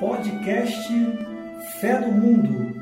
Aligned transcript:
Podcast 0.00 0.88
Fé 1.80 1.98
do 1.98 2.12
Mundo. 2.12 2.72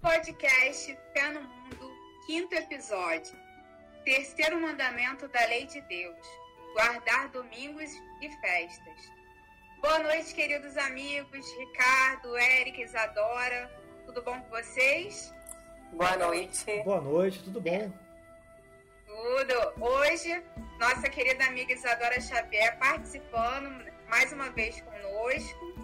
Podcast 0.00 0.96
Fé 1.12 1.32
no 1.32 1.42
Mundo, 1.42 1.92
quinto 2.24 2.54
episódio. 2.54 3.36
Terceiro 4.04 4.60
mandamento 4.60 5.26
da 5.26 5.44
lei 5.46 5.66
de 5.66 5.80
Deus: 5.80 6.24
guardar 6.74 7.30
domingos 7.30 7.90
e 8.22 8.30
festas. 8.40 9.12
Boa 9.82 9.98
noite, 9.98 10.32
queridos 10.32 10.76
amigos, 10.76 11.44
Ricardo, 11.58 12.36
Érica, 12.36 12.80
Isadora. 12.82 13.68
Tudo 14.06 14.22
bom 14.22 14.40
com 14.40 14.50
vocês? 14.50 15.34
Boa 15.92 16.16
noite. 16.16 16.82
Boa 16.84 17.00
noite, 17.00 17.42
tudo 17.42 17.60
bom? 17.60 17.92
Tudo. 19.06 19.84
Hoje, 19.84 20.42
nossa 20.78 21.08
querida 21.08 21.44
amiga 21.44 21.72
Isadora 21.72 22.20
Xavier 22.20 22.78
participando 22.78 23.84
mais 24.08 24.32
uma 24.32 24.50
vez 24.50 24.80
conosco. 24.80 25.74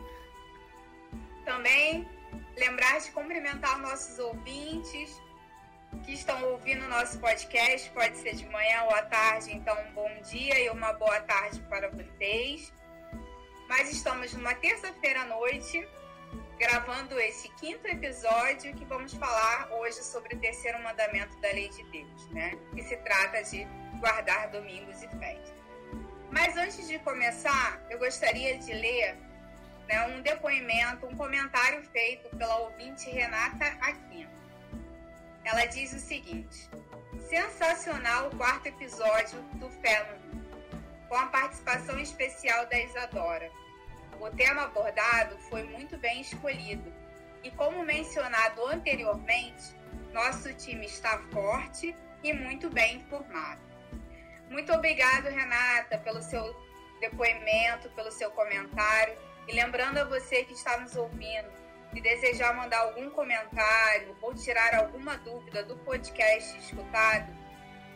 Também 1.44 2.08
lembrar 2.56 3.00
de 3.00 3.10
cumprimentar 3.10 3.78
nossos 3.78 4.18
ouvintes 4.18 5.20
que 6.04 6.12
estão 6.12 6.42
ouvindo 6.52 6.84
o 6.84 6.88
nosso 6.88 7.18
podcast, 7.18 7.90
pode 7.90 8.16
ser 8.18 8.34
de 8.36 8.46
manhã 8.46 8.82
ou 8.84 8.94
à 8.94 9.02
tarde, 9.02 9.54
então 9.54 9.76
um 9.82 9.92
bom 9.92 10.10
dia 10.22 10.58
e 10.60 10.68
uma 10.70 10.92
boa 10.92 11.20
tarde 11.20 11.60
para 11.68 11.90
vocês. 11.90 12.72
Mas 13.68 13.90
estamos 13.90 14.32
numa 14.34 14.54
terça-feira 14.54 15.22
à 15.22 15.26
noite, 15.26 15.86
gravando 16.58 17.18
esse 17.20 17.48
quinto 17.50 17.86
episódio 17.86 18.74
que 18.74 18.84
vamos 18.84 19.12
falar 19.14 19.68
hoje 19.72 20.02
sobre 20.02 20.34
o 20.34 20.38
terceiro 20.38 20.82
mandamento 20.82 21.36
da 21.40 21.48
lei 21.48 21.68
de 21.68 21.82
Deus, 21.84 22.28
né? 22.30 22.58
Que 22.74 22.82
se 22.82 22.96
trata 22.98 23.42
de 23.44 23.66
guardar 24.00 24.48
domingos 24.50 25.02
e 25.02 25.08
festas. 25.18 25.54
Mas 26.30 26.56
antes 26.56 26.88
de 26.88 26.98
começar, 27.00 27.80
eu 27.90 27.98
gostaria 27.98 28.58
de 28.58 28.72
ler 28.72 29.16
né, 29.88 30.06
um 30.08 30.20
depoimento, 30.22 31.06
um 31.06 31.16
comentário 31.16 31.82
feito 31.90 32.34
pela 32.36 32.56
ouvinte 32.58 33.08
Renata 33.10 33.66
Aquino. 33.80 34.30
Ela 35.44 35.66
diz 35.66 35.92
o 35.92 35.98
seguinte: 35.98 36.68
sensacional 37.28 38.28
o 38.28 38.36
quarto 38.36 38.66
episódio 38.66 39.40
do 39.54 39.68
Fé 39.68 40.06
com 41.08 41.16
a 41.16 41.26
participação 41.26 41.98
especial 41.98 42.66
da 42.66 42.78
Isadora. 42.80 43.50
O 44.20 44.30
tema 44.30 44.62
abordado 44.62 45.38
foi 45.50 45.62
muito 45.64 45.96
bem 45.98 46.20
escolhido 46.20 46.92
e, 47.42 47.50
como 47.50 47.84
mencionado 47.84 48.66
anteriormente, 48.66 49.74
nosso 50.12 50.52
time 50.54 50.86
está 50.86 51.18
forte 51.30 51.94
e 52.22 52.32
muito 52.32 52.70
bem 52.70 52.96
informado. 52.96 53.60
Muito 54.48 54.72
obrigado, 54.72 55.28
Renata, 55.28 55.98
pelo 55.98 56.22
seu 56.22 56.56
depoimento, 57.00 57.90
pelo 57.90 58.10
seu 58.10 58.30
comentário. 58.30 59.14
E 59.46 59.52
lembrando 59.52 59.98
a 59.98 60.04
você 60.04 60.44
que 60.44 60.54
está 60.54 60.78
nos 60.78 60.96
ouvindo, 60.96 61.50
se 61.92 62.00
desejar 62.00 62.54
mandar 62.54 62.78
algum 62.80 63.10
comentário 63.10 64.16
ou 64.20 64.34
tirar 64.34 64.74
alguma 64.74 65.16
dúvida 65.18 65.62
do 65.62 65.76
podcast 65.78 66.58
escutado, 66.58 67.32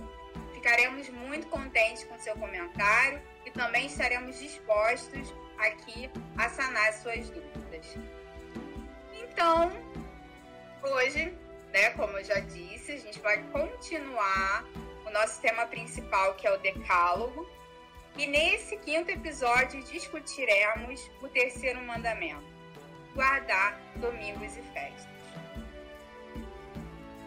Ficaremos 0.53 1.09
muito 1.09 1.47
contentes 1.47 2.03
com 2.03 2.19
seu 2.19 2.35
comentário 2.35 3.19
e 3.45 3.51
também 3.51 3.87
estaremos 3.87 4.37
dispostos 4.39 5.33
aqui 5.57 6.09
a 6.37 6.49
sanar 6.49 6.93
suas 6.93 7.29
dúvidas. 7.29 7.97
Então, 9.13 9.71
hoje, 10.83 11.33
né, 11.71 11.91
como 11.91 12.17
eu 12.17 12.23
já 12.23 12.39
disse, 12.41 12.91
a 12.91 12.97
gente 12.97 13.19
vai 13.19 13.41
continuar 13.51 14.65
o 15.05 15.09
nosso 15.11 15.39
tema 15.41 15.65
principal, 15.65 16.35
que 16.35 16.45
é 16.45 16.51
o 16.51 16.59
Decálogo. 16.59 17.47
E 18.17 18.27
nesse 18.27 18.75
quinto 18.77 19.11
episódio 19.11 19.81
discutiremos 19.83 21.09
o 21.21 21.29
terceiro 21.29 21.79
mandamento: 21.81 22.58
guardar 23.13 23.79
domingos 23.95 24.55
e 24.57 24.61
festas. 24.73 25.07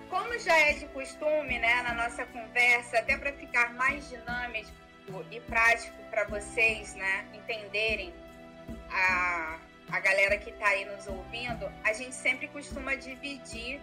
Como 0.09 0.39
já 0.39 0.57
é 0.59 0.75
de 0.75 0.87
costume, 0.89 1.59
né, 1.59 1.83
na 1.83 1.95
nossa 1.95 2.27
conversa, 2.27 2.99
até 2.99 3.17
para 3.17 3.33
ficar 3.33 3.73
mais 3.75 4.09
dinâmico 4.09 4.71
e 5.31 5.41
prático 5.41 5.97
para 6.11 6.25
vocês, 6.25 6.95
né, 6.95 7.27
entenderem 7.33 8.13
a, 8.91 9.59
a 9.91 10.01
galera 10.01 10.37
que 10.37 10.51
está 10.51 10.69
aí 10.69 10.85
nos 10.85 11.07
ouvindo, 11.07 11.67
a 11.85 11.93
gente 11.93 12.15
sempre 12.15 12.47
costuma 12.49 12.95
dividir 12.95 13.81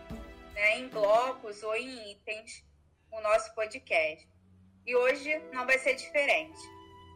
né, 0.53 0.77
em 0.77 0.87
blocos 0.87 1.63
ou 1.63 1.75
em 1.75 2.11
itens 2.11 2.63
o 3.11 3.21
nosso 3.21 3.53
podcast. 3.55 4.27
E 4.85 4.95
hoje 4.95 5.39
não 5.51 5.66
vai 5.66 5.77
ser 5.79 5.95
diferente. 5.95 6.59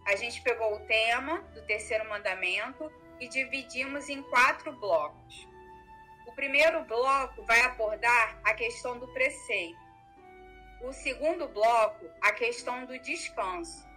A 0.05 0.15
gente 0.15 0.41
pegou 0.41 0.75
o 0.75 0.79
tema 0.81 1.39
do 1.53 1.61
terceiro 1.63 2.07
mandamento 2.09 2.91
e 3.23 3.27
dividimos 3.29 4.09
em 4.09 4.21
quatro 4.23 4.73
blocos. 4.73 5.47
O 6.27 6.33
primeiro 6.33 6.83
bloco 6.83 7.41
vai 7.43 7.61
abordar 7.61 8.37
a 8.43 8.53
questão 8.53 8.99
do 8.99 9.07
preceito. 9.13 9.79
O 10.81 10.91
segundo 10.91 11.47
bloco, 11.47 12.05
a 12.21 12.33
questão 12.33 12.85
do 12.85 12.99
descanso. 12.99 13.87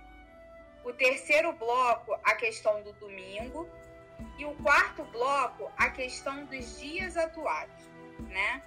O 0.84 0.92
terceiro 0.92 1.52
bloco, 1.54 2.16
a 2.22 2.36
questão 2.36 2.80
do 2.84 2.92
domingo. 2.92 3.68
E 4.38 4.44
o 4.44 4.54
quarto 4.62 5.02
bloco, 5.06 5.72
a 5.76 5.90
questão 5.90 6.44
dos 6.44 6.78
dias 6.78 7.16
atuais, 7.16 7.70
né? 8.30 8.62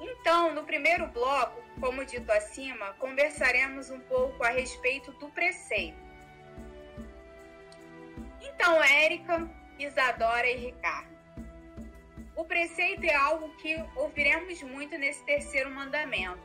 Então, 0.00 0.54
no 0.54 0.64
primeiro 0.64 1.06
bloco, 1.08 1.62
como 1.80 2.04
dito 2.04 2.30
acima, 2.30 2.92
conversaremos 2.94 3.90
um 3.90 4.00
pouco 4.00 4.44
a 4.44 4.50
respeito 4.50 5.10
do 5.12 5.28
preceito. 5.30 6.03
Então, 8.54 8.82
Érica, 8.82 9.48
Isadora 9.78 10.48
e 10.48 10.56
Ricardo. 10.56 11.14
O 12.36 12.44
preceito 12.44 13.04
é 13.04 13.14
algo 13.14 13.48
que 13.56 13.76
ouviremos 13.96 14.62
muito 14.62 14.96
nesse 14.98 15.24
terceiro 15.24 15.70
mandamento. 15.70 16.40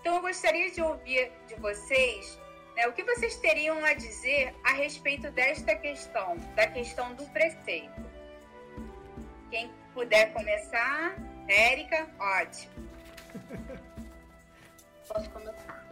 Então, 0.00 0.16
eu 0.16 0.20
gostaria 0.20 0.70
de 0.70 0.80
ouvir 0.82 1.32
de 1.48 1.54
vocês 1.56 2.38
né, 2.76 2.86
o 2.86 2.92
que 2.92 3.02
vocês 3.04 3.36
teriam 3.36 3.84
a 3.84 3.94
dizer 3.94 4.54
a 4.64 4.72
respeito 4.72 5.30
desta 5.30 5.74
questão, 5.76 6.36
da 6.54 6.66
questão 6.66 7.14
do 7.14 7.24
preceito. 7.26 8.02
Quem 9.50 9.70
puder 9.92 10.32
começar, 10.32 11.16
Érica, 11.48 12.08
ótimo. 12.18 12.88
Posso 15.08 15.30
começar? 15.30 15.84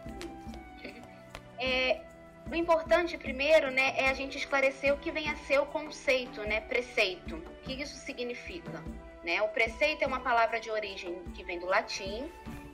É, 1.59 2.01
o 2.49 2.55
importante 2.55 3.17
primeiro, 3.17 3.71
né, 3.71 3.93
é 3.97 4.09
a 4.09 4.13
gente 4.13 4.37
esclarecer 4.37 4.93
o 4.93 4.97
que 4.97 5.11
vem 5.11 5.29
a 5.29 5.35
ser 5.35 5.59
o 5.59 5.65
conceito, 5.65 6.41
né, 6.41 6.61
preceito. 6.61 7.35
O 7.35 7.63
que 7.63 7.81
isso 7.81 7.95
significa? 7.97 8.83
Né? 9.23 9.41
O 9.41 9.47
preceito 9.47 10.03
é 10.03 10.07
uma 10.07 10.19
palavra 10.19 10.59
de 10.59 10.69
origem 10.69 11.23
que 11.33 11.43
vem 11.43 11.59
do 11.59 11.65
latim 11.65 12.29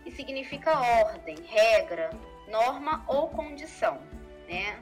e 0.06 0.12
significa 0.12 0.80
ordem, 0.80 1.38
regra, 1.46 2.10
norma 2.48 3.04
ou 3.08 3.30
condição, 3.30 4.02
né? 4.48 4.82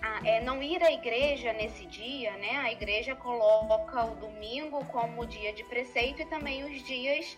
Ah, 0.00 0.20
é, 0.24 0.40
não 0.40 0.62
ir 0.62 0.80
à 0.84 0.92
igreja 0.92 1.52
nesse 1.52 1.84
dia, 1.86 2.30
né? 2.36 2.58
A 2.58 2.70
igreja 2.70 3.16
coloca 3.16 4.04
o 4.04 4.14
domingo 4.14 4.84
como 4.86 5.26
dia 5.26 5.52
de 5.52 5.64
preceito 5.64 6.22
e 6.22 6.26
também 6.26 6.62
os 6.62 6.80
dias 6.84 7.36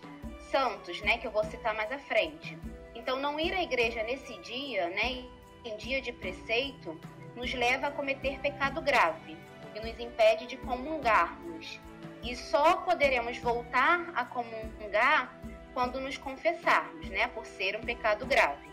santos, 0.50 1.00
né? 1.00 1.17
Que 1.17 1.26
eu 1.26 1.31
vou 1.31 1.44
citar 1.44 1.75
mais 1.75 1.91
à 1.91 1.99
frente. 1.99 2.58
Então, 2.94 3.19
não 3.19 3.41
ir 3.41 3.55
à 3.55 3.62
igreja 3.62 4.03
nesse 4.03 4.38
dia, 4.43 4.91
né? 4.91 5.25
Em 5.64 5.76
dia 5.76 6.00
de 6.00 6.12
preceito, 6.12 6.98
nos 7.36 7.52
leva 7.52 7.88
a 7.88 7.90
cometer 7.90 8.38
pecado 8.40 8.80
grave 8.80 9.36
e 9.74 9.80
nos 9.80 9.98
impede 10.00 10.46
de 10.46 10.56
comungarmos. 10.56 11.78
E 12.22 12.34
só 12.36 12.76
poderemos 12.76 13.38
voltar 13.38 14.10
a 14.14 14.24
comungar 14.24 15.40
quando 15.72 16.00
nos 16.00 16.16
confessarmos, 16.18 17.08
né? 17.08 17.28
Por 17.28 17.46
ser 17.46 17.76
um 17.76 17.80
pecado 17.80 18.26
grave. 18.26 18.70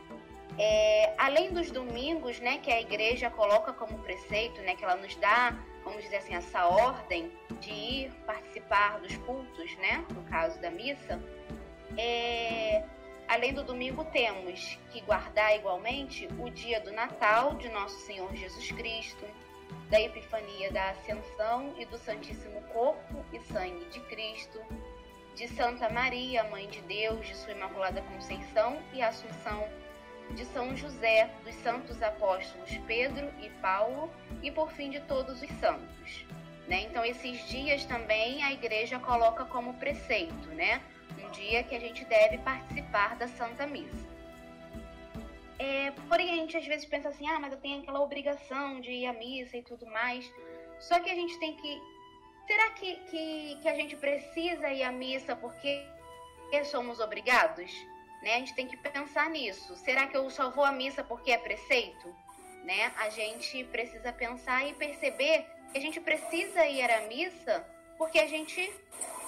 É, 0.58 1.14
além 1.18 1.54
dos 1.54 1.70
domingos, 1.70 2.40
né, 2.40 2.58
que 2.58 2.72
a 2.72 2.82
igreja 2.82 3.30
coloca 3.30 3.72
como 3.74 4.00
preceito, 4.00 4.60
né, 4.62 4.76
que 4.76 4.84
ela 4.84 4.96
nos 4.96 5.16
dá, 5.18 5.56
vamos 5.84 6.02
dizer 6.04 6.18
assim, 6.18 6.34
essa 6.34 6.66
ordem 6.66 7.32
de 7.60 7.72
ir 7.72 8.12
participar 8.26 9.00
dos 9.00 9.16
cultos, 9.18 9.76
né, 9.78 10.04
no 10.10 10.24
caso 10.24 10.60
da 10.60 10.72
missa, 10.72 11.22
é, 11.96 12.84
além 13.28 13.54
do 13.54 13.64
domingo 13.64 14.06
temos 14.06 14.78
que 14.92 15.02
guardar 15.02 15.56
igualmente 15.56 16.28
o 16.40 16.50
dia 16.50 16.80
do 16.80 16.92
Natal 16.92 17.56
de 17.56 17.70
nosso 17.70 18.00
Senhor 18.06 18.34
Jesus 18.36 18.72
Cristo, 18.72 19.26
da 19.90 20.00
Epifania 20.00 20.72
da 20.72 20.90
Ascensão 20.92 21.74
e 21.78 21.86
do 21.86 21.98
Santíssimo 21.98 22.62
Corpo 22.74 23.26
e 23.34 23.40
Sangue 23.52 23.86
de 23.86 24.00
Cristo, 24.02 24.60
de 25.36 25.48
Santa 25.48 25.90
Maria, 25.90 26.44
Mãe 26.46 26.68
de 26.68 26.82
Deus, 26.82 27.26
de 27.28 27.36
Sua 27.36 27.52
Imaculada 27.52 28.02
Conceição 28.02 28.82
e 28.94 29.02
Assunção, 29.02 29.68
de 30.32 30.46
São 30.46 30.76
José, 30.76 31.30
dos 31.46 31.56
santos 31.56 32.02
apóstolos 32.02 32.70
Pedro 32.86 33.30
e 33.42 33.50
Paulo 33.62 34.12
e 34.42 34.52
por 34.52 34.72
fim 34.72 34.90
de 34.90 35.00
todos 35.02 35.42
os 35.42 35.50
santos. 35.60 36.26
Né? 36.68 36.82
Então 36.82 37.06
esses 37.06 37.48
dias 37.48 37.86
também 37.86 38.44
a 38.44 38.52
igreja 38.52 39.00
coloca 39.00 39.46
como 39.46 39.76
preceito, 39.76 40.50
né? 40.50 40.82
Um 41.24 41.32
dia 41.32 41.64
que 41.64 41.76
a 41.76 41.80
gente 41.80 42.04
deve 42.06 42.38
participar 42.40 43.16
da 43.16 43.28
Santa 43.28 43.66
Missa. 43.66 44.08
É, 45.60 45.92
porém, 46.08 46.32
a 46.32 46.36
gente 46.36 46.56
às 46.56 46.66
vezes 46.66 46.86
pensa 46.86 47.10
assim, 47.10 47.28
ah, 47.28 47.40
mas 47.40 47.52
eu 47.52 47.60
tenho 47.60 47.82
aquela 47.82 48.00
obrigação 48.02 48.80
de 48.80 48.92
ir 48.92 49.08
à 49.08 49.14
missa 49.14 49.58
e 49.58 49.64
tudo 49.64 49.86
mais. 49.88 50.32
Só 50.80 51.00
que 51.00 51.10
a 51.10 51.16
gente 51.16 51.38
tem 51.40 51.56
que. 51.56 51.82
Será 52.46 52.70
que, 52.72 52.96
que, 53.10 53.60
que 53.62 53.68
a 53.68 53.74
gente 53.74 53.96
precisa 53.96 54.72
ir 54.72 54.84
à 54.84 54.92
missa 54.92 55.36
porque 55.36 55.84
somos 56.66 57.00
obrigados? 57.00 57.72
Né? 58.22 58.36
A 58.36 58.40
gente 58.40 58.54
tem 58.56 58.68
que 58.68 58.78
pensar 58.78 59.30
nisso. 59.30 59.76
Será 59.76 60.08
que 60.08 60.16
eu 60.16 60.30
só 60.30 60.50
vou 60.52 60.64
à 60.64 60.72
missa 60.72 61.04
porque 61.04 61.32
é 61.32 61.38
preceito? 61.38 62.08
Né? 62.64 62.92
A 62.98 63.10
gente 63.10 63.64
precisa 63.66 64.14
pensar 64.14 64.68
e 64.68 64.74
perceber 64.74 65.46
que 65.72 65.78
a 65.78 65.82
gente 65.82 66.00
precisa 66.00 66.66
ir 66.68 66.90
à 66.90 67.02
missa 67.08 67.66
porque 67.98 68.20
a 68.20 68.28
gente 68.28 68.72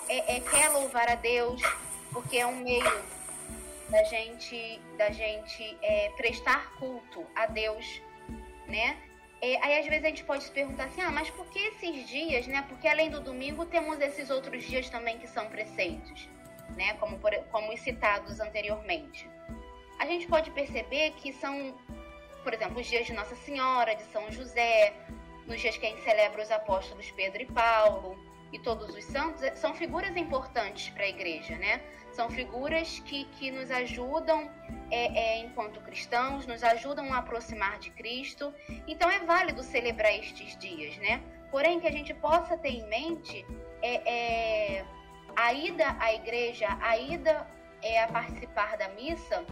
é, 0.09 0.38
é, 0.38 0.39
quer 0.39 0.69
louvar 0.69 1.07
a 1.07 1.15
Deus, 1.15 1.61
porque 2.11 2.38
é 2.38 2.45
um 2.45 2.57
meio 2.57 3.03
da 3.89 4.03
gente, 4.03 4.81
da 4.97 5.11
gente 5.11 5.77
é, 5.81 6.09
prestar 6.17 6.73
culto 6.73 7.25
a 7.35 7.45
Deus, 7.45 8.01
né? 8.67 8.97
É, 9.41 9.63
aí 9.63 9.79
às 9.79 9.85
vezes 9.85 10.03
a 10.03 10.09
gente 10.09 10.23
pode 10.23 10.44
se 10.44 10.51
perguntar 10.51 10.85
assim, 10.85 11.01
ah, 11.01 11.11
mas 11.11 11.29
por 11.29 11.45
que 11.45 11.59
esses 11.59 12.07
dias, 12.09 12.47
né? 12.47 12.65
Porque 12.67 12.88
além 12.88 13.09
do 13.09 13.21
domingo 13.21 13.65
temos 13.65 14.01
esses 14.01 14.29
outros 14.29 14.63
dias 14.63 14.89
também 14.89 15.19
que 15.19 15.27
são 15.27 15.47
preceitos, 15.47 16.27
né? 16.75 16.95
Como, 16.95 17.19
por, 17.19 17.31
como 17.51 17.71
os 17.71 17.79
citados 17.79 18.39
anteriormente. 18.39 19.29
A 20.00 20.06
gente 20.06 20.27
pode 20.27 20.50
perceber 20.51 21.11
que 21.11 21.31
são, 21.33 21.77
por 22.44 22.53
exemplo, 22.53 22.79
os 22.79 22.88
dias 22.88 23.06
de 23.06 23.13
Nossa 23.13 23.35
Senhora, 23.35 23.95
de 23.95 24.03
São 24.11 24.31
José, 24.31 24.94
nos 25.45 25.61
dias 25.61 25.77
que 25.77 25.85
a 25.85 25.89
gente 25.89 26.03
celebra 26.03 26.41
os 26.41 26.51
apóstolos 26.51 27.11
Pedro 27.11 27.41
e 27.41 27.45
Paulo 27.45 28.29
e 28.51 28.60
todos 28.60 28.96
os 28.96 29.04
santos, 29.06 29.42
são 29.60 29.74
figuras 29.74 30.16
importantes 30.16 30.90
para 30.90 31.04
a 31.04 31.10
igreja, 31.10 31.56
né? 31.57 31.81
São 32.12 32.30
figuras 32.30 33.00
que, 33.00 33.25
que 33.25 33.51
nos 33.51 33.69
ajudam 33.69 34.50
é, 34.90 35.18
é, 35.18 35.40
enquanto 35.40 35.80
cristãos, 35.81 36.46
nos 36.46 36.63
ajudam 36.63 37.13
a 37.13 37.19
aproximar 37.19 37.78
de 37.80 37.92
Cristo. 37.92 38.54
Então 38.88 39.10
é 39.10 39.19
válido 39.19 39.62
celebrar 39.62 40.13
estes 40.16 40.57
dias, 40.57 40.98
né? 40.98 41.22
Porém, 41.51 41.80
que 41.80 41.88
a 41.88 41.92
gente 41.92 42.13
possa 42.13 42.57
ter 42.57 42.69
em 42.69 42.88
mente 42.88 43.46
é, 43.81 44.78
é 44.78 44.86
a 45.36 45.54
ida 45.54 45.95
à 46.00 46.13
igreja, 46.13 46.68
a 46.81 46.98
ida 46.98 47.48
é, 47.81 48.04
a 48.04 48.07
participar 48.07 48.78
da 48.78 48.90
missa, 48.90 49.45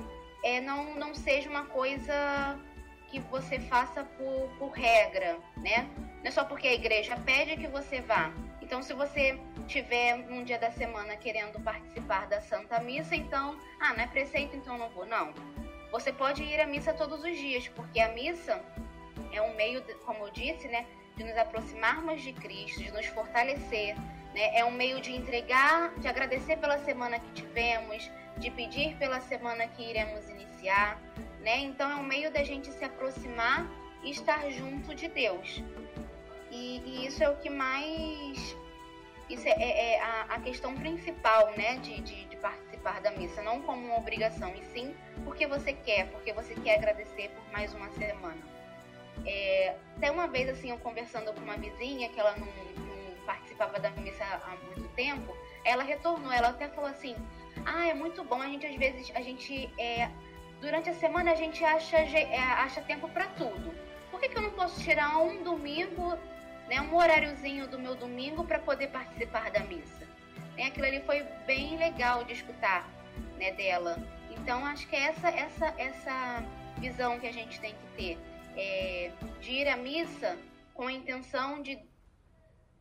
é, 0.43 0.59
não, 0.61 0.95
não 0.95 1.13
seja 1.13 1.49
uma 1.49 1.65
coisa 1.65 2.59
que 3.07 3.19
você 3.19 3.59
faça 3.59 4.03
por, 4.03 4.49
por 4.59 4.71
regra, 4.71 5.37
né? 5.55 5.89
Não 6.17 6.25
é 6.25 6.31
só 6.31 6.43
porque 6.43 6.67
a 6.67 6.73
igreja 6.73 7.15
pede 7.25 7.55
que 7.55 7.67
você 7.67 8.01
vá, 8.01 8.31
então, 8.67 8.83
se 8.83 8.93
você 8.93 9.39
tiver 9.65 10.13
um 10.29 10.43
dia 10.43 10.59
da 10.59 10.69
semana 10.69 11.15
querendo 11.15 11.57
participar 11.61 12.27
da 12.27 12.41
Santa 12.41 12.81
Missa, 12.81 13.15
então, 13.15 13.57
ah, 13.79 13.93
não 13.93 14.03
é 14.03 14.07
preceito, 14.07 14.57
então 14.57 14.77
não 14.77 14.89
vou. 14.89 15.05
Não. 15.05 15.33
Você 15.89 16.11
pode 16.11 16.43
ir 16.43 16.59
à 16.59 16.67
missa 16.67 16.93
todos 16.93 17.23
os 17.23 17.37
dias, 17.37 17.69
porque 17.69 17.97
a 18.01 18.09
missa 18.09 18.61
é 19.31 19.41
um 19.41 19.55
meio, 19.55 19.81
como 20.05 20.25
eu 20.25 20.31
disse, 20.31 20.67
né, 20.67 20.85
de 21.15 21.23
nos 21.23 21.37
aproximarmos 21.37 22.21
de 22.21 22.33
Cristo, 22.33 22.83
de 22.83 22.91
nos 22.91 23.05
fortalecer, 23.05 23.95
né? 24.33 24.57
É 24.57 24.65
um 24.65 24.71
meio 24.71 24.99
de 24.99 25.15
entregar, 25.15 25.97
de 25.97 26.09
agradecer 26.09 26.57
pela 26.57 26.77
semana 26.79 27.19
que 27.19 27.31
tivemos, 27.31 28.11
de 28.35 28.51
pedir 28.51 28.97
pela 28.97 29.21
semana 29.21 29.65
que 29.65 29.81
iremos 29.81 30.27
iniciar, 30.27 31.01
né? 31.39 31.59
Então 31.59 31.89
é 31.89 31.95
um 31.95 32.03
meio 32.03 32.29
da 32.33 32.43
gente 32.43 32.69
se 32.73 32.83
aproximar 32.83 33.65
e 34.03 34.11
estar 34.11 34.49
junto 34.49 34.93
de 34.93 35.07
Deus. 35.07 35.63
E, 36.57 36.81
e 36.85 37.05
isso 37.05 37.23
é 37.23 37.29
o 37.29 37.35
que 37.37 37.49
mais. 37.49 38.57
Isso 39.29 39.47
é, 39.47 39.51
é, 39.51 39.93
é 39.93 40.01
a, 40.01 40.21
a, 40.29 40.39
questão 40.39 40.73
principal, 40.73 41.51
né, 41.57 41.75
de, 41.77 41.99
de, 42.01 42.25
de, 42.25 42.35
participar 42.37 43.01
da 43.01 43.11
missa. 43.11 43.41
Não 43.41 43.61
como 43.61 43.85
uma 43.85 43.97
obrigação, 43.97 44.53
e 44.55 44.63
sim 44.73 44.95
porque 45.23 45.45
você 45.45 45.73
quer, 45.73 46.09
porque 46.11 46.33
você 46.33 46.55
quer 46.55 46.75
agradecer 46.75 47.29
por 47.29 47.51
mais 47.51 47.73
uma 47.73 47.89
semana. 47.91 48.41
É, 49.25 49.75
até 49.97 50.09
uma 50.09 50.27
vez, 50.27 50.49
assim, 50.49 50.69
eu 50.71 50.77
conversando 50.77 51.33
com 51.33 51.41
uma 51.41 51.57
vizinha 51.57 52.09
que 52.09 52.19
ela 52.19 52.35
não, 52.37 52.47
não 52.47 53.25
participava 53.25 53.79
da 53.79 53.89
missa 53.91 54.23
há 54.23 54.55
muito 54.65 54.87
tempo, 54.95 55.35
ela 55.65 55.83
retornou, 55.83 56.31
ela 56.31 56.49
até 56.49 56.69
falou 56.69 56.89
assim: 56.89 57.15
Ah, 57.65 57.87
é 57.87 57.93
muito 57.93 58.23
bom, 58.23 58.41
a 58.41 58.47
gente 58.47 58.65
às 58.65 58.75
vezes, 58.75 59.11
a 59.13 59.21
gente. 59.21 59.69
É, 59.77 60.09
durante 60.61 60.89
a 60.89 60.93
semana 60.93 61.31
a 61.31 61.35
gente 61.35 61.63
acha, 61.63 61.97
é, 61.97 62.39
acha 62.39 62.81
tempo 62.81 63.07
para 63.09 63.27
tudo. 63.27 63.75
Por 64.09 64.21
que, 64.21 64.29
que 64.29 64.37
eu 64.37 64.41
não 64.41 64.51
posso 64.51 64.81
tirar 64.81 65.17
um 65.19 65.43
domingo 65.43 66.17
né, 66.67 66.81
um 66.81 66.95
horáriozinho 66.95 67.67
do 67.67 67.79
meu 67.79 67.95
domingo 67.95 68.43
para 68.43 68.59
poder 68.59 68.87
participar 68.87 69.51
da 69.51 69.61
missa. 69.61 70.07
Né, 70.55 70.65
aquilo 70.65 70.85
ali 70.85 71.01
foi 71.01 71.23
bem 71.45 71.77
legal 71.77 72.23
de 72.23 72.33
escutar 72.33 72.89
né, 73.37 73.51
dela. 73.51 73.97
Então 74.31 74.65
acho 74.65 74.87
que 74.87 74.95
é 74.95 75.03
essa, 75.03 75.29
essa, 75.29 75.73
essa 75.77 76.43
visão 76.77 77.19
que 77.19 77.27
a 77.27 77.33
gente 77.33 77.59
tem 77.59 77.73
que 77.73 77.87
ter 77.95 78.17
é, 78.55 79.11
de 79.39 79.51
ir 79.51 79.67
à 79.67 79.77
missa 79.77 80.37
com 80.73 80.87
a 80.87 80.91
intenção 80.91 81.61
de 81.61 81.79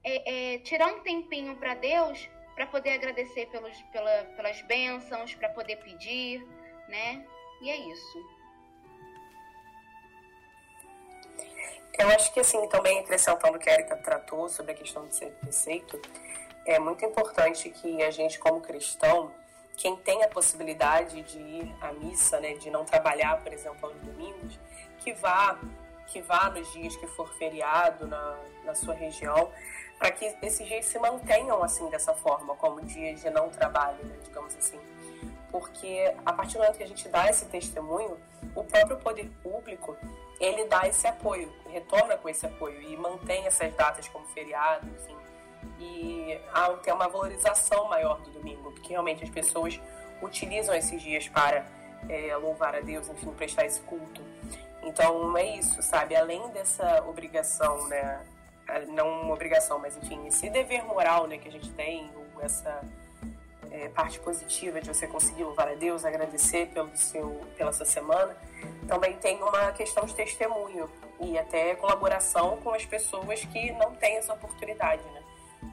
é, 0.05 0.55
é, 0.55 0.59
tirar 0.59 0.89
um 0.89 1.01
tempinho 1.01 1.57
para 1.57 1.75
Deus 1.75 2.29
para 2.55 2.67
poder 2.67 2.93
agradecer 2.93 3.47
pelos, 3.47 3.77
pela, 3.93 4.25
pelas 4.37 4.63
bênçãos, 4.63 5.35
para 5.35 5.49
poder 5.51 5.77
pedir, 5.77 6.41
né? 6.89 7.27
E 7.61 7.69
é 7.69 7.77
isso. 7.77 8.36
Eu 11.99 12.09
acho 12.11 12.33
que, 12.33 12.41
assim, 12.41 12.69
também 12.69 12.99
acrescentando 12.99 13.57
o 13.57 13.61
que 13.61 13.71
a 13.71 13.75
Erika 13.75 13.97
tratou 13.97 14.49
sobre 14.49 14.73
a 14.73 14.75
questão 14.75 15.07
de 15.07 15.15
ser 15.15 15.31
preceito, 15.41 16.01
é 16.67 16.79
muito 16.79 17.05
importante 17.05 17.71
que 17.71 18.03
a 18.03 18.11
gente, 18.11 18.39
como 18.39 18.61
cristão, 18.61 19.33
quem 19.77 19.97
tem 19.97 20.23
a 20.23 20.29
possibilidade 20.29 21.23
de 21.23 21.39
ir 21.39 21.77
à 21.81 21.93
missa, 21.93 22.39
né, 22.41 22.55
de 22.55 22.71
não 22.71 22.85
trabalhar, 22.85 23.43
por 23.43 23.53
exemplo, 23.53 23.89
aos 23.89 23.97
domingos, 24.01 24.59
que 24.99 25.13
vá, 25.15 25.59
que 26.09 26.21
vá 26.21 26.51
nos 26.51 26.71
dias 26.73 26.97
que 26.97 27.07
for 27.07 27.33
feriado 27.35 28.07
na, 28.07 28.39
na 28.65 28.75
sua 28.75 28.95
região, 28.95 29.51
para 29.99 30.11
que 30.11 30.37
esses 30.43 30.67
dias 30.67 30.85
se 30.85 30.99
mantenham 30.99 31.63
assim 31.63 31.89
dessa 31.89 32.13
forma, 32.15 32.55
como 32.57 32.81
dias 32.83 33.23
de 33.23 33.31
não 33.31 33.49
trabalho, 33.49 34.05
né, 34.05 34.17
digamos 34.23 34.55
assim. 34.57 34.79
Porque 35.51 36.15
a 36.27 36.33
partir 36.33 36.55
do 36.55 36.59
momento 36.61 36.77
que 36.77 36.83
a 36.83 36.89
gente 36.89 37.09
dá 37.09 37.31
esse 37.31 37.47
testemunho, 37.47 38.19
o 38.55 38.65
próprio 38.65 38.99
poder 38.99 39.31
público 39.43 39.97
ele 40.39 40.65
dá 40.67 40.87
esse 40.87 41.07
apoio, 41.07 41.53
retorna 41.69 42.17
com 42.17 42.29
esse 42.29 42.45
apoio 42.47 42.81
e 42.83 42.97
mantém 42.97 43.47
essas 43.47 43.73
datas 43.75 44.09
como 44.09 44.27
feriado, 44.27 44.87
enfim. 44.89 45.17
E 45.79 46.39
há, 46.53 46.71
tem 46.75 46.93
uma 46.93 47.09
valorização 47.09 47.89
maior 47.89 48.21
do 48.21 48.31
domingo, 48.31 48.71
porque 48.73 48.91
realmente 48.91 49.25
as 49.25 49.31
pessoas 49.31 49.81
utilizam 50.23 50.75
esses 50.75 51.01
dias 51.03 51.29
para 51.29 51.67
é, 52.09 52.37
louvar 52.37 52.75
a 52.75 52.81
Deus, 52.81 53.09
enfim, 53.09 53.31
prestar 53.33 53.65
esse 53.67 53.81
culto. 53.81 54.23
Então 54.83 55.37
é 55.37 55.57
isso, 55.57 55.83
sabe? 55.83 56.15
Além 56.15 56.49
dessa 56.51 57.05
obrigação, 57.07 57.87
né? 57.89 58.25
Não 58.89 59.23
uma 59.23 59.33
obrigação, 59.33 59.79
mas 59.79 59.97
enfim, 59.97 60.27
esse 60.27 60.51
dever 60.51 60.85
moral 60.85 61.29
né, 61.29 61.39
que 61.39 61.47
a 61.47 61.53
gente 61.53 61.71
tem, 61.71 62.11
ou 62.17 62.43
essa 62.43 62.83
é, 63.77 63.89
parte 63.91 64.19
positiva 64.21 64.81
de 64.81 64.89
você 64.89 65.07
conseguir 65.07 65.45
louvar 65.45 65.69
a 65.69 65.75
Deus, 65.75 66.05
agradecer 66.05 66.69
pelo 66.69 66.97
seu, 66.97 67.41
pela 67.57 67.73
sua 67.73 67.85
semana, 67.85 68.35
também 68.89 69.15
tem 69.17 69.37
uma 69.43 69.71
questão 69.73 70.05
de 70.07 70.15
testemunho 70.15 70.89
e 71.21 71.39
até 71.39 71.75
colaboração 71.75 72.57
com 72.59 72.71
as 72.71 72.87
pessoas 72.87 73.45
que 73.45 73.73
não 73.73 73.95
têm 73.95 74.17
essa 74.17 74.33
oportunidade, 74.33 75.03
né? 75.11 75.23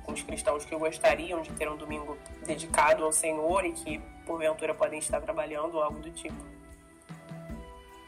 Com 0.05 0.11
os 0.11 0.21
cristãos 0.21 0.65
que 0.65 0.75
gostariam 0.75 1.41
de 1.41 1.51
ter 1.53 1.69
um 1.69 1.77
domingo 1.77 2.17
dedicado 2.45 3.05
ao 3.05 3.11
Senhor 3.11 3.65
e 3.65 3.71
que 3.71 3.99
porventura 4.25 4.73
podem 4.73 4.99
estar 4.99 5.21
trabalhando 5.21 5.75
ou 5.75 5.83
algo 5.83 5.99
do 5.99 6.11
tipo. 6.11 6.35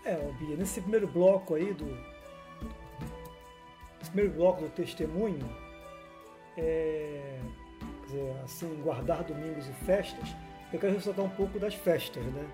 É, 0.03 0.15
Bia, 0.15 0.57
nesse 0.57 0.81
primeiro 0.81 1.07
bloco 1.07 1.55
aí 1.55 1.73
do. 1.73 1.85
Esse 4.01 4.11
primeiro 4.11 4.37
bloco 4.37 4.61
do 4.61 4.69
testemunho, 4.69 5.49
é, 6.57 7.39
dizer, 8.05 8.35
assim, 8.43 8.81
guardar 8.83 9.23
domingos 9.23 9.67
e 9.67 9.73
festas, 9.85 10.35
eu 10.71 10.79
quero 10.79 10.93
ressaltar 10.93 11.25
um 11.25 11.29
pouco 11.29 11.59
das 11.59 11.73
festas, 11.73 12.23
né? 12.23 12.45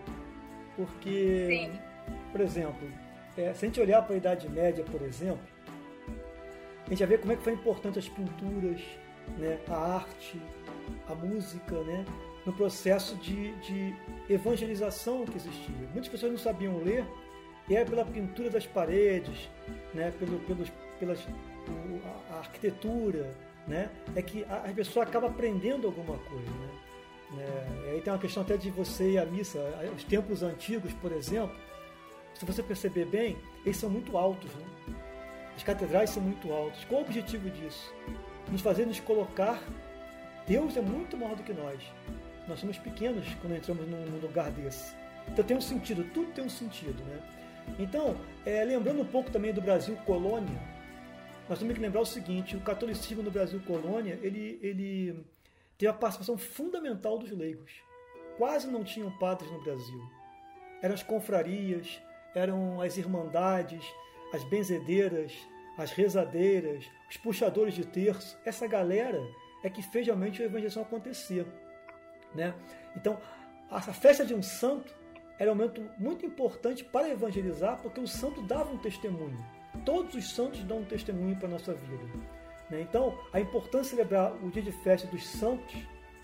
Porque, 0.75 1.48
Sim. 1.48 1.79
por 2.31 2.41
exemplo, 2.41 2.88
é, 3.38 3.53
se 3.53 3.65
a 3.65 3.67
gente 3.67 3.79
olhar 3.79 4.01
para 4.01 4.15
a 4.15 4.17
Idade 4.17 4.50
Média, 4.50 4.84
por 4.84 5.01
exemplo, 5.01 5.41
a 6.86 6.89
gente 6.89 7.00
vai 7.00 7.08
ver 7.08 7.20
como 7.20 7.34
é 7.34 7.36
que 7.36 7.43
foi 7.43 7.53
importante 7.53 8.00
as 8.00 8.10
pinturas, 8.10 8.81
né, 9.38 9.60
a 9.70 9.96
arte, 9.96 10.41
a 11.08 11.15
música, 11.15 11.75
né, 11.84 12.05
no 12.46 12.53
processo 12.53 13.15
de, 13.17 13.53
de 13.58 13.96
evangelização 14.29 15.25
que 15.25 15.38
existia. 15.38 15.88
Muitas 15.93 16.10
pessoas 16.10 16.31
não 16.31 16.39
sabiam 16.39 16.77
ler 16.79 17.05
e 17.70 17.75
era 17.75 17.86
pela 17.89 18.03
pintura 18.03 18.50
das 18.50 18.65
paredes, 18.65 19.50
né, 19.93 20.12
pelo, 20.17 20.39
pelos, 20.39 20.72
pelas, 21.00 21.25
a 22.31 22.39
arquitetura, 22.39 23.31
né, 23.68 23.89
é 24.15 24.22
que 24.22 24.44
a, 24.46 24.58
a 24.70 24.74
pessoa 24.74 25.06
acaba 25.06 25.27
aprendendo 25.27 25.88
alguma 25.88 26.18
coisa. 26.18 26.50
Né? 26.50 26.70
É, 27.39 27.91
aí 27.91 28.01
tem 28.01 28.12
uma 28.12 28.20
questão 28.20 28.44
até 28.44 28.58
de 28.58 28.70
você 28.70 29.12
ir 29.12 29.18
à 29.18 29.25
missa. 29.25 29.60
Os 29.96 30.03
templos 30.03 30.44
antigos, 30.44 30.91
por 30.94 31.12
exemplo, 31.12 31.56
se 32.34 32.46
você 32.46 32.62
perceber 32.62 33.06
bem, 33.06 33.38
eles 33.65 33.77
são 33.77 33.89
muito 33.89 34.18
altos. 34.18 34.51
Né? 34.53 34.96
As 35.56 35.63
catedrais 35.63 36.10
são 36.10 36.22
muito 36.22 36.51
altas. 36.51 36.84
Qual 36.86 37.01
o 37.01 37.06
objetivo 37.06 37.50
disso? 37.50 37.94
Nos 38.50 38.62
fazer 38.62 38.86
nos 38.86 39.00
colocar. 39.00 39.62
Deus 40.48 40.75
é 40.75 40.82
muito 40.82 41.15
maior 41.15 41.36
do 41.36 41.44
que 41.44 41.53
nós. 41.53 41.80
Nós 42.48 42.60
somos 42.60 42.77
pequenos 42.77 43.25
quando 43.41 43.56
entramos 43.56 43.88
num 43.88 44.20
lugar 44.20 44.51
desse. 44.51 44.94
Então 45.27 45.46
tem 45.46 45.56
um 45.56 45.62
sentido, 45.62 46.03
tudo 46.13 46.32
tem 46.32 46.44
um 46.44 46.50
sentido. 46.50 47.01
Né? 47.03 47.20
Então, 47.80 48.18
é, 48.46 48.63
lembrando 48.63 49.01
um 49.01 49.06
pouco 49.06 49.30
também 49.30 49.53
do 49.53 49.62
Brasil 49.62 49.96
colônia, 50.06 50.60
nós 51.50 51.60
temos 51.60 51.75
que 51.75 51.81
lembrar 51.81 52.01
o 52.01 52.05
seguinte: 52.05 52.55
o 52.55 52.62
catolicismo 52.62 53.24
no 53.24 53.31
Brasil 53.31 53.62
colônia 53.65 54.19
ele, 54.21 54.60
ele 54.62 55.25
teve 55.77 55.89
a 55.89 55.93
participação 55.93 56.38
fundamental 56.38 57.17
dos 57.17 57.31
leigos. 57.31 57.71
Quase 58.38 58.67
não 58.67 58.83
tinham 58.83 59.12
padres 59.17 59.51
no 59.51 59.62
Brasil. 59.62 60.01
Eram 60.81 60.95
as 60.95 61.03
confrarias, 61.03 62.01
eram 62.33 62.81
as 62.81 62.98
irmandades, 62.98 63.86
as 64.33 64.43
benzedeiras, 64.45 65.33
as 65.77 65.91
rezadeiras, 65.91 66.86
os 67.10 67.17
puxadores 67.17 67.74
de 67.74 67.86
terço. 67.86 68.38
Essa 68.45 68.67
galera 68.67 69.21
é 69.63 69.69
que 69.69 69.81
fez 69.81 70.05
realmente 70.05 70.41
a 70.41 70.45
evangelização 70.45 70.83
acontecer. 70.83 71.45
Né? 72.33 72.53
Então, 72.95 73.19
a 73.69 73.81
festa 73.81 74.25
de 74.25 74.33
um 74.33 74.41
santo 74.41 74.93
era 75.38 75.51
um 75.51 75.55
momento 75.55 75.81
muito 75.98 76.25
importante 76.25 76.83
para 76.83 77.10
evangelizar, 77.10 77.81
porque 77.81 78.00
o 78.00 78.07
santo 78.07 78.41
dava 78.41 78.71
um 78.71 78.77
testemunho. 78.77 79.38
Todos 79.85 80.15
os 80.15 80.31
santos 80.31 80.63
dão 80.63 80.79
um 80.79 80.85
testemunho 80.85 81.35
para 81.35 81.47
a 81.47 81.51
nossa 81.51 81.73
vida. 81.73 82.03
Né? 82.69 82.81
Então, 82.81 83.17
a 83.33 83.39
importância 83.39 83.83
de 83.83 83.89
celebrar 83.89 84.33
o 84.43 84.50
dia 84.50 84.61
de 84.61 84.71
festa 84.71 85.07
dos 85.07 85.25
santos 85.27 85.75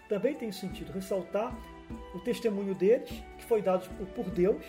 também 0.07 0.33
tem 0.33 0.51
sentido 0.51 0.91
ressaltar 0.91 1.55
o 2.13 2.19
testemunho 2.19 2.73
deles, 2.73 3.09
que 3.37 3.45
foi 3.45 3.61
dado 3.61 3.87
por 4.13 4.29
Deus, 4.29 4.63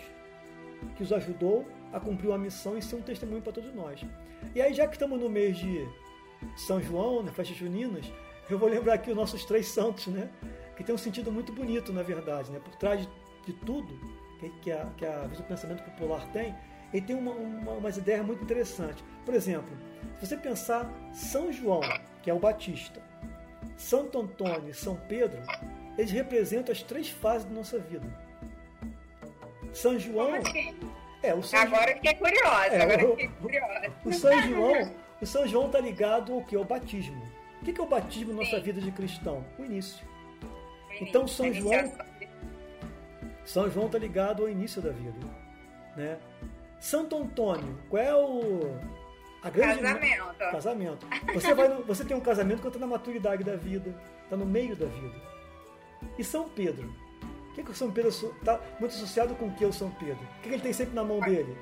que 0.95 1.03
os 1.03 1.11
ajudou 1.11 1.65
a 1.91 1.99
cumprir 1.99 2.29
uma 2.29 2.37
missão 2.37 2.77
e 2.77 2.81
ser 2.81 2.95
um 2.95 3.01
testemunho 3.01 3.41
para 3.41 3.53
todos 3.53 3.73
nós. 3.73 4.01
E 4.55 4.61
aí, 4.61 4.73
já 4.73 4.87
que 4.87 4.93
estamos 4.93 5.19
no 5.19 5.29
mês 5.29 5.57
de 5.57 5.87
São 6.55 6.81
João, 6.81 7.23
né, 7.23 7.31
festas 7.31 7.57
juninas, 7.57 8.05
eu 8.49 8.57
vou 8.57 8.69
lembrar 8.69 8.93
aqui 8.95 9.09
os 9.09 9.15
nossos 9.15 9.45
três 9.45 9.67
santos, 9.67 10.07
né? 10.07 10.29
Que 10.75 10.83
tem 10.83 10.95
um 10.95 10.97
sentido 10.97 11.31
muito 11.31 11.51
bonito, 11.51 11.91
na 11.91 12.01
verdade, 12.01 12.51
né? 12.51 12.59
Por 12.59 12.75
trás 12.75 13.07
de 13.45 13.53
tudo 13.53 13.87
que 14.61 14.71
a, 14.71 14.85
que 14.97 15.05
a 15.05 15.27
visão 15.27 15.45
do 15.45 15.47
pensamento 15.47 15.83
popular 15.83 16.25
tem, 16.31 16.55
ele 16.93 17.05
tem 17.05 17.15
uma, 17.15 17.31
uma, 17.31 17.71
umas 17.73 17.97
ideias 17.97 18.25
muito 18.25 18.43
interessantes. 18.43 19.03
Por 19.25 19.33
exemplo, 19.33 19.69
se 20.19 20.27
você 20.27 20.37
pensar 20.37 20.89
São 21.13 21.51
João, 21.51 21.81
que 22.21 22.29
é 22.29 22.33
o 22.33 22.39
Batista, 22.39 23.01
Santo 23.77 24.19
Antônio 24.19 24.69
e 24.69 24.73
São 24.73 24.95
Pedro, 25.07 25.41
eles 25.97 26.11
representam 26.11 26.71
as 26.71 26.81
três 26.81 27.09
fases 27.09 27.45
da 27.45 27.53
nossa 27.53 27.77
vida. 27.79 28.07
São 29.73 29.99
João. 29.99 30.33
Assim? 30.33 30.75
É, 31.21 31.33
o 31.33 31.43
São 31.43 31.59
Agora 31.59 31.93
fiquei 31.93 32.13
curiosa. 32.15 32.67
É, 32.67 32.81
agora 32.81 33.05
o, 33.05 33.11
fiquei 33.11 33.27
curiosa. 33.27 33.93
O 34.05 34.13
São 34.13 34.41
João, 34.41 34.95
o 35.21 35.25
São 35.25 35.47
João 35.47 35.65
está 35.67 35.79
ligado 35.79 36.33
ao 36.33 36.43
que? 36.43 36.55
Ao 36.55 36.63
batismo. 36.63 37.21
O 37.61 37.65
que 37.65 37.79
é 37.79 37.83
o 37.83 37.87
batismo 37.87 38.33
na 38.33 38.43
nossa 38.43 38.59
vida 38.59 38.79
de 38.79 38.91
cristão? 38.91 39.45
O 39.57 39.65
início. 39.65 40.05
O 40.07 40.91
início. 40.91 41.07
Então 41.07 41.27
São 41.27 41.53
João. 41.53 41.93
São 43.45 43.69
João 43.69 43.87
está 43.87 43.97
ligado 43.97 44.43
ao 44.43 44.49
início 44.49 44.81
da 44.81 44.91
vida. 44.91 45.19
Né? 45.95 46.17
Santo 46.79 47.17
Antônio, 47.17 47.77
qual 47.89 48.01
é 48.01 48.15
o. 48.15 48.77
A 49.41 49.49
grande 49.49 49.79
casamento. 49.81 50.37
Casamento. 50.37 51.07
Você, 51.33 51.53
vai 51.53 51.67
no... 51.69 51.83
você 51.83 52.03
tem 52.03 52.17
um 52.17 52.21
casamento 52.21 52.61
quando 52.61 52.73
está 52.73 52.85
na 52.85 52.91
maturidade 52.91 53.43
da 53.43 53.55
vida, 53.55 53.95
está 54.23 54.35
no 54.35 54.45
meio 54.45 54.75
da 54.75 54.85
vida. 54.85 55.15
E 56.17 56.23
São 56.23 56.49
Pedro? 56.49 56.93
O 57.51 57.53
que, 57.53 57.63
que 57.63 57.71
o 57.71 57.75
São 57.75 57.91
Pedro 57.91 58.09
está 58.09 58.59
muito 58.79 58.93
associado 58.93 59.33
com 59.35 59.47
o 59.47 59.53
que 59.53 59.63
o 59.65 59.71
São 59.71 59.89
Pedro? 59.91 60.23
O 60.23 60.41
que, 60.41 60.49
que 60.49 60.55
ele 60.55 60.61
tem 60.61 60.73
sempre 60.73 60.93
na 60.93 61.03
mão 61.03 61.19
dele? 61.21 61.57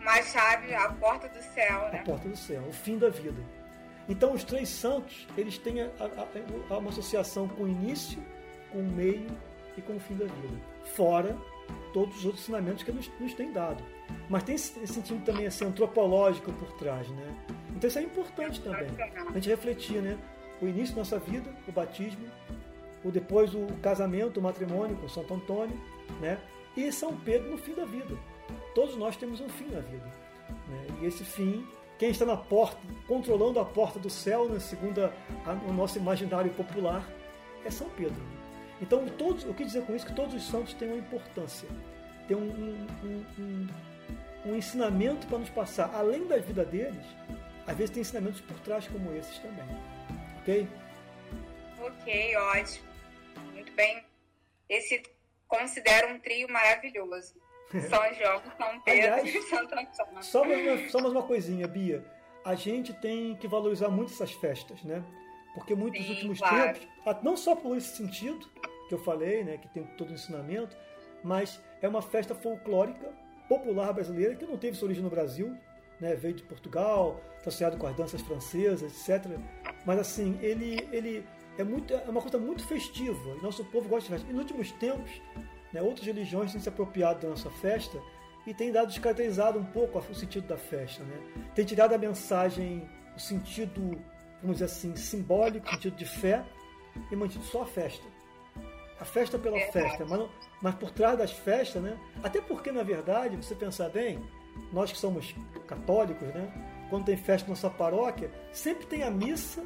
Uma 0.00 0.22
chave, 0.22 0.74
a 0.74 0.88
porta 0.90 1.28
do 1.28 1.42
céu, 1.54 1.88
né? 1.92 2.00
A 2.00 2.04
porta 2.04 2.28
do 2.28 2.36
céu, 2.36 2.62
o 2.68 2.72
fim 2.72 2.98
da 2.98 3.08
vida. 3.08 3.40
Então 4.08 4.32
os 4.32 4.44
três 4.44 4.68
santos, 4.68 5.26
eles 5.36 5.58
têm 5.58 5.82
a, 5.82 5.90
a, 6.00 6.74
a 6.74 6.78
uma 6.78 6.90
associação 6.90 7.48
com 7.48 7.64
o 7.64 7.68
início, 7.68 8.22
com 8.70 8.78
o 8.78 8.84
meio 8.84 9.26
e 9.76 9.82
com 9.82 9.96
o 9.96 10.00
fim 10.00 10.14
da 10.14 10.26
vida. 10.26 10.60
Fora 10.94 11.36
todos 11.92 12.16
os 12.18 12.24
outros 12.24 12.42
ensinamentos 12.42 12.82
que 12.82 12.92
nos, 12.92 13.10
nos 13.18 13.34
têm 13.34 13.52
dado. 13.52 13.82
Mas 14.28 14.42
tem 14.42 14.54
esse 14.54 14.86
sentido 14.86 15.24
também 15.24 15.46
assim, 15.46 15.64
antropológico 15.64 16.52
por 16.52 16.72
trás, 16.72 17.08
né? 17.08 17.34
Então 17.74 17.88
isso 17.88 17.98
é 17.98 18.02
importante 18.02 18.60
também. 18.60 18.88
A 19.28 19.32
gente 19.34 19.48
refletir, 19.48 20.02
né? 20.02 20.18
O 20.60 20.66
início 20.66 20.94
da 20.94 21.00
nossa 21.00 21.18
vida, 21.18 21.50
o 21.68 21.72
batismo, 21.72 22.26
o 23.04 23.10
depois 23.10 23.54
o 23.54 23.66
casamento, 23.82 24.40
o 24.40 24.42
matrimônio 24.42 24.96
com 24.96 25.08
Santo 25.08 25.34
Antônio, 25.34 25.78
né? 26.20 26.38
E 26.76 26.90
São 26.90 27.16
Pedro 27.16 27.50
no 27.50 27.58
fim 27.58 27.74
da 27.74 27.84
vida. 27.84 28.16
Todos 28.74 28.96
nós 28.96 29.16
temos 29.16 29.40
um 29.40 29.48
fim 29.48 29.66
na 29.66 29.80
vida. 29.80 30.06
Né? 30.68 30.86
E 31.02 31.06
esse 31.06 31.24
fim, 31.24 31.66
quem 31.98 32.10
está 32.10 32.24
na 32.26 32.36
porta, 32.36 32.78
controlando 33.06 33.58
a 33.58 33.64
porta 33.64 33.98
do 33.98 34.10
céu, 34.10 34.48
né, 34.48 34.58
segundo 34.58 35.02
a, 35.04 35.12
a, 35.46 35.52
o 35.68 35.72
nosso 35.72 35.98
imaginário 35.98 36.50
popular, 36.52 37.08
é 37.64 37.70
São 37.70 37.88
Pedro. 37.90 38.20
Então, 38.80 39.06
todos, 39.16 39.44
eu 39.44 39.54
quis 39.54 39.68
dizer 39.68 39.82
com 39.86 39.94
isso 39.94 40.04
que 40.04 40.14
todos 40.14 40.34
os 40.34 40.42
santos 40.42 40.74
têm 40.74 40.88
uma 40.88 40.98
importância, 40.98 41.66
têm 42.28 42.36
um, 42.36 42.86
um, 43.02 43.24
um 43.38 43.66
ensinamento 44.54 45.26
para 45.26 45.38
nos 45.38 45.50
passar. 45.50 45.92
Além 45.94 46.26
da 46.26 46.36
vida 46.38 46.64
deles, 46.64 47.04
às 47.66 47.76
vezes 47.76 47.90
tem 47.90 48.00
ensinamentos 48.02 48.40
por 48.40 48.58
trás 48.60 48.86
como 48.86 49.12
esses 49.14 49.38
também. 49.38 49.64
Ok? 50.40 50.68
Ok, 51.80 52.36
ótimo. 52.36 52.86
Muito 53.52 53.72
bem. 53.72 54.04
Esse 54.68 55.02
considero 55.48 56.14
um 56.14 56.18
trio 56.18 56.48
maravilhoso. 56.50 57.34
São 57.88 58.14
João, 58.14 58.42
São 58.56 58.80
Pedro 58.82 59.14
Aliás, 59.14 59.34
e 59.34 59.42
Santo 59.42 59.74
Antônio. 59.74 60.22
Só 60.22 60.44
mais, 60.44 60.92
só 60.92 61.00
mais 61.00 61.12
uma 61.12 61.22
coisinha, 61.22 61.66
Bia. 61.66 62.04
A 62.44 62.54
gente 62.54 62.94
tem 62.94 63.34
que 63.36 63.48
valorizar 63.48 63.88
muito 63.88 64.12
essas 64.12 64.30
festas, 64.32 64.82
né? 64.84 65.02
Porque 65.54 65.74
muitos 65.74 66.04
Sim, 66.04 66.10
últimos 66.10 66.38
claro. 66.38 66.78
tempos, 66.78 67.22
não 67.24 67.36
só 67.36 67.56
por 67.56 67.76
esse 67.76 67.96
sentido 67.96 68.46
que 68.88 68.94
eu 68.94 68.98
falei, 68.98 69.42
né, 69.42 69.56
que 69.58 69.68
tem 69.68 69.84
todo 69.96 70.10
o 70.10 70.12
ensinamento, 70.12 70.76
mas 71.24 71.60
é 71.82 71.88
uma 71.88 72.02
festa 72.02 72.34
folclórica 72.34 73.12
popular 73.48 73.92
brasileira 73.92 74.34
que 74.34 74.44
não 74.44 74.56
teve 74.56 74.76
sua 74.76 74.86
origem 74.86 75.02
no 75.02 75.10
Brasil, 75.10 75.56
né, 76.00 76.14
veio 76.14 76.34
de 76.34 76.42
Portugal, 76.42 77.20
está 77.38 77.48
associado 77.48 77.76
com 77.76 77.86
as 77.86 77.96
danças 77.96 78.20
francesas, 78.20 78.82
etc. 78.82 79.38
Mas 79.84 79.98
assim, 79.98 80.38
ele, 80.42 80.86
ele 80.92 81.24
é, 81.56 81.64
muito, 81.64 81.94
é 81.94 82.08
uma 82.08 82.20
coisa 82.20 82.38
muito 82.38 82.66
festiva 82.66 83.36
e 83.38 83.42
nosso 83.42 83.64
povo 83.66 83.88
gosta 83.88 84.04
de 84.04 84.14
festa. 84.14 84.30
E 84.30 84.32
nos 84.32 84.42
últimos 84.42 84.72
tempos, 84.72 85.10
né, 85.72 85.80
outras 85.80 86.06
religiões 86.06 86.52
têm 86.52 86.60
se 86.60 86.68
apropriado 86.68 87.20
da 87.20 87.28
nossa 87.28 87.50
festa 87.50 87.98
e 88.46 88.52
têm 88.52 88.70
dado 88.70 88.88
descaracterizado 88.88 89.58
um 89.58 89.64
pouco 89.64 89.98
o 89.98 90.14
sentido 90.14 90.46
da 90.46 90.56
festa. 90.56 91.02
Né? 91.02 91.18
Tem 91.54 91.64
tirado 91.64 91.94
a 91.94 91.98
mensagem, 91.98 92.88
o 93.16 93.20
sentido 93.20 93.98
vamos 94.42 94.56
dizer 94.58 94.66
assim, 94.66 94.94
simbólico, 94.96 95.68
sentido 95.70 95.96
de 95.96 96.04
fé, 96.04 96.44
e 97.10 97.16
mantido 97.16 97.44
só 97.44 97.62
a 97.62 97.66
festa. 97.66 98.06
A 98.98 99.04
festa 99.04 99.38
pela 99.38 99.58
é 99.58 99.70
festa, 99.70 100.06
mas, 100.08 100.18
não, 100.18 100.30
mas 100.62 100.74
por 100.74 100.90
trás 100.90 101.18
das 101.18 101.32
festas, 101.32 101.82
né? 101.82 101.98
Até 102.22 102.40
porque, 102.40 102.72
na 102.72 102.82
verdade, 102.82 103.36
você 103.36 103.54
pensar 103.54 103.90
bem, 103.90 104.22
nós 104.72 104.90
que 104.90 104.98
somos 104.98 105.34
católicos, 105.66 106.26
né? 106.28 106.50
Quando 106.88 107.04
tem 107.04 107.16
festa 107.16 107.46
na 107.46 107.50
nossa 107.50 107.68
paróquia, 107.68 108.30
sempre 108.52 108.86
tem 108.86 109.02
a 109.02 109.10
missa, 109.10 109.62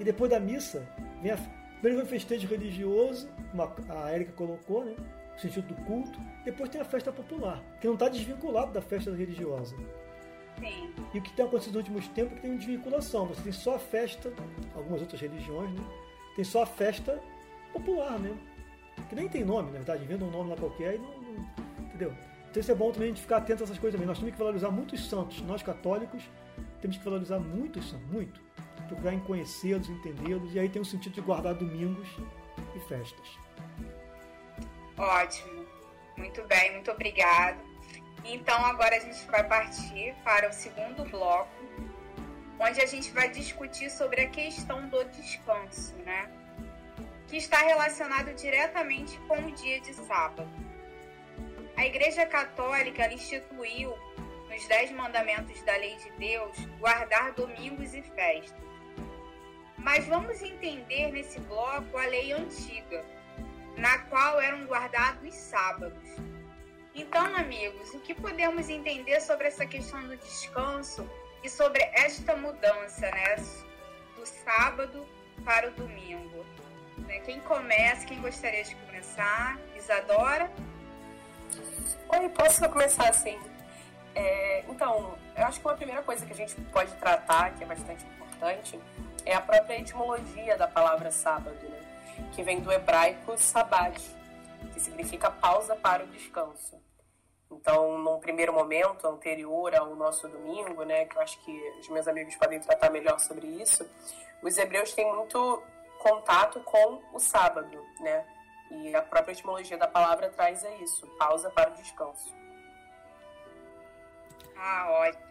e 0.00 0.04
depois 0.04 0.30
da 0.30 0.40
missa, 0.40 0.88
vem 1.22 1.32
a, 1.32 1.36
primeiro 1.80 1.98
vem 1.98 2.02
o 2.02 2.06
festejo 2.06 2.48
religioso, 2.48 3.28
uma, 3.52 3.72
a 3.88 4.10
Érica 4.10 4.32
colocou, 4.32 4.84
né? 4.84 4.96
O 5.36 5.40
sentido 5.40 5.68
do 5.68 5.84
culto, 5.84 6.18
depois 6.44 6.68
tem 6.68 6.80
a 6.80 6.84
festa 6.84 7.12
popular, 7.12 7.62
que 7.80 7.86
não 7.86 7.94
está 7.94 8.08
desvinculado 8.08 8.72
da 8.72 8.82
festa 8.82 9.14
religiosa. 9.14 9.76
Sim. 10.58 10.92
E 11.14 11.18
o 11.18 11.22
que 11.22 11.32
tem 11.32 11.46
acontecido 11.46 11.74
nos 11.74 11.86
últimos 11.86 12.08
tempos 12.08 12.32
é 12.32 12.34
que 12.36 12.42
tem 12.42 12.50
uma 12.50 12.58
desvinculação. 12.58 13.26
Você 13.26 13.42
tem 13.42 13.52
só 13.52 13.76
a 13.76 13.78
festa, 13.78 14.32
algumas 14.74 15.00
outras 15.00 15.20
religiões, 15.20 15.70
né? 15.72 15.84
Tem 16.34 16.44
só 16.44 16.64
a 16.64 16.66
festa 16.66 17.22
popular, 17.72 18.18
né? 18.18 18.36
Que 19.08 19.14
nem 19.14 19.28
tem 19.28 19.44
nome, 19.44 19.70
na 19.70 19.78
verdade, 19.78 20.04
inventa 20.04 20.24
um 20.24 20.30
nome 20.30 20.50
lá 20.50 20.56
qualquer 20.56 20.96
e 20.96 20.98
não, 20.98 21.20
não, 21.20 21.84
Entendeu? 21.84 22.14
Então 22.50 22.60
isso 22.60 22.72
é 22.72 22.74
bom 22.74 22.90
também 22.90 23.08
a 23.08 23.12
gente 23.12 23.22
ficar 23.22 23.38
atento 23.38 23.62
a 23.62 23.64
essas 23.64 23.78
coisas 23.78 23.92
também. 23.92 24.06
Nós 24.06 24.18
temos 24.18 24.32
que 24.32 24.38
valorizar 24.38 24.70
muito 24.70 24.94
os 24.94 25.08
santos. 25.08 25.40
Nós 25.42 25.62
católicos 25.62 26.22
temos 26.80 26.96
que 26.96 27.04
valorizar 27.04 27.38
muito 27.38 27.78
os 27.78 27.90
santos, 27.90 28.06
muito. 28.10 28.40
Procurar 28.86 29.12
em 29.12 29.20
conhecê-los, 29.20 29.88
entendê-los, 29.88 30.54
e 30.54 30.58
aí 30.58 30.68
tem 30.68 30.80
o 30.80 30.84
sentido 30.84 31.12
de 31.12 31.20
guardar 31.20 31.54
domingos 31.54 32.08
e 32.74 32.80
festas. 32.80 33.38
Ótimo. 34.96 35.66
Muito 36.16 36.42
bem, 36.46 36.72
muito 36.72 36.90
obrigado. 36.90 37.58
Então 38.24 38.56
agora 38.64 38.96
a 38.96 39.00
gente 39.00 39.24
vai 39.30 39.46
partir 39.46 40.14
para 40.24 40.48
o 40.48 40.52
segundo 40.52 41.04
bloco, 41.04 41.48
onde 42.58 42.80
a 42.80 42.86
gente 42.86 43.10
vai 43.12 43.30
discutir 43.30 43.90
sobre 43.90 44.22
a 44.22 44.28
questão 44.28 44.88
do 44.88 45.04
descanso, 45.04 45.94
né? 46.04 46.30
Que 47.28 47.36
está 47.36 47.58
relacionado 47.58 48.34
diretamente 48.34 49.18
com 49.28 49.38
o 49.38 49.52
dia 49.52 49.80
de 49.80 49.94
sábado. 49.94 50.48
A 51.76 51.86
Igreja 51.86 52.26
Católica 52.26 53.12
instituiu 53.12 53.94
nos 54.50 54.66
Dez 54.66 54.90
Mandamentos 54.90 55.62
da 55.62 55.76
Lei 55.76 55.94
de 55.96 56.10
Deus 56.12 56.56
guardar 56.80 57.32
domingos 57.32 57.94
e 57.94 58.02
festas. 58.02 58.58
Mas 59.76 60.06
vamos 60.06 60.42
entender 60.42 61.12
nesse 61.12 61.38
bloco 61.40 61.96
a 61.96 62.06
lei 62.06 62.32
antiga, 62.32 63.04
na 63.76 63.98
qual 64.06 64.40
eram 64.40 64.66
guardados 64.66 65.34
sábados 65.34 66.02
Então, 66.94 67.36
amigos, 67.36 67.94
o 67.94 68.00
que 68.00 68.12
podemos 68.12 68.68
entender 68.68 69.20
sobre 69.20 69.46
essa 69.46 69.64
questão 69.64 70.02
do 70.08 70.16
descanso 70.16 71.08
e 71.44 71.48
sobre 71.48 71.80
esta 71.92 72.34
mudança, 72.34 73.08
né, 73.08 73.36
do 74.16 74.26
sábado 74.26 75.06
para 75.44 75.68
o 75.68 75.72
domingo? 75.72 76.44
Né, 77.08 77.20
quem 77.20 77.40
começa, 77.40 78.04
quem 78.04 78.20
gostaria 78.20 78.62
de 78.62 78.76
começar? 78.76 79.58
Isadora? 79.74 80.50
Oi, 82.10 82.28
posso 82.28 82.68
começar 82.68 83.08
assim? 83.08 83.40
É, 84.14 84.62
então, 84.68 85.16
eu 85.34 85.46
acho 85.46 85.58
que 85.58 85.66
uma 85.66 85.74
primeira 85.74 86.02
coisa 86.02 86.26
que 86.26 86.32
a 86.34 86.36
gente 86.36 86.54
pode 86.70 86.92
tratar, 86.96 87.54
que 87.54 87.64
é 87.64 87.66
bastante 87.66 88.04
importante, 88.04 88.78
é 89.24 89.34
a 89.34 89.40
própria 89.40 89.80
etimologia 89.80 90.58
da 90.58 90.68
palavra 90.68 91.10
sábado, 91.10 91.56
né? 91.66 91.80
que 92.34 92.42
vem 92.42 92.60
do 92.60 92.70
hebraico 92.70 93.38
sabad, 93.38 93.98
que 94.74 94.78
significa 94.78 95.30
pausa 95.30 95.74
para 95.74 96.04
o 96.04 96.06
descanso. 96.08 96.78
Então, 97.50 97.96
num 97.96 98.20
primeiro 98.20 98.52
momento 98.52 99.06
anterior 99.06 99.74
ao 99.74 99.96
nosso 99.96 100.28
domingo, 100.28 100.84
né, 100.84 101.06
que 101.06 101.16
eu 101.16 101.22
acho 101.22 101.42
que 101.42 101.58
os 101.80 101.88
meus 101.88 102.06
amigos 102.06 102.36
podem 102.36 102.60
tratar 102.60 102.90
melhor 102.90 103.18
sobre 103.18 103.46
isso, 103.46 103.88
os 104.42 104.58
hebreus 104.58 104.92
têm 104.92 105.10
muito 105.14 105.62
contato 105.98 106.60
com 106.60 107.00
o 107.12 107.18
sábado, 107.18 107.84
né? 108.00 108.24
E 108.70 108.94
a 108.94 109.02
própria 109.02 109.32
etimologia 109.32 109.78
da 109.78 109.86
palavra 109.86 110.28
traz 110.28 110.64
a 110.64 110.70
isso, 110.76 111.06
pausa 111.18 111.50
para 111.50 111.70
o 111.70 111.74
descanso. 111.74 112.34
Ah, 114.56 114.86
ótimo. 114.90 115.28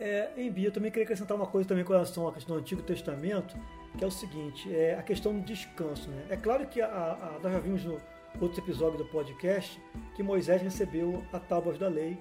É, 0.00 0.30
em 0.36 0.50
Bia, 0.50 0.68
eu 0.68 0.72
também 0.72 0.90
queria 0.90 1.04
acrescentar 1.04 1.36
uma 1.36 1.46
coisa 1.46 1.68
também 1.68 1.84
com 1.84 1.92
relação 1.92 2.28
à 2.28 2.32
questão 2.32 2.54
do 2.54 2.60
Antigo 2.60 2.82
Testamento, 2.82 3.56
que 3.96 4.04
é 4.04 4.06
o 4.06 4.10
seguinte, 4.10 4.72
é 4.74 4.94
a 4.94 5.02
questão 5.02 5.34
do 5.34 5.40
descanso. 5.40 6.08
Né? 6.08 6.26
É 6.30 6.36
claro 6.36 6.66
que 6.66 6.80
a, 6.80 6.86
a, 6.86 7.38
nós 7.42 7.52
já 7.52 7.58
vimos 7.58 7.84
no 7.84 8.00
outro 8.40 8.60
episódio 8.60 8.98
do 8.98 9.04
podcast 9.06 9.82
que 10.14 10.22
Moisés 10.22 10.62
recebeu 10.62 11.24
a 11.32 11.40
tábuas 11.40 11.78
da 11.78 11.88
lei, 11.88 12.16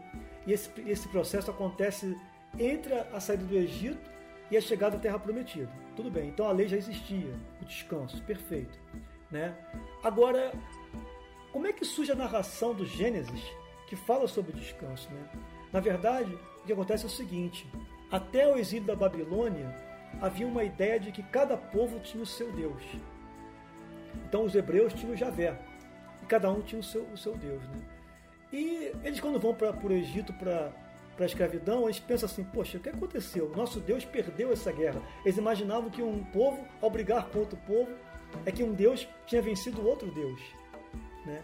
e 0.48 0.54
esse, 0.54 0.72
esse 0.90 1.08
processo 1.10 1.52
acontece 1.52 2.18
entre 2.58 2.94
a 2.94 3.20
saída 3.20 3.44
do 3.44 3.56
Egito 3.56 4.10
e 4.50 4.58
a 4.58 4.62
chegada 4.62 4.98
à 4.98 5.00
Terra 5.00 5.20
Prometida. 5.20 5.87
Tudo 5.98 6.12
bem, 6.12 6.30
então 6.30 6.48
a 6.48 6.51
lei 6.51 6.68
já 6.68 6.77
existia, 6.77 7.34
o 7.60 7.66
descanso, 7.66 8.22
perfeito. 8.22 8.77
Né? 9.32 9.56
Agora, 10.04 10.54
como 11.51 11.66
é 11.66 11.74
que 11.74 11.84
surge 11.84 12.12
a 12.12 12.16
narração 12.16 12.75
do 12.75 12.86
Gênesis 12.86 13.42
que 13.88 13.96
fala 13.96 14.27
sobre 14.27 14.51
o 14.51 14.56
descanso? 14.56 15.10
Né? 15.12 15.27
Na 15.74 15.80
verdade, 15.80 16.32
o 16.62 16.68
que 16.68 16.72
acontece 16.72 17.06
é 17.06 17.08
o 17.08 17.10
seguinte: 17.10 17.68
até 18.12 18.48
o 18.48 18.58
exílio 18.58 18.86
da 18.86 18.96
Babilônia, 18.96 19.75
havia 20.22 20.46
uma 20.46 20.63
ideia 20.63 21.00
de 21.00 21.12
que 21.12 21.24
cada 21.24 21.58
povo 21.58 22.00
tinha 22.00 22.22
o 22.22 22.27
seu 22.27 22.51
Deus. 22.51 22.84
Então 24.27 24.46
os 24.46 24.54
hebreus 24.54 24.94
tinham 24.94 25.13
o 25.13 25.18
Javé, 25.18 25.60
e 26.22 26.27
cada 26.27 26.51
um 26.51 26.62
tinha 26.62 26.80
o 26.80 26.84
seu, 26.84 27.06
o 27.06 27.18
seu 27.18 27.36
Deus. 27.36 27.63
Né? 27.70 27.82
E 28.54 28.92
eles, 29.04 29.20
quando 29.20 29.39
vão 29.39 29.56
para 29.56 29.72
o 29.72 29.92
Egito 29.92 30.32
para 30.34 30.72
para 31.18 31.26
a 31.26 31.28
escravidão, 31.28 31.86
eles 31.86 32.00
pensam 32.00 32.30
assim: 32.30 32.44
poxa, 32.44 32.78
o 32.78 32.80
que 32.80 32.90
aconteceu? 32.90 33.52
Nosso 33.56 33.80
Deus 33.80 34.06
perdeu 34.06 34.54
essa 34.54 34.72
guerra. 34.72 35.02
Eles 35.26 35.38
imaginavam 35.38 35.90
que 35.90 36.02
um 36.02 36.24
povo, 36.26 36.66
ao 36.80 36.90
brigar 36.90 37.28
com 37.30 37.40
outro 37.40 37.58
povo, 37.66 37.92
é 38.46 38.52
que 38.52 38.64
um 38.64 38.72
Deus 38.72 39.08
tinha 39.26 39.42
vencido 39.42 39.86
outro 39.86 40.10
Deus. 40.12 40.40
Né? 41.26 41.44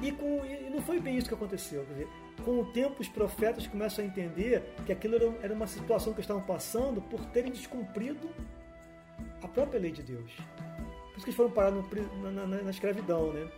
E, 0.00 0.12
com, 0.12 0.44
e 0.44 0.70
não 0.70 0.80
foi 0.80 1.00
bem 1.00 1.18
isso 1.18 1.28
que 1.28 1.34
aconteceu. 1.34 1.84
Dizer, 1.84 2.08
com 2.44 2.60
o 2.60 2.64
tempo, 2.72 3.00
os 3.00 3.08
profetas 3.08 3.66
começam 3.66 4.04
a 4.04 4.08
entender 4.08 4.62
que 4.86 4.92
aquilo 4.92 5.16
era, 5.16 5.34
era 5.42 5.54
uma 5.54 5.66
situação 5.66 6.14
que 6.14 6.20
estavam 6.20 6.42
passando 6.42 7.02
por 7.02 7.24
terem 7.26 7.50
descumprido 7.50 8.30
a 9.42 9.48
própria 9.48 9.80
lei 9.80 9.90
de 9.90 10.02
Deus. 10.02 10.32
Por 10.32 11.16
isso 11.16 11.24
que 11.24 11.30
eles 11.30 11.36
foram 11.36 11.50
parar 11.50 11.72
no, 11.72 11.82
na, 12.22 12.30
na, 12.30 12.62
na, 12.62 12.70
escravidão. 12.70 13.32
Né? 13.32 13.50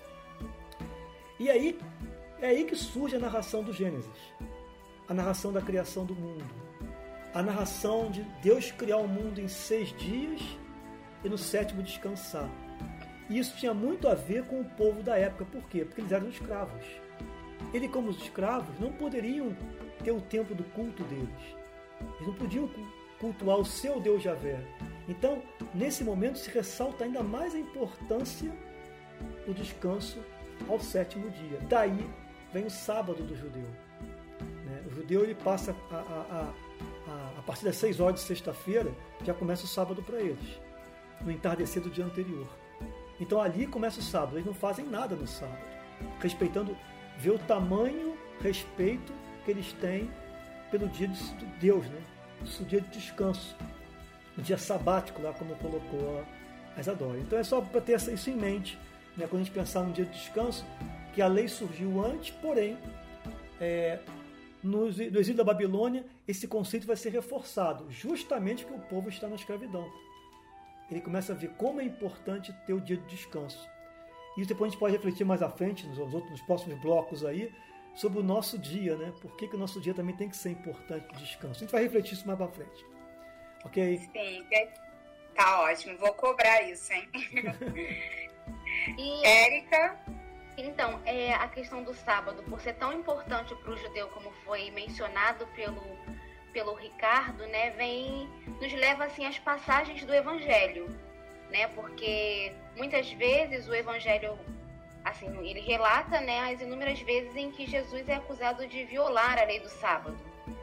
E 1.38 1.50
aí, 1.50 1.78
é 2.40 2.48
aí 2.48 2.64
que 2.64 2.74
surge 2.74 3.16
a 3.16 3.18
narração 3.18 3.62
do 3.62 3.72
Gênesis 3.72 4.10
a 5.08 5.14
narração 5.14 5.52
da 5.52 5.60
criação 5.60 6.04
do 6.04 6.14
mundo, 6.14 6.44
a 7.34 7.42
narração 7.42 8.10
de 8.10 8.22
Deus 8.42 8.70
criar 8.70 8.98
o 8.98 9.08
mundo 9.08 9.40
em 9.40 9.48
seis 9.48 9.92
dias 9.96 10.40
e 11.22 11.28
no 11.28 11.36
sétimo 11.36 11.82
descansar. 11.82 12.48
E 13.28 13.38
isso 13.38 13.56
tinha 13.56 13.72
muito 13.72 14.06
a 14.06 14.14
ver 14.14 14.44
com 14.44 14.60
o 14.60 14.64
povo 14.64 15.02
da 15.02 15.16
época. 15.16 15.44
Por 15.46 15.62
quê? 15.68 15.84
Porque 15.84 16.00
eles 16.00 16.12
eram 16.12 16.28
escravos. 16.28 16.84
Ele, 17.72 17.88
como 17.88 18.10
os 18.10 18.18
escravos, 18.18 18.78
não 18.78 18.92
poderiam 18.92 19.56
ter 20.02 20.12
o 20.12 20.20
tempo 20.20 20.54
do 20.54 20.64
culto 20.64 21.02
deles. 21.04 21.56
Eles 22.00 22.26
não 22.26 22.34
podiam 22.34 22.70
cultuar 23.18 23.58
o 23.58 23.64
seu 23.64 24.00
Deus 24.00 24.22
Javé. 24.22 24.60
Então, 25.08 25.42
nesse 25.74 26.04
momento 26.04 26.38
se 26.38 26.50
ressalta 26.50 27.04
ainda 27.04 27.22
mais 27.22 27.54
a 27.54 27.58
importância 27.58 28.52
do 29.46 29.54
descanso 29.54 30.18
ao 30.68 30.78
sétimo 30.78 31.30
dia. 31.30 31.58
Daí 31.68 32.06
vem 32.52 32.66
o 32.66 32.70
sábado 32.70 33.22
do 33.22 33.34
judeu. 33.34 33.66
Judeu 34.94 35.22
ele 35.22 35.34
passa 35.34 35.74
a, 35.90 35.96
a, 35.96 36.52
a, 37.08 37.38
a 37.38 37.42
partir 37.42 37.64
das 37.64 37.76
6 37.76 38.00
horas 38.00 38.20
de 38.20 38.26
sexta-feira, 38.26 38.92
já 39.24 39.34
começa 39.34 39.64
o 39.64 39.68
sábado 39.68 40.02
para 40.02 40.20
eles, 40.20 40.60
no 41.20 41.30
entardecer 41.30 41.82
do 41.82 41.90
dia 41.90 42.04
anterior. 42.04 42.46
Então 43.20 43.40
ali 43.40 43.66
começa 43.66 44.00
o 44.00 44.02
sábado, 44.02 44.36
eles 44.36 44.46
não 44.46 44.54
fazem 44.54 44.84
nada 44.84 45.14
no 45.14 45.26
sábado, 45.26 45.58
respeitando, 46.20 46.76
vê 47.18 47.30
o 47.30 47.38
tamanho 47.38 48.16
respeito 48.40 49.12
que 49.44 49.50
eles 49.50 49.72
têm 49.74 50.10
pelo 50.70 50.88
dia 50.88 51.08
de 51.08 51.46
Deus, 51.60 51.86
né? 51.86 52.02
O 52.42 52.64
dia 52.64 52.80
de 52.80 52.88
descanso, 52.88 53.56
o 54.36 54.42
dia 54.42 54.58
sabático, 54.58 55.22
lá 55.22 55.32
como 55.32 55.54
colocou 55.56 56.24
a 56.76 56.80
Isadora. 56.80 57.18
Então 57.18 57.38
é 57.38 57.44
só 57.44 57.60
para 57.60 57.80
ter 57.80 57.96
isso 57.96 58.30
em 58.30 58.36
mente, 58.36 58.78
né? 59.16 59.26
quando 59.28 59.42
a 59.42 59.44
gente 59.44 59.54
pensar 59.54 59.82
no 59.82 59.92
dia 59.92 60.04
de 60.04 60.12
descanso, 60.12 60.64
que 61.14 61.22
a 61.22 61.28
lei 61.28 61.46
surgiu 61.46 62.04
antes, 62.04 62.30
porém, 62.42 62.76
é, 63.60 64.00
no, 64.64 64.86
no 64.86 64.90
exílio 64.90 65.36
da 65.36 65.44
Babilônia, 65.44 66.04
esse 66.26 66.48
conceito 66.48 66.86
vai 66.86 66.96
ser 66.96 67.10
reforçado, 67.10 67.90
justamente 67.90 68.64
porque 68.64 68.80
o 68.80 68.88
povo 68.88 69.08
está 69.08 69.28
na 69.28 69.36
escravidão. 69.36 69.92
Ele 70.90 71.00
começa 71.00 71.32
a 71.32 71.36
ver 71.36 71.50
como 71.50 71.80
é 71.80 71.84
importante 71.84 72.52
ter 72.66 72.72
o 72.72 72.80
dia 72.80 72.96
de 72.96 73.06
descanso. 73.06 73.68
E 74.36 74.44
depois 74.44 74.68
a 74.68 74.70
gente 74.70 74.80
pode 74.80 74.94
refletir 74.94 75.24
mais 75.24 75.42
à 75.42 75.50
frente, 75.50 75.86
nos, 75.86 75.98
outros, 75.98 76.30
nos 76.30 76.42
próximos 76.42 76.80
blocos 76.80 77.24
aí, 77.24 77.52
sobre 77.94 78.18
o 78.18 78.22
nosso 78.22 78.58
dia, 78.58 78.96
né? 78.96 79.12
Por 79.20 79.36
que, 79.36 79.46
que 79.46 79.54
o 79.54 79.58
nosso 79.58 79.80
dia 79.80 79.94
também 79.94 80.16
tem 80.16 80.28
que 80.28 80.36
ser 80.36 80.50
importante 80.50 81.06
de 81.14 81.24
descanso. 81.24 81.56
A 81.56 81.58
gente 81.60 81.70
vai 81.70 81.82
refletir 81.82 82.14
isso 82.14 82.26
mais 82.26 82.38
para 82.38 82.48
frente. 82.48 82.86
Ok? 83.64 83.98
Sim, 84.12 84.44
tá 85.34 85.62
ótimo. 85.62 85.96
Vou 85.98 86.12
cobrar 86.14 86.62
isso, 86.62 86.92
hein? 86.92 87.08
e... 88.98 89.26
Érica? 89.26 90.00
Então, 90.56 91.00
é, 91.04 91.34
a 91.34 91.48
questão 91.48 91.82
do 91.82 91.92
sábado, 91.94 92.42
por 92.44 92.60
ser 92.60 92.74
tão 92.74 92.92
importante 92.92 93.54
para 93.56 93.70
o 93.70 93.76
judeu 93.76 94.08
como 94.08 94.30
foi 94.44 94.70
mencionado 94.70 95.46
pelo, 95.48 95.82
pelo 96.52 96.74
Ricardo, 96.74 97.44
né, 97.46 97.70
vem 97.70 98.28
nos 98.60 98.72
leva 98.72 99.04
assim 99.04 99.26
às 99.26 99.38
passagens 99.38 100.04
do 100.04 100.14
Evangelho, 100.14 100.88
né, 101.50 101.66
porque 101.68 102.52
muitas 102.76 103.10
vezes 103.12 103.66
o 103.68 103.74
Evangelho 103.74 104.38
assim 105.04 105.26
ele 105.46 105.60
relata, 105.60 106.20
né, 106.20 106.52
as 106.52 106.60
inúmeras 106.60 107.00
vezes 107.00 107.34
em 107.34 107.50
que 107.50 107.66
Jesus 107.66 108.08
é 108.08 108.14
acusado 108.14 108.66
de 108.66 108.84
violar 108.84 109.38
a 109.38 109.44
lei 109.44 109.58
do 109.58 109.68
sábado, 109.68 110.16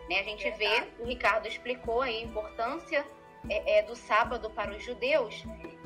né, 0.09 0.19
a 0.19 0.23
gente 0.23 0.49
vê, 0.51 0.87
o 0.99 1.05
Ricardo 1.05 1.47
explicou 1.47 2.01
a 2.01 2.09
importância 2.09 3.05
é, 3.49 3.79
é, 3.79 3.83
do 3.83 3.95
sábado 3.95 4.49
para 4.49 4.71
os 4.71 4.83
judeus 4.83 5.43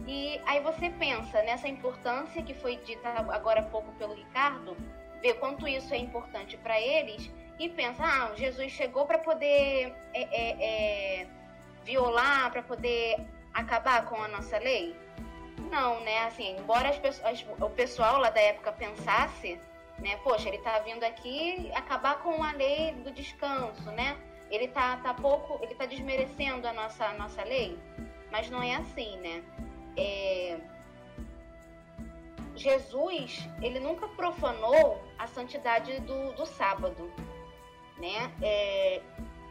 e 0.08 0.40
aí 0.46 0.60
você 0.60 0.90
pensa 0.90 1.42
nessa 1.44 1.68
importância 1.68 2.42
que 2.44 2.54
foi 2.54 2.78
dita 2.78 3.10
agora 3.10 3.62
há 3.62 3.64
pouco 3.64 3.92
pelo 3.94 4.14
Ricardo, 4.14 4.78
vê 5.22 5.34
quanto 5.34 5.68
isso 5.68 5.94
é 5.94 5.98
importante 5.98 6.58
para 6.58 6.80
eles 6.80 7.32
e 7.58 7.70
pensa, 7.70 8.04
ah, 8.04 8.32
Jesus 8.36 8.72
chegou 8.72 9.06
para 9.06 9.18
poder 9.18 9.96
é, 10.14 10.22
é, 10.22 11.22
é, 11.22 11.28
violar, 11.84 12.52
para 12.52 12.62
poder 12.62 13.18
acabar 13.54 14.06
com 14.06 14.22
a 14.22 14.28
nossa 14.28 14.58
lei? 14.60 14.96
Não, 15.72 16.02
né? 16.02 16.26
Assim, 16.26 16.58
embora 16.58 16.90
as 16.90 17.46
o 17.60 17.70
pessoal 17.70 18.20
lá 18.20 18.30
da 18.30 18.42
época 18.42 18.72
pensasse, 18.74 19.60
né? 19.98 20.18
Poxa, 20.18 20.50
ele 20.50 20.58
está 20.58 20.80
vindo 20.80 21.04
aqui 21.04 21.72
acabar 21.74 22.20
com 22.22 22.44
a 22.44 22.52
lei 22.52 22.92
do 22.92 23.12
descanso, 23.12 23.90
né? 23.92 24.18
Ele 24.52 24.68
tá, 24.68 24.98
tá 24.98 25.14
pouco, 25.14 25.64
ele 25.64 25.74
tá 25.74 25.86
desmerecendo 25.86 26.68
a 26.68 26.74
nossa, 26.74 27.06
a 27.06 27.14
nossa 27.14 27.44
lei, 27.44 27.80
mas 28.32 28.50
não 28.50 28.62
é 28.62 28.76
assim, 28.76 29.18
né? 29.18 29.42
É, 29.98 30.60
Jesus 32.56 33.48
ele 33.62 33.80
nunca 33.80 34.08
profanou 34.08 35.04
a 35.18 35.28
santidade 35.28 36.00
do, 36.02 36.34
do 36.34 36.46
sábado, 36.46 37.12
né? 37.98 38.32
É, 38.42 39.02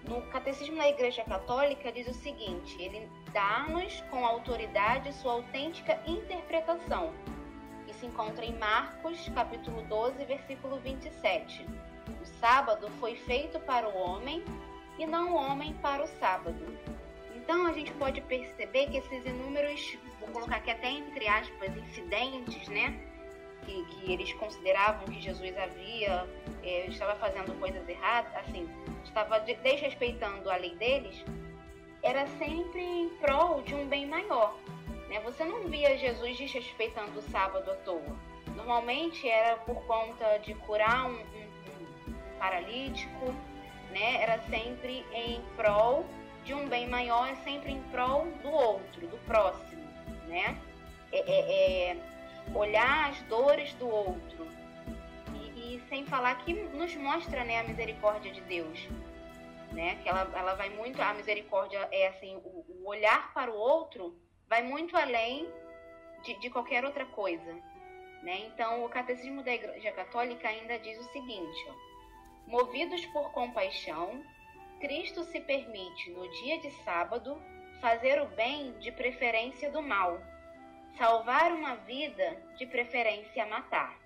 no 0.08 0.20
Catecismo 0.30 0.76
da 0.76 0.88
Igreja 0.88 1.24
Católica 1.24 1.90
diz 1.92 2.06
o 2.08 2.14
seguinte: 2.14 2.76
ele 2.80 3.08
dá-nos 3.32 4.00
com 4.10 4.24
autoridade 4.24 5.12
sua 5.14 5.32
autêntica 5.34 6.00
interpretação. 6.06 7.12
E 7.86 7.92
se 7.94 8.06
encontra 8.06 8.44
em 8.44 8.56
Marcos, 8.58 9.28
capítulo 9.34 9.82
12, 9.82 10.24
versículo 10.24 10.78
27. 10.78 11.66
O 12.20 12.26
sábado 12.40 12.90
foi 13.00 13.16
feito 13.16 13.58
para 13.60 13.88
o 13.88 13.96
homem 13.96 14.44
e 14.98 15.06
não 15.06 15.32
o 15.32 15.36
homem 15.36 15.72
para 15.74 16.04
o 16.04 16.06
sábado. 16.06 16.93
Então 17.44 17.66
a 17.66 17.72
gente 17.72 17.92
pode 17.92 18.22
perceber 18.22 18.86
que 18.86 18.96
esses 18.96 19.26
inúmeros, 19.26 19.98
vou 20.18 20.30
colocar 20.30 20.56
aqui 20.56 20.70
até 20.70 20.90
entre 20.90 21.28
aspas, 21.28 21.76
incidentes, 21.76 22.66
né? 22.68 22.98
que, 23.66 23.84
que 23.84 24.12
eles 24.12 24.32
consideravam 24.34 25.06
que 25.06 25.20
Jesus 25.20 25.56
havia 25.56 26.26
é, 26.62 26.86
estava 26.86 27.14
fazendo 27.16 27.58
coisas 27.60 27.86
erradas, 27.86 28.34
assim, 28.36 28.68
estava 29.04 29.40
desrespeitando 29.40 30.50
a 30.50 30.56
lei 30.56 30.74
deles, 30.76 31.22
era 32.02 32.26
sempre 32.38 32.80
em 32.80 33.10
prol 33.20 33.60
de 33.62 33.74
um 33.74 33.86
bem 33.86 34.06
maior. 34.06 34.56
Né? 35.08 35.20
Você 35.20 35.44
não 35.44 35.64
via 35.64 35.98
Jesus 35.98 36.38
desrespeitando 36.38 37.18
o 37.18 37.22
sábado 37.30 37.70
à 37.70 37.74
toa. 37.76 38.16
Normalmente 38.56 39.28
era 39.28 39.56
por 39.58 39.84
conta 39.86 40.38
de 40.38 40.54
curar 40.54 41.10
um, 41.10 41.14
um, 41.14 42.10
um 42.10 42.38
paralítico, 42.38 43.26
né? 43.90 44.22
Era 44.22 44.38
sempre 44.48 45.04
em 45.12 45.42
prol 45.56 46.06
de 46.44 46.54
um 46.54 46.68
bem 46.68 46.86
maior, 46.88 47.28
é 47.28 47.36
sempre 47.36 47.72
em 47.72 47.82
prol 47.84 48.26
do 48.42 48.50
outro, 48.50 49.06
do 49.06 49.16
próximo, 49.26 49.82
né? 50.26 50.56
É, 51.10 51.18
é, 51.18 51.90
é 51.90 51.96
olhar 52.54 53.10
as 53.10 53.22
dores 53.22 53.72
do 53.74 53.88
outro 53.88 54.46
e, 55.34 55.76
e, 55.76 55.82
sem 55.88 56.04
falar 56.04 56.34
que 56.44 56.52
nos 56.52 56.94
mostra, 56.96 57.44
né, 57.44 57.60
a 57.60 57.62
misericórdia 57.64 58.30
de 58.30 58.40
Deus, 58.42 58.88
né? 59.72 59.96
Que 60.02 60.08
ela, 60.08 60.30
ela 60.34 60.54
vai 60.54 60.68
muito, 60.70 61.00
a 61.00 61.14
misericórdia 61.14 61.88
é 61.90 62.08
assim, 62.08 62.36
o, 62.36 62.64
o 62.68 62.88
olhar 62.88 63.32
para 63.32 63.50
o 63.50 63.56
outro 63.56 64.14
vai 64.48 64.62
muito 64.62 64.96
além 64.96 65.48
de, 66.22 66.38
de 66.40 66.50
qualquer 66.50 66.84
outra 66.84 67.06
coisa, 67.06 67.54
né? 68.22 68.46
Então, 68.46 68.84
o 68.84 68.88
Catecismo 68.88 69.42
da 69.42 69.52
Igreja 69.52 69.92
Católica 69.92 70.48
ainda 70.48 70.78
diz 70.78 70.98
o 70.98 71.12
seguinte: 71.12 71.66
ó, 71.68 72.50
movidos 72.50 73.04
por 73.06 73.32
compaixão, 73.32 74.22
Cristo 74.84 75.24
se 75.24 75.40
permite, 75.40 76.10
no 76.10 76.30
dia 76.30 76.60
de 76.60 76.70
sábado, 76.84 77.40
fazer 77.80 78.20
o 78.20 78.26
bem 78.26 78.72
de 78.72 78.92
preferência 78.92 79.70
do 79.70 79.80
mal, 79.80 80.20
salvar 80.98 81.52
uma 81.52 81.74
vida 81.74 82.36
de 82.58 82.66
preferência 82.66 83.46
matar. 83.46 83.98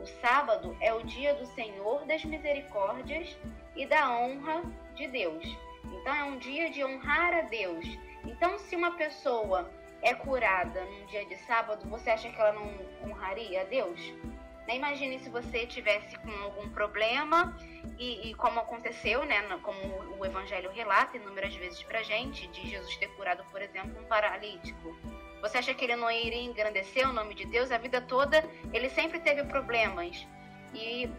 O 0.00 0.06
sábado 0.06 0.76
é 0.80 0.94
o 0.94 1.02
dia 1.02 1.34
do 1.34 1.44
Senhor 1.46 2.06
das 2.06 2.24
misericórdias 2.24 3.36
e 3.74 3.86
da 3.86 4.16
honra 4.16 4.62
de 4.94 5.08
Deus. 5.08 5.44
Então 5.84 6.14
é 6.14 6.22
um 6.22 6.38
dia 6.38 6.70
de 6.70 6.84
honrar 6.84 7.34
a 7.34 7.42
Deus. 7.42 7.84
Então 8.24 8.56
se 8.56 8.76
uma 8.76 8.92
pessoa 8.92 9.68
é 10.00 10.14
curada 10.14 10.84
num 10.84 11.06
dia 11.06 11.26
de 11.26 11.36
sábado, 11.38 11.88
você 11.88 12.10
acha 12.10 12.30
que 12.30 12.40
ela 12.40 12.52
não 12.52 13.10
honraria 13.10 13.62
a 13.62 13.64
Deus? 13.64 14.00
Imagine 14.68 15.18
se 15.18 15.28
você 15.28 15.66
tivesse 15.66 16.16
com 16.18 16.30
algum 16.42 16.68
problema 16.70 17.56
e, 17.98 18.30
e, 18.30 18.34
como 18.34 18.60
aconteceu, 18.60 19.24
né, 19.24 19.42
como 19.62 19.78
o 20.18 20.24
Evangelho 20.24 20.70
relata 20.70 21.16
inúmeras 21.16 21.54
vezes 21.54 21.82
pra 21.82 22.02
gente, 22.02 22.48
de 22.48 22.68
Jesus 22.68 22.96
ter 22.96 23.08
curado, 23.08 23.44
por 23.50 23.60
exemplo, 23.60 24.00
um 24.00 24.04
paralítico. 24.04 24.96
Você 25.42 25.58
acha 25.58 25.74
que 25.74 25.84
ele 25.84 25.96
não 25.96 26.10
iria 26.10 26.42
engrandecer 26.42 27.06
o 27.08 27.12
nome 27.12 27.34
de 27.34 27.44
Deus? 27.44 27.70
A 27.70 27.76
vida 27.76 28.00
toda 28.00 28.42
ele 28.72 28.88
sempre 28.88 29.20
teve 29.20 29.44
problemas. 29.44 30.26
E 30.72 31.10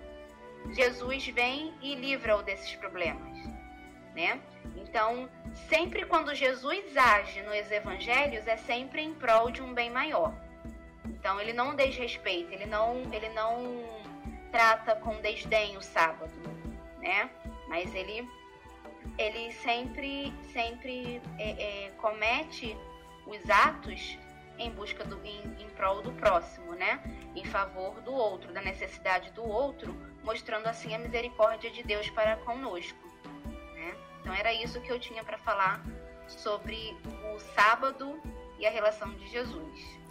Jesus 0.74 1.28
vem 1.28 1.74
e 1.82 1.94
livra-o 1.96 2.42
desses 2.42 2.76
problemas, 2.76 3.38
né? 4.16 4.42
Então, 4.76 5.30
sempre 5.70 6.06
quando 6.06 6.34
Jesus 6.34 6.98
age 6.98 7.44
nos 7.44 7.72
evangelhos 7.72 8.48
é 8.48 8.58
sempre 8.58 9.02
em 9.02 9.14
prol 9.14 9.52
de 9.52 9.62
um 9.62 9.74
bem 9.74 9.92
maior. 9.92 10.34
Então, 11.20 11.40
ele 11.42 11.54
não 11.54 11.76
desrespeita, 11.76 12.54
ele 12.54 12.66
não, 12.66 13.02
ele 13.12 13.30
não 13.30 13.84
trata 14.52 14.96
com 14.96 15.20
desdém 15.22 15.76
o 15.76 15.82
sábado, 15.82 16.32
né? 17.00 17.30
Mas 17.68 17.94
ele, 17.96 18.30
ele 19.18 19.52
sempre, 19.54 20.34
sempre 20.54 21.22
é, 21.40 21.86
é, 21.86 21.92
comete 21.98 22.78
os 23.26 23.50
atos 23.50 24.18
em 24.58 24.72
busca 24.72 25.04
do 25.04 25.20
em, 25.26 25.42
em 25.60 25.70
prol 25.72 26.02
do 26.02 26.12
próximo, 26.14 26.74
né? 26.74 27.02
Em 27.36 27.44
favor 27.44 28.00
do 28.02 28.14
outro, 28.14 28.54
da 28.54 28.62
necessidade 28.62 29.32
do 29.32 29.44
outro, 29.44 29.96
mostrando 30.24 30.68
assim 30.68 30.94
a 30.94 31.00
misericórdia 31.00 31.72
de 31.72 31.84
Deus 31.84 32.10
para 32.10 32.38
conosco, 32.38 33.08
né? 33.74 33.96
Então 34.22 34.34
era 34.34 34.54
isso 34.54 34.80
que 34.82 34.92
eu 34.92 35.00
tinha 35.00 35.24
para 35.24 35.38
falar 35.40 35.84
sobre 36.28 36.96
o 37.34 37.40
sábado 37.56 38.22
e 38.58 38.66
a 38.66 38.70
relação 38.70 39.12
de 39.16 39.28
Jesus. 39.28 40.05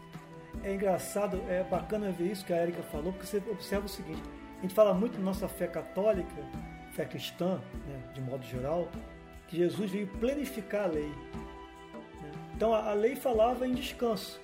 É 0.62 0.74
engraçado, 0.74 1.42
é 1.48 1.62
bacana 1.64 2.10
ver 2.10 2.30
isso 2.32 2.44
que 2.44 2.52
a 2.52 2.62
Erika 2.62 2.82
falou, 2.82 3.12
porque 3.12 3.26
você 3.26 3.42
observa 3.50 3.86
o 3.86 3.88
seguinte: 3.88 4.22
a 4.58 4.62
gente 4.62 4.74
fala 4.74 4.94
muito 4.94 5.18
na 5.18 5.24
nossa 5.24 5.48
fé 5.48 5.66
católica, 5.66 6.30
fé 6.92 7.04
cristã, 7.04 7.60
né, 7.86 8.02
de 8.14 8.20
modo 8.20 8.44
geral, 8.44 8.88
que 9.48 9.56
Jesus 9.56 9.90
veio 9.90 10.06
planificar 10.06 10.84
a 10.84 10.86
lei. 10.86 11.12
Então 12.54 12.72
a, 12.72 12.92
lei 12.92 13.16
falava 13.16 13.66
em 13.66 13.74
descanso, 13.74 14.40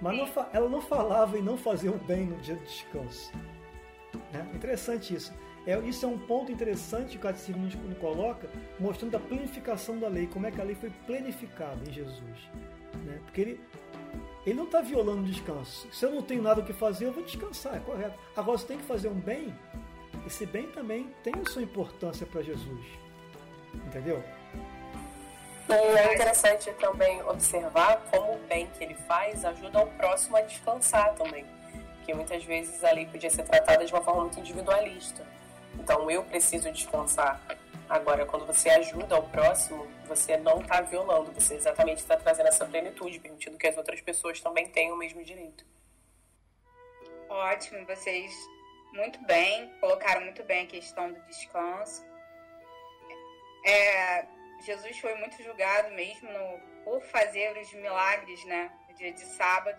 mas 0.00 0.16
não, 0.16 0.28
ela 0.52 0.68
não 0.68 0.80
falava 0.80 1.36
em 1.36 1.42
não 1.42 1.56
fazer 1.56 1.88
o 1.88 1.98
bem 1.98 2.26
no 2.26 2.36
dia 2.36 2.54
do 2.54 2.64
descanso. 2.64 3.32
Né? 4.32 4.46
Interessante 4.54 5.14
isso. 5.14 5.32
É, 5.66 5.78
isso 5.80 6.04
é 6.04 6.08
um 6.08 6.18
ponto 6.18 6.52
interessante 6.52 7.12
que 7.12 7.16
o 7.16 7.20
Catecismo 7.20 7.66
nos 7.66 7.98
coloca, 7.98 8.48
mostrando 8.78 9.16
a 9.16 9.20
planificação 9.20 9.98
da 9.98 10.08
lei, 10.08 10.26
como 10.26 10.46
é 10.46 10.50
que 10.50 10.60
a 10.60 10.64
lei 10.64 10.74
foi 10.74 10.90
planificada 11.06 11.78
em 11.88 11.92
Jesus. 11.92 12.50
Né? 13.04 13.18
Porque 13.24 13.40
ele, 13.40 13.60
ele 14.46 14.56
não 14.56 14.64
está 14.64 14.80
violando 14.80 15.22
o 15.22 15.24
descanso. 15.24 15.88
Se 15.92 16.04
eu 16.04 16.10
não 16.10 16.22
tenho 16.22 16.42
nada 16.42 16.60
o 16.60 16.64
que 16.64 16.72
fazer, 16.72 17.06
eu 17.06 17.12
vou 17.12 17.24
descansar, 17.24 17.76
é 17.76 17.80
correto. 17.80 18.18
Agora, 18.36 18.58
você 18.58 18.66
tem 18.66 18.78
que 18.78 18.84
fazer 18.84 19.08
um 19.08 19.14
bem, 19.14 19.54
esse 20.26 20.44
bem 20.44 20.66
também 20.68 21.10
tem 21.22 21.34
a 21.34 21.50
sua 21.50 21.62
importância 21.62 22.26
para 22.26 22.42
Jesus. 22.42 22.86
Entendeu? 23.74 24.22
E 25.68 25.72
é 25.72 26.14
interessante 26.14 26.70
também 26.72 27.22
observar 27.22 28.02
como 28.10 28.34
o 28.34 28.38
bem 28.46 28.66
que 28.66 28.84
ele 28.84 28.94
faz 28.94 29.44
ajuda 29.44 29.80
o 29.80 29.86
próximo 29.92 30.36
a 30.36 30.42
descansar 30.42 31.14
também. 31.14 31.46
Porque 31.96 32.12
muitas 32.12 32.44
vezes 32.44 32.84
a 32.84 32.92
lei 32.92 33.06
podia 33.06 33.30
ser 33.30 33.44
tratada 33.44 33.84
de 33.84 33.92
uma 33.92 34.02
forma 34.02 34.22
muito 34.22 34.38
individualista. 34.38 35.26
Então, 35.78 36.10
eu 36.10 36.22
preciso 36.22 36.70
descansar. 36.70 37.40
Agora, 37.88 38.24
quando 38.24 38.46
você 38.46 38.70
ajuda 38.70 39.18
o 39.18 39.28
próximo, 39.28 39.86
você 40.06 40.36
não 40.36 40.60
está 40.60 40.80
violando, 40.80 41.32
você 41.32 41.54
exatamente 41.54 41.98
está 41.98 42.16
trazendo 42.16 42.48
essa 42.48 42.64
plenitude, 42.64 43.20
permitindo 43.20 43.58
que 43.58 43.66
as 43.66 43.76
outras 43.76 44.00
pessoas 44.00 44.40
também 44.40 44.68
tenham 44.70 44.94
o 44.94 44.98
mesmo 44.98 45.22
direito. 45.22 45.66
Ótimo, 47.28 47.84
vocês 47.84 48.32
muito 48.94 49.22
bem, 49.26 49.70
colocaram 49.80 50.22
muito 50.22 50.42
bem 50.44 50.64
a 50.64 50.66
questão 50.66 51.12
do 51.12 51.20
descanso. 51.22 52.04
É, 53.66 54.26
Jesus 54.64 54.98
foi 54.98 55.14
muito 55.16 55.42
julgado 55.42 55.90
mesmo 55.94 56.30
no, 56.30 56.58
por 56.84 57.02
fazer 57.02 57.56
os 57.58 57.72
milagres, 57.74 58.44
né, 58.44 58.72
no 58.88 58.94
dia 58.94 59.12
de 59.12 59.20
sábado. 59.20 59.78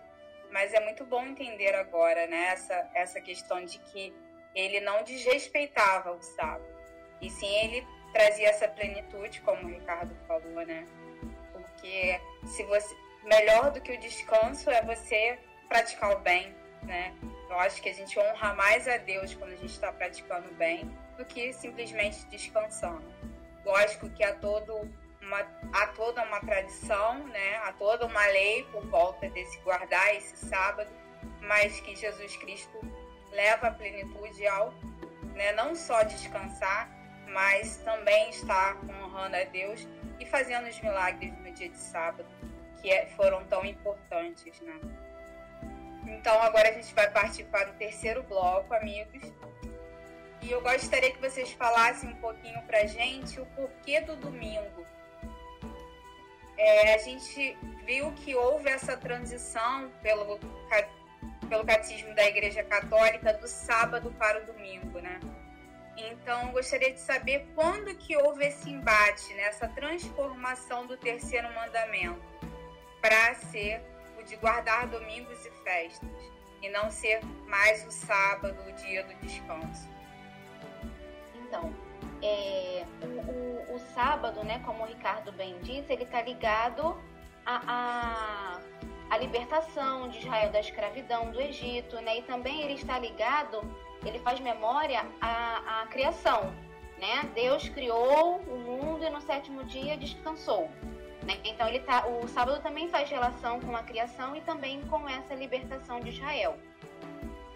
Mas 0.52 0.72
é 0.72 0.80
muito 0.80 1.04
bom 1.04 1.24
entender 1.26 1.74
agora, 1.74 2.26
né, 2.28 2.50
essa, 2.52 2.90
essa 2.94 3.20
questão 3.20 3.64
de 3.64 3.78
que 3.80 4.14
ele 4.54 4.80
não 4.80 5.02
desrespeitava 5.02 6.12
o 6.12 6.22
sábado. 6.22 6.76
E 7.20 7.30
sim, 7.30 7.52
ele 7.64 7.86
trazia 8.12 8.48
essa 8.48 8.68
plenitude, 8.68 9.40
como 9.42 9.64
o 9.64 9.70
Ricardo 9.70 10.14
falou, 10.26 10.64
né? 10.66 10.86
Porque 11.52 12.20
se 12.46 12.62
você 12.64 12.96
melhor 13.26 13.72
do 13.72 13.80
que 13.80 13.92
o 13.92 13.98
descanso 13.98 14.70
é 14.70 14.82
você 14.82 15.38
praticar 15.68 16.12
o 16.12 16.20
bem, 16.20 16.54
né? 16.82 17.14
Eu 17.48 17.58
acho 17.60 17.82
que 17.82 17.88
a 17.88 17.94
gente 17.94 18.18
honra 18.18 18.54
mais 18.54 18.88
a 18.88 18.96
Deus 18.96 19.34
quando 19.34 19.52
a 19.52 19.56
gente 19.56 19.72
está 19.72 19.92
praticando 19.92 20.52
bem 20.54 20.90
do 21.16 21.24
que 21.24 21.52
simplesmente 21.52 22.24
descansando. 22.26 23.04
Lógico 23.64 24.08
que 24.10 24.22
há, 24.22 24.34
todo 24.34 24.88
uma, 25.20 25.40
há 25.72 25.86
toda 25.88 26.22
uma 26.22 26.40
tradição, 26.40 27.18
né? 27.28 27.56
há 27.64 27.72
toda 27.72 28.06
uma 28.06 28.24
lei 28.26 28.64
por 28.70 28.84
volta 28.86 29.28
desse 29.30 29.58
guardar 29.60 30.14
esse 30.14 30.36
sábado, 30.36 30.90
mas 31.40 31.80
que 31.80 31.96
Jesus 31.96 32.36
Cristo 32.36 32.80
leva 33.32 33.68
a 33.68 33.70
plenitude 33.72 34.46
ao 34.46 34.72
né? 35.34 35.52
não 35.52 35.74
só 35.74 36.02
descansar, 36.02 36.88
mas 37.36 37.76
também 37.84 38.30
estar 38.30 38.78
honrando 38.88 39.36
a 39.36 39.44
Deus 39.44 39.86
e 40.18 40.24
fazendo 40.24 40.66
os 40.68 40.80
milagres 40.80 41.38
no 41.38 41.52
dia 41.52 41.68
de 41.68 41.76
sábado, 41.76 42.26
que 42.80 42.90
é, 42.90 43.04
foram 43.08 43.44
tão 43.44 43.62
importantes. 43.62 44.58
Né? 44.62 44.80
Então 46.06 46.40
agora 46.40 46.70
a 46.70 46.72
gente 46.72 46.94
vai 46.94 47.10
partir 47.10 47.44
para 47.44 47.68
o 47.68 47.74
terceiro 47.74 48.22
bloco, 48.22 48.72
amigos, 48.72 49.22
e 50.40 50.50
eu 50.50 50.62
gostaria 50.62 51.12
que 51.12 51.20
vocês 51.20 51.52
falassem 51.52 52.08
um 52.08 52.16
pouquinho 52.16 52.62
pra 52.62 52.86
gente 52.86 53.38
o 53.38 53.44
porquê 53.54 54.00
do 54.00 54.16
domingo. 54.16 54.86
É, 56.56 56.94
a 56.94 56.98
gente 56.98 57.54
viu 57.84 58.12
que 58.12 58.34
houve 58.34 58.70
essa 58.70 58.96
transição 58.96 59.90
pelo, 60.02 60.38
pelo 61.50 61.66
catecismo 61.66 62.14
da 62.14 62.24
Igreja 62.24 62.62
Católica 62.62 63.34
do 63.34 63.46
sábado 63.46 64.10
para 64.12 64.42
o 64.42 64.46
domingo, 64.46 65.00
né? 65.00 65.20
Então, 65.96 66.52
gostaria 66.52 66.92
de 66.92 67.00
saber 67.00 67.46
quando 67.54 67.94
que 67.96 68.16
houve 68.16 68.44
esse 68.44 68.70
embate, 68.70 69.32
né? 69.34 69.44
essa 69.44 69.66
transformação 69.68 70.86
do 70.86 70.96
terceiro 70.96 71.52
mandamento 71.54 72.20
para 73.00 73.34
ser 73.34 73.82
o 74.18 74.22
de 74.22 74.36
guardar 74.36 74.86
domingos 74.88 75.44
e 75.46 75.50
festas, 75.62 76.10
e 76.62 76.68
não 76.68 76.90
ser 76.90 77.24
mais 77.46 77.86
o 77.86 77.90
sábado, 77.90 78.56
o 78.68 78.72
dia 78.72 79.04
do 79.04 79.14
descanso. 79.26 79.88
Então, 81.34 81.72
é, 82.22 82.84
o, 83.02 83.72
o, 83.72 83.74
o, 83.76 83.78
sábado, 83.94 84.42
né, 84.44 84.60
como 84.64 84.82
o 84.82 84.86
Ricardo 84.86 85.32
bem 85.32 85.58
disse, 85.60 85.92
ele 85.92 86.04
está 86.04 86.20
ligado 86.22 87.00
a, 87.44 87.62
a, 87.66 88.60
a 89.10 89.18
libertação 89.18 90.08
de 90.08 90.18
Israel 90.18 90.50
da 90.50 90.60
escravidão 90.60 91.30
do 91.30 91.40
Egito, 91.40 92.00
né? 92.00 92.18
E 92.18 92.22
também 92.22 92.62
ele 92.62 92.74
está 92.74 92.98
ligado, 92.98 93.60
ele 94.08 94.18
faz 94.18 94.40
memória 94.40 95.04
à, 95.20 95.82
à 95.82 95.86
criação, 95.86 96.52
né? 96.98 97.28
Deus 97.34 97.68
criou 97.68 98.36
o 98.38 98.58
mundo 98.58 99.04
e 99.04 99.10
no 99.10 99.20
sétimo 99.20 99.64
dia 99.64 99.96
descansou. 99.96 100.70
Né? 101.22 101.38
Então 101.44 101.68
ele 101.68 101.80
tá, 101.80 102.06
o 102.06 102.28
sábado 102.28 102.62
também 102.62 102.88
faz 102.88 103.10
relação 103.10 103.60
com 103.60 103.76
a 103.76 103.82
criação 103.82 104.36
e 104.36 104.40
também 104.40 104.80
com 104.82 105.08
essa 105.08 105.34
libertação 105.34 106.00
de 106.00 106.10
Israel. 106.10 106.56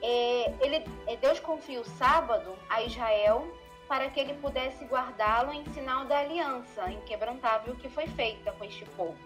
É, 0.02 0.54
ele, 0.60 0.84
é, 1.06 1.16
Deus 1.16 1.38
confia 1.40 1.80
o 1.80 1.84
sábado 1.84 2.56
a 2.68 2.82
Israel 2.82 3.46
para 3.86 4.08
que 4.08 4.20
ele 4.20 4.34
pudesse 4.34 4.84
guardá-lo 4.84 5.52
em 5.52 5.64
sinal 5.66 6.04
da 6.04 6.18
aliança 6.18 6.90
inquebrantável 6.90 7.74
que 7.76 7.88
foi 7.88 8.06
feita 8.06 8.52
com 8.52 8.64
este 8.64 8.84
povo. 8.96 9.18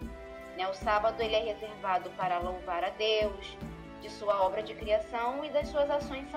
Né? 0.57 0.67
O 0.67 0.73
sábado 0.73 1.21
ele 1.21 1.35
é 1.35 1.43
reservado 1.43 2.09
para 2.11 2.39
louvar 2.39 2.83
a 2.83 2.89
Deus, 2.89 3.57
de 4.01 4.09
sua 4.09 4.41
obra 4.43 4.61
de 4.61 4.73
criação 4.75 5.43
e 5.43 5.49
das 5.49 5.67
suas 5.69 5.89
ações 5.89 6.29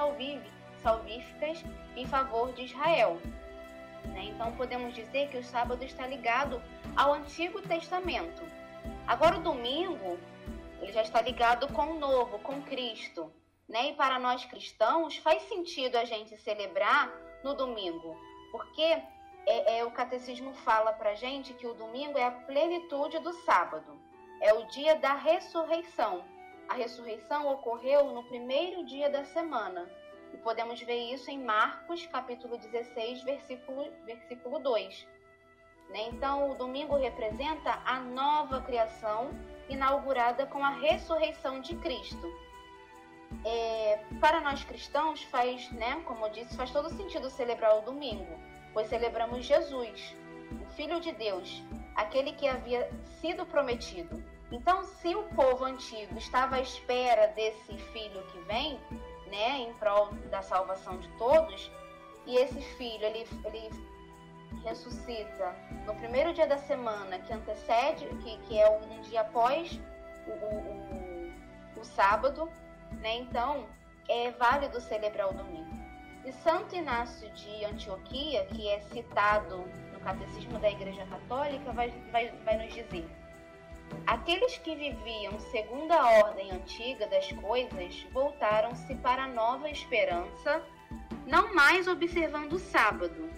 salvíficas 0.88 1.62
em 1.94 2.06
favor 2.06 2.52
de 2.54 2.62
Israel. 2.62 3.20
Né? 4.06 4.24
Então 4.24 4.52
podemos 4.52 4.94
dizer 4.94 5.28
que 5.28 5.36
o 5.36 5.44
sábado 5.44 5.84
está 5.84 6.06
ligado 6.06 6.62
ao 6.96 7.12
Antigo 7.12 7.60
Testamento. 7.60 8.42
Agora 9.06 9.36
o 9.36 9.42
domingo 9.42 10.18
ele 10.80 10.92
já 10.92 11.02
está 11.02 11.20
ligado 11.20 11.70
com 11.74 11.82
o 11.82 11.98
Novo, 11.98 12.38
com 12.38 12.62
Cristo. 12.62 13.30
Né? 13.68 13.90
E 13.90 13.94
para 13.94 14.18
nós 14.18 14.46
cristãos 14.46 15.18
faz 15.18 15.42
sentido 15.42 15.96
a 15.96 16.04
gente 16.06 16.34
celebrar 16.38 17.12
no 17.44 17.54
domingo, 17.54 18.16
porque 18.50 18.82
é, 19.46 19.78
é, 19.78 19.84
o 19.84 19.90
catecismo 19.90 20.54
fala 20.54 20.92
para 20.92 21.14
gente 21.14 21.52
que 21.52 21.66
o 21.66 21.74
domingo 21.74 22.16
é 22.16 22.24
a 22.24 22.30
plenitude 22.30 23.18
do 23.18 23.32
sábado, 23.44 24.00
é 24.40 24.54
o 24.54 24.66
dia 24.68 24.96
da 24.96 25.14
ressurreição. 25.14 26.24
A 26.66 26.74
ressurreição 26.74 27.46
ocorreu 27.52 28.04
no 28.04 28.24
primeiro 28.24 28.84
dia 28.84 29.10
da 29.10 29.24
semana, 29.24 29.88
e 30.32 30.36
podemos 30.38 30.80
ver 30.80 31.12
isso 31.12 31.30
em 31.30 31.42
Marcos, 31.42 32.06
capítulo 32.06 32.58
16, 32.58 33.22
versículo, 33.22 33.90
versículo 34.04 34.58
2. 34.58 35.06
Né? 35.90 36.08
Então, 36.12 36.50
o 36.50 36.54
domingo 36.54 36.96
representa 36.96 37.80
a 37.84 38.00
nova 38.00 38.60
criação 38.60 39.30
inaugurada 39.68 40.46
com 40.46 40.64
a 40.64 40.70
ressurreição 40.70 41.60
de 41.60 41.76
Cristo. 41.76 42.30
É, 43.44 44.02
para 44.20 44.40
nós 44.40 44.64
cristãos, 44.64 45.22
faz, 45.24 45.70
né, 45.72 46.02
como 46.06 46.26
eu 46.26 46.30
disse, 46.30 46.56
faz 46.56 46.70
todo 46.70 46.88
sentido 46.88 47.28
celebrar 47.28 47.76
o 47.78 47.82
domingo, 47.82 48.38
pois 48.72 48.88
celebramos 48.88 49.44
Jesus, 49.44 50.14
o 50.62 50.70
Filho 50.72 50.98
de 51.00 51.12
Deus, 51.12 51.62
aquele 51.94 52.32
que 52.32 52.48
havia 52.48 52.90
sido 53.20 53.44
prometido. 53.44 54.22
Então, 54.50 54.82
se 54.82 55.14
o 55.14 55.24
povo 55.24 55.64
antigo 55.64 56.16
estava 56.16 56.56
à 56.56 56.60
espera 56.60 57.28
desse 57.28 57.76
filho 57.76 58.22
que 58.28 58.38
vem, 58.40 58.80
né, 59.30 59.58
em 59.60 59.72
prol 59.74 60.12
da 60.30 60.42
salvação 60.42 60.98
de 60.98 61.08
todos. 61.18 61.70
E 62.26 62.36
esse 62.36 62.60
filho, 62.76 63.04
ele, 63.04 63.26
ele 63.44 63.70
ressuscita 64.64 65.54
no 65.86 65.94
primeiro 65.94 66.32
dia 66.32 66.46
da 66.46 66.58
semana, 66.58 67.18
que 67.18 67.32
antecede, 67.32 68.06
que, 68.22 68.38
que 68.46 68.58
é 68.58 68.68
um 68.68 69.00
dia 69.02 69.22
após 69.22 69.80
o, 70.26 70.30
o, 70.30 71.76
o, 71.76 71.80
o 71.80 71.84
sábado, 71.84 72.50
né? 73.00 73.16
Então, 73.16 73.66
é 74.08 74.30
válido 74.32 74.80
celebrar 74.80 75.30
o 75.30 75.34
domingo. 75.34 75.78
E 76.24 76.32
Santo 76.32 76.74
Inácio 76.74 77.30
de 77.30 77.64
Antioquia, 77.64 78.44
que 78.46 78.68
é 78.68 78.80
citado 78.80 79.64
no 79.92 80.00
Catecismo 80.00 80.58
da 80.58 80.70
Igreja 80.70 81.06
Católica, 81.06 81.72
vai, 81.72 81.90
vai, 82.10 82.28
vai 82.44 82.58
nos 82.58 82.74
dizer 82.74 83.08
Aqueles 84.06 84.56
que 84.58 84.74
viviam 84.74 85.38
segundo 85.38 85.92
a 85.92 86.24
ordem 86.24 86.50
antiga 86.50 87.06
das 87.06 87.30
coisas 87.32 88.06
voltaram-se 88.12 88.94
para 88.96 89.24
a 89.24 89.28
nova 89.28 89.68
esperança, 89.70 90.62
não 91.26 91.54
mais 91.54 91.86
observando 91.86 92.54
o 92.54 92.58
sábado, 92.58 93.28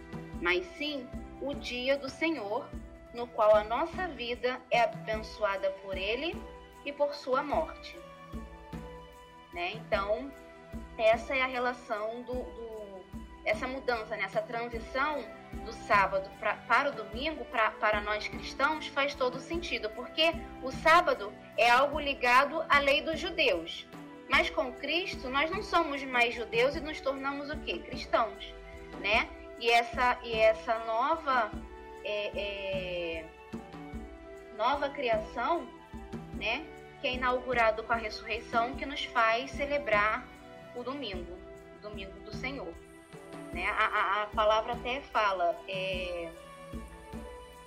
mas 0.40 0.64
sim 0.76 1.08
o 1.42 1.54
dia 1.54 1.96
do 1.96 2.08
Senhor, 2.08 2.68
no 3.12 3.26
qual 3.26 3.54
a 3.54 3.64
nossa 3.64 4.06
vida 4.08 4.60
é 4.70 4.82
abençoada 4.82 5.70
por 5.82 5.96
Ele 5.96 6.40
e 6.84 6.92
por 6.92 7.14
sua 7.14 7.42
morte. 7.42 7.98
Né? 9.52 9.72
Então, 9.74 10.30
essa 10.96 11.34
é 11.34 11.42
a 11.42 11.46
relação 11.46 12.22
do, 12.22 12.34
do 12.34 12.80
essa 13.44 13.66
mudança, 13.66 14.16
né? 14.16 14.24
essa 14.24 14.42
transição 14.42 15.24
do 15.64 15.72
sábado 15.72 16.30
pra, 16.38 16.54
para 16.54 16.90
o 16.90 16.92
domingo, 16.92 17.44
pra, 17.46 17.70
para 17.72 18.00
nós 18.00 18.26
cristãos, 18.28 18.86
faz 18.88 19.14
todo 19.14 19.38
sentido, 19.40 19.90
porque 19.90 20.32
o 20.62 20.70
sábado 20.70 21.32
é 21.56 21.68
algo 21.68 21.98
ligado 21.98 22.64
à 22.68 22.78
lei 22.78 23.02
dos 23.02 23.18
judeus. 23.18 23.86
Mas 24.28 24.48
com 24.48 24.72
Cristo, 24.72 25.28
nós 25.28 25.50
não 25.50 25.62
somos 25.62 26.02
mais 26.04 26.34
judeus 26.34 26.76
e 26.76 26.80
nos 26.80 27.00
tornamos 27.00 27.50
o 27.50 27.56
quê? 27.58 27.78
Cristãos, 27.80 28.54
né? 29.00 29.28
E 29.58 29.68
essa, 29.70 30.18
e 30.22 30.32
essa 30.32 30.78
nova, 30.84 31.50
é, 32.04 32.30
é, 32.38 33.24
nova 34.56 34.88
criação, 34.88 35.68
né? 36.34 36.64
Que 37.00 37.08
é 37.08 37.14
inaugurado 37.14 37.82
com 37.82 37.92
a 37.92 37.96
ressurreição, 37.96 38.76
que 38.76 38.86
nos 38.86 39.04
faz 39.06 39.50
celebrar 39.50 40.24
o 40.76 40.82
domingo, 40.84 41.36
o 41.78 41.82
domingo 41.82 42.18
do 42.20 42.32
Senhor. 42.32 42.72
Né? 43.52 43.66
A, 43.66 43.84
a, 43.84 44.22
a 44.22 44.26
palavra 44.26 44.74
até 44.74 45.00
fala: 45.12 45.56
é, 45.68 46.28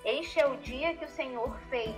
Este 0.05 0.39
é 0.39 0.47
o 0.47 0.57
dia 0.57 0.95
que 0.95 1.05
o 1.05 1.09
Senhor 1.09 1.57
fez, 1.69 1.95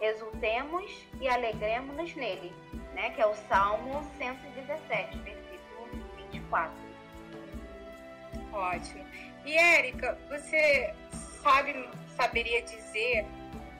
exultemos 0.00 0.90
e 1.20 1.28
alegremos-nos 1.28 2.14
nele, 2.14 2.52
né? 2.94 3.10
que 3.10 3.20
é 3.20 3.26
o 3.26 3.34
Salmo 3.48 4.04
117, 4.18 5.18
versículo 5.18 5.88
24. 6.16 6.72
Ótimo. 8.52 9.04
E 9.44 9.56
Érica, 9.56 10.18
você 10.28 10.94
sabe, 11.42 11.88
saberia 12.16 12.62
dizer 12.62 13.26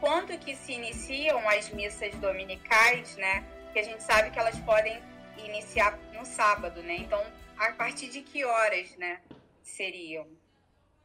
quando 0.01 0.37
que 0.39 0.57
se 0.57 0.73
iniciam 0.73 1.47
as 1.49 1.69
missas 1.71 2.15
dominicais, 2.17 3.17
né? 3.17 3.45
Que 3.73 3.79
a 3.79 3.83
gente 3.83 4.03
sabe 4.03 4.31
que 4.31 4.39
elas 4.39 4.59
podem 4.61 5.01
iniciar 5.37 5.99
no 6.15 6.25
sábado, 6.25 6.83
né? 6.83 6.97
Então, 6.97 7.23
a 7.69 7.73
partir 7.73 8.09
de 8.09 8.23
que 8.23 8.45
horas, 8.45 8.97
né, 8.97 9.21
seriam? 9.63 10.27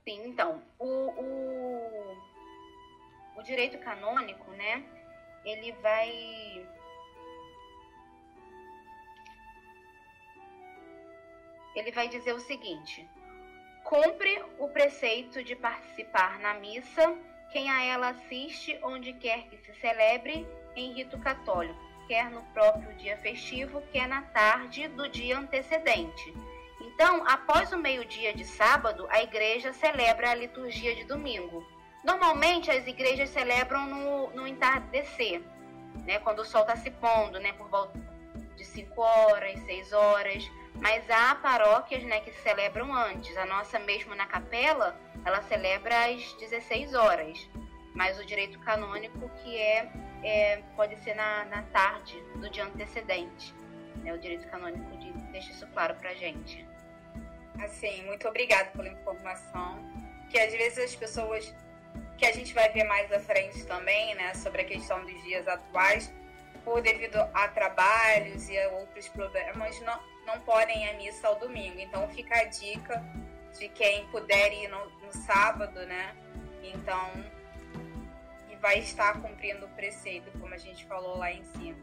Sim, 0.03 0.27
então, 0.27 0.63
o, 0.79 0.87
o, 0.87 2.17
o 3.37 3.43
direito 3.43 3.77
canônico, 3.79 4.49
né, 4.51 4.83
ele 5.43 5.71
vai 5.73 6.65
ele 11.75 11.91
vai 11.91 12.07
dizer 12.07 12.33
o 12.33 12.39
seguinte: 12.39 13.07
cumpre 13.83 14.41
o 14.57 14.69
preceito 14.69 15.43
de 15.43 15.55
participar 15.55 16.39
na 16.39 16.53
missa 16.53 17.17
quem 17.51 17.69
a 17.69 17.83
ela 17.83 18.09
assiste 18.09 18.79
onde 18.81 19.13
quer 19.13 19.47
que 19.49 19.57
se 19.57 19.73
celebre 19.79 20.47
em 20.75 20.93
rito 20.93 21.17
católico, 21.19 21.79
quer 22.07 22.29
no 22.29 22.43
próprio 22.53 22.93
dia 22.95 23.17
festivo, 23.17 23.81
quer 23.91 24.07
na 24.07 24.21
tarde 24.23 24.87
do 24.89 25.07
dia 25.07 25.37
antecedente. 25.37 26.33
Então, 26.79 27.23
após 27.27 27.71
o 27.71 27.77
meio-dia 27.77 28.33
de 28.33 28.43
sábado, 28.43 29.07
a 29.09 29.21
igreja 29.21 29.73
celebra 29.73 30.31
a 30.31 30.35
liturgia 30.35 30.95
de 30.95 31.03
domingo. 31.05 31.65
Normalmente, 32.03 32.69
as 32.69 32.85
igrejas 32.85 33.29
celebram 33.29 33.85
no, 33.85 34.29
no 34.31 34.47
entardecer, 34.47 35.41
né, 36.05 36.19
quando 36.19 36.39
o 36.39 36.45
sol 36.45 36.61
está 36.61 36.75
se 36.75 36.91
pondo, 36.91 37.39
né, 37.39 37.53
por 37.53 37.67
volta 37.69 37.99
de 38.55 38.65
5 38.65 39.01
horas, 39.01 39.59
6 39.61 39.93
horas. 39.93 40.51
Mas 40.75 41.09
há 41.09 41.35
paróquias 41.35 42.03
né, 42.03 42.19
que 42.19 42.31
celebram 42.31 42.93
antes. 42.93 43.35
A 43.37 43.45
nossa, 43.45 43.79
mesmo 43.79 44.13
na 44.13 44.25
capela, 44.25 44.99
ela 45.23 45.41
celebra 45.43 46.07
às 46.07 46.33
16 46.33 46.93
horas. 46.93 47.49
Mas 47.93 48.19
o 48.19 48.25
direito 48.25 48.59
canônico, 48.59 49.29
que 49.41 49.57
é 49.57 49.89
é, 50.25 50.63
pode 50.75 50.97
ser 50.97 51.13
na, 51.13 51.45
na 51.45 51.61
tarde 51.63 52.19
do 52.35 52.49
dia 52.49 52.65
antecedente. 52.65 53.53
Né? 54.05 54.13
O 54.13 54.19
direito 54.19 54.47
canônico 54.47 54.95
de, 54.97 55.11
deixa 55.31 55.51
isso 55.51 55.67
claro 55.67 55.95
para 55.95 56.13
gente. 56.13 56.65
Assim, 57.61 58.05
muito 58.05 58.27
obrigada 58.27 58.69
pela 58.69 58.87
informação. 58.87 59.79
Que 60.29 60.39
às 60.39 60.53
vezes 60.53 60.77
as 60.77 60.95
pessoas 60.95 61.53
que 62.17 62.25
a 62.25 62.31
gente 62.31 62.53
vai 62.53 62.71
ver 62.71 62.83
mais 62.85 63.11
à 63.11 63.19
frente 63.19 63.65
também, 63.65 64.15
né, 64.15 64.33
sobre 64.35 64.61
a 64.61 64.65
questão 64.65 65.03
dos 65.03 65.23
dias 65.23 65.47
atuais, 65.47 66.13
por 66.63 66.81
devido 66.81 67.17
a 67.33 67.47
trabalhos 67.49 68.47
e 68.49 68.57
a 68.57 68.69
outros 68.69 69.07
problemas, 69.09 69.79
não, 69.81 69.99
não 70.25 70.39
podem 70.41 70.85
ir 70.85 70.89
à 70.89 70.93
missa 70.93 71.27
ao 71.27 71.35
domingo. 71.39 71.79
Então 71.79 72.07
fica 72.09 72.37
a 72.37 72.43
dica 72.45 73.03
de 73.57 73.67
quem 73.69 74.05
puder 74.07 74.53
ir 74.53 74.67
no, 74.67 74.85
no 75.01 75.13
sábado, 75.13 75.85
né? 75.85 76.15
Então 76.63 77.11
vai 78.65 78.79
estar 78.79 79.21
cumprindo 79.21 79.67
o 79.67 79.69
preceito, 79.69 80.31
como 80.39 80.51
a 80.51 80.57
gente 80.57 80.85
falou 80.85 81.19
lá 81.19 81.31
em 81.31 81.43
cima. 81.43 81.77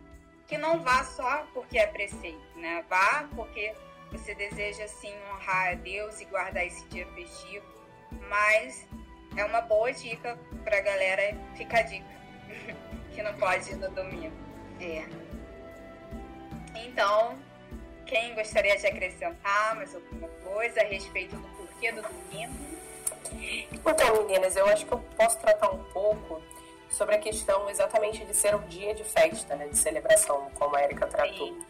Que 0.52 0.58
não 0.58 0.80
vá 0.80 1.02
só 1.02 1.46
porque 1.54 1.78
é 1.78 1.86
preceito, 1.86 2.38
né? 2.56 2.84
Vá 2.86 3.26
porque 3.34 3.72
você 4.10 4.34
deseja 4.34 4.86
sim 4.86 5.10
honrar 5.30 5.70
a 5.70 5.74
Deus 5.76 6.20
e 6.20 6.26
guardar 6.26 6.66
esse 6.66 6.84
dia 6.88 7.06
festivo, 7.14 7.64
mas 8.28 8.86
é 9.34 9.42
uma 9.46 9.62
boa 9.62 9.90
dica 9.94 10.38
para 10.62 10.76
a 10.76 10.80
galera, 10.82 11.34
fica 11.56 11.78
a 11.78 11.82
dica, 11.82 12.04
que 13.14 13.22
não 13.22 13.32
pode 13.38 13.70
ir 13.70 13.76
no 13.76 13.90
domingo. 13.92 14.36
É. 14.78 15.06
Então, 16.84 17.38
quem 18.04 18.34
gostaria 18.34 18.76
de 18.76 18.86
acrescentar 18.86 19.74
mais 19.74 19.94
alguma 19.94 20.28
coisa 20.28 20.82
a 20.82 20.84
respeito 20.84 21.34
do 21.34 21.48
porquê 21.56 21.92
do 21.92 22.02
domingo? 22.02 22.52
Então, 23.72 24.26
meninas, 24.26 24.54
eu 24.54 24.66
acho 24.66 24.84
que 24.84 24.92
eu 24.92 24.98
posso 25.16 25.38
tratar 25.38 25.70
um 25.70 25.82
pouco 25.84 26.42
sobre 26.92 27.14
a 27.14 27.18
questão 27.18 27.68
exatamente 27.68 28.24
de 28.24 28.34
ser 28.34 28.54
um 28.54 28.66
dia 28.66 28.94
de 28.94 29.04
festa, 29.04 29.56
né, 29.56 29.66
de 29.68 29.76
celebração, 29.76 30.50
como 30.54 30.76
a 30.76 30.82
Erika 30.82 31.06
tratou. 31.06 31.48
Sim. 31.48 31.66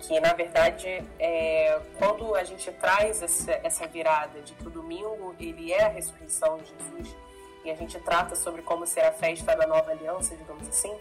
Que, 0.00 0.20
na 0.20 0.32
verdade, 0.32 1.04
é, 1.18 1.78
quando 1.98 2.34
a 2.34 2.42
gente 2.44 2.70
traz 2.72 3.22
essa, 3.22 3.52
essa 3.62 3.86
virada 3.86 4.40
de 4.40 4.54
que 4.54 4.66
o 4.66 4.70
domingo 4.70 5.34
ele 5.38 5.72
é 5.72 5.84
a 5.84 5.88
ressurreição 5.88 6.58
de 6.58 6.66
Jesus, 6.66 7.16
e 7.64 7.70
a 7.70 7.74
gente 7.74 7.98
trata 8.00 8.34
sobre 8.34 8.62
como 8.62 8.86
ser 8.86 9.00
a 9.00 9.12
festa 9.12 9.54
da 9.54 9.66
nova 9.66 9.90
aliança, 9.90 10.34
digamos 10.34 10.66
assim, 10.66 10.96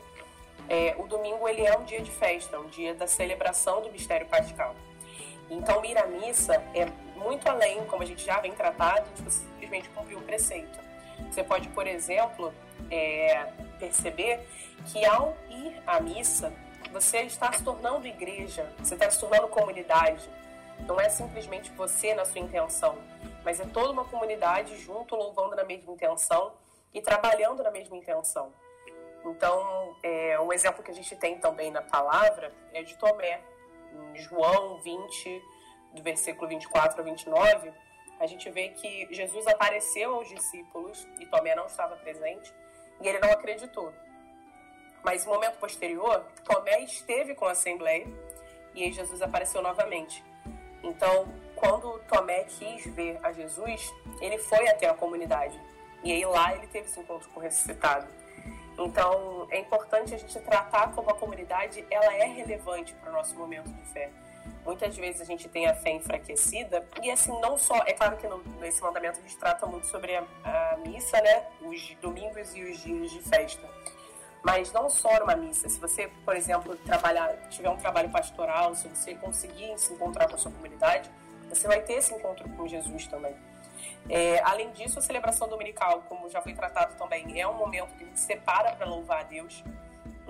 é, 0.67 0.93
o 0.98 1.08
domingo 1.08 1.48
ele 1.48 1.65
é 1.65 1.78
um 1.78 1.84
dia 1.84 2.02
de 2.02 2.12
festa, 2.12 2.60
um 2.60 2.67
dia 2.67 2.93
da 2.93 3.08
celebração 3.08 3.82
do 3.82 3.91
mistério 3.91 4.28
pascal. 4.28 4.76
Então, 5.50 5.84
ir 5.84 5.98
à 5.98 6.06
missa 6.06 6.62
é 6.76 6.86
muito 7.15 7.48
além, 7.50 7.84
como 7.86 8.04
a 8.04 8.06
gente 8.06 8.24
já 8.24 8.39
vem 8.39 8.52
tratado, 8.52 9.10
de 9.15 9.34
simplesmente 9.34 9.89
cumprir 9.89 10.17
um 10.17 10.22
preceito. 10.22 10.88
Você 11.30 11.44
pode, 11.44 11.70
por 11.70 11.88
exemplo, 11.88 12.54
é, 12.90 13.46
perceber 13.80 14.48
que 14.88 15.06
ao 15.06 15.36
ir 15.50 15.82
à 15.86 16.00
missa, 16.00 16.54
você 16.92 17.22
está 17.22 17.52
se 17.54 17.64
tornando 17.64 18.08
igreja, 18.08 18.72
você 18.80 18.96
está 18.96 19.10
se 19.10 19.20
tornando 19.20 19.48
comunidade. 19.48 20.28
Não 20.88 21.00
é 21.00 21.10
simplesmente 21.10 21.72
você 21.72 22.14
na 22.14 22.26
sua 22.26 22.40
intenção, 22.40 22.98
mas 23.44 23.60
é 23.60 23.66
toda 23.66 23.92
uma 23.92 24.06
comunidade 24.06 24.78
junto, 24.78 25.16
louvando 25.16 25.56
na 25.56 25.64
mesma 25.64 25.94
intenção 25.94 26.54
e 26.94 27.02
trabalhando 27.02 27.62
na 27.62 27.70
mesma 27.70 27.98
intenção. 27.98 28.52
Então, 29.26 29.96
é, 30.02 30.40
um 30.40 30.52
exemplo 30.54 30.82
que 30.82 30.92
a 30.92 30.94
gente 30.94 31.16
tem 31.16 31.38
também 31.38 31.72
na 31.72 31.82
palavra 31.82 32.54
é 32.74 32.82
de 32.82 32.98
Tomé, 32.98 33.42
em 34.14 34.18
João 34.18 34.80
20, 34.82 35.44
do 35.94 36.04
versículo 36.04 36.48
24 36.48 37.02
a 37.02 37.04
29, 37.04 37.72
a 38.20 38.28
gente 38.28 38.50
vê 38.50 38.70
que 38.70 39.08
Jesus 39.12 39.48
apareceu 39.48 40.16
aos 40.16 40.28
discípulos 40.28 41.08
e 41.20 41.26
Tomé 41.26 41.56
não 41.56 41.66
estava 41.66 41.96
presente 41.96 42.54
e 43.00 43.08
ele 43.08 43.20
não 43.20 43.32
acreditou. 43.32 43.94
Mas 45.04 45.26
no 45.26 45.34
momento 45.34 45.58
posterior, 45.58 46.26
Tomé 46.44 46.82
esteve 46.82 47.34
com 47.34 47.46
a 47.46 47.52
Assembleia 47.52 48.06
e 48.76 48.84
aí 48.84 48.92
Jesus 48.92 49.22
apareceu 49.22 49.62
novamente. 49.62 50.24
Então, 50.84 51.28
quando 51.56 52.00
Tomé 52.08 52.44
quis 52.44 52.86
ver 52.88 53.18
a 53.24 53.32
Jesus, 53.32 53.94
ele 54.22 54.38
foi 54.38 54.68
até 54.68 54.90
a 54.90 54.94
comunidade. 54.94 55.60
E 56.04 56.12
aí 56.12 56.26
lá 56.26 56.56
ele 56.56 56.68
teve 56.68 56.88
esse 56.88 57.00
encontro 57.00 57.30
com 57.30 57.40
o 57.40 57.44
ressuscitado. 57.44 58.08
Então, 58.78 59.48
é 59.50 59.60
importante 59.60 60.14
a 60.14 60.18
gente 60.18 60.40
tratar 60.40 60.94
como 60.94 61.10
a 61.10 61.14
comunidade, 61.14 61.86
ela 61.92 62.16
é 62.16 62.26
relevante 62.26 62.94
para 62.96 63.10
o 63.10 63.14
nosso 63.14 63.36
momento 63.38 63.70
de 63.70 63.86
fé. 63.92 64.10
Muitas 64.70 64.96
vezes 64.96 65.20
a 65.20 65.26
gente 65.26 65.50
tem 65.50 65.66
a 65.66 65.74
fé 65.74 65.90
enfraquecida, 65.90 66.86
e 67.02 67.10
assim, 67.10 67.32
não 67.42 67.58
só, 67.58 67.76
é 67.88 67.94
claro 67.94 68.18
que 68.18 68.28
no, 68.28 68.38
nesse 68.60 68.84
mandamento 68.84 69.18
a 69.18 69.22
gente 69.24 69.36
trata 69.36 69.66
muito 69.66 69.88
sobre 69.88 70.16
a, 70.16 70.24
a 70.44 70.78
missa, 70.78 71.20
né, 71.22 71.44
os 71.60 71.96
domingos 72.00 72.56
e 72.56 72.62
os 72.62 72.78
dias 72.78 73.10
de 73.10 73.20
festa. 73.20 73.68
Mas 74.44 74.72
não 74.72 74.88
só 74.88 75.20
numa 75.22 75.36
missa. 75.36 75.68
Se 75.68 75.80
você, 75.80 76.12
por 76.24 76.36
exemplo, 76.36 76.76
trabalhar, 76.86 77.36
tiver 77.50 77.68
um 77.68 77.78
trabalho 77.78 78.12
pastoral, 78.12 78.76
se 78.76 78.88
você 78.88 79.16
conseguir 79.16 79.76
se 79.80 79.92
encontrar 79.92 80.28
com 80.28 80.36
a 80.36 80.38
sua 80.38 80.52
comunidade, 80.52 81.10
você 81.50 81.68
vai 81.68 81.82
ter 81.82 81.94
esse 81.94 82.14
encontro 82.14 82.48
com 82.50 82.68
Jesus 82.68 83.08
também. 83.08 83.36
É, 84.08 84.40
além 84.44 84.70
disso, 84.74 85.00
a 85.00 85.02
celebração 85.02 85.50
dominical, 85.50 86.04
como 86.08 86.30
já 86.30 86.44
foi 86.44 86.54
tratado 86.54 86.96
também, 86.96 87.42
é 87.42 87.48
um 87.48 87.56
momento 87.56 87.96
que 87.96 88.04
a 88.04 88.06
gente 88.06 88.20
separa 88.20 88.76
para 88.76 88.86
louvar 88.86 89.22
a 89.22 89.24
Deus. 89.24 89.64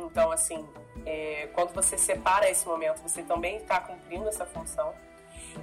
Então, 0.05 0.31
assim, 0.31 0.67
é, 1.05 1.49
quando 1.53 1.73
você 1.73 1.97
separa 1.97 2.49
esse 2.49 2.67
momento, 2.67 3.01
você 3.01 3.23
também 3.23 3.57
está 3.57 3.79
cumprindo 3.79 4.27
essa 4.27 4.45
função. 4.45 4.93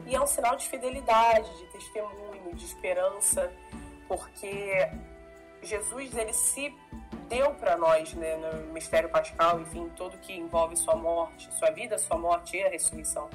E 0.07 0.15
é 0.15 0.21
um 0.21 0.27
sinal 0.27 0.57
de 0.57 0.69
fidelidade, 0.69 1.49
de 1.59 1.65
testemunho, 1.67 2.55
de 2.55 2.65
esperança, 2.65 3.53
porque 4.09 4.89
Jesus 5.63 6.17
ele 6.17 6.33
se 6.33 6.75
deu 7.29 7.55
para 7.55 7.77
nós 7.77 8.15
né, 8.15 8.37
no 8.37 8.73
mistério 8.73 9.09
pascal, 9.09 9.61
enfim, 9.61 9.91
tudo 9.97 10.17
que 10.19 10.33
envolve 10.33 10.77
sua 10.77 10.95
morte, 10.95 11.53
sua 11.55 11.71
vida, 11.71 11.99
sua 11.99 12.17
morte 12.17 12.57
e 12.57 12.63
a 12.63 12.69
ressurreição. 12.69 13.29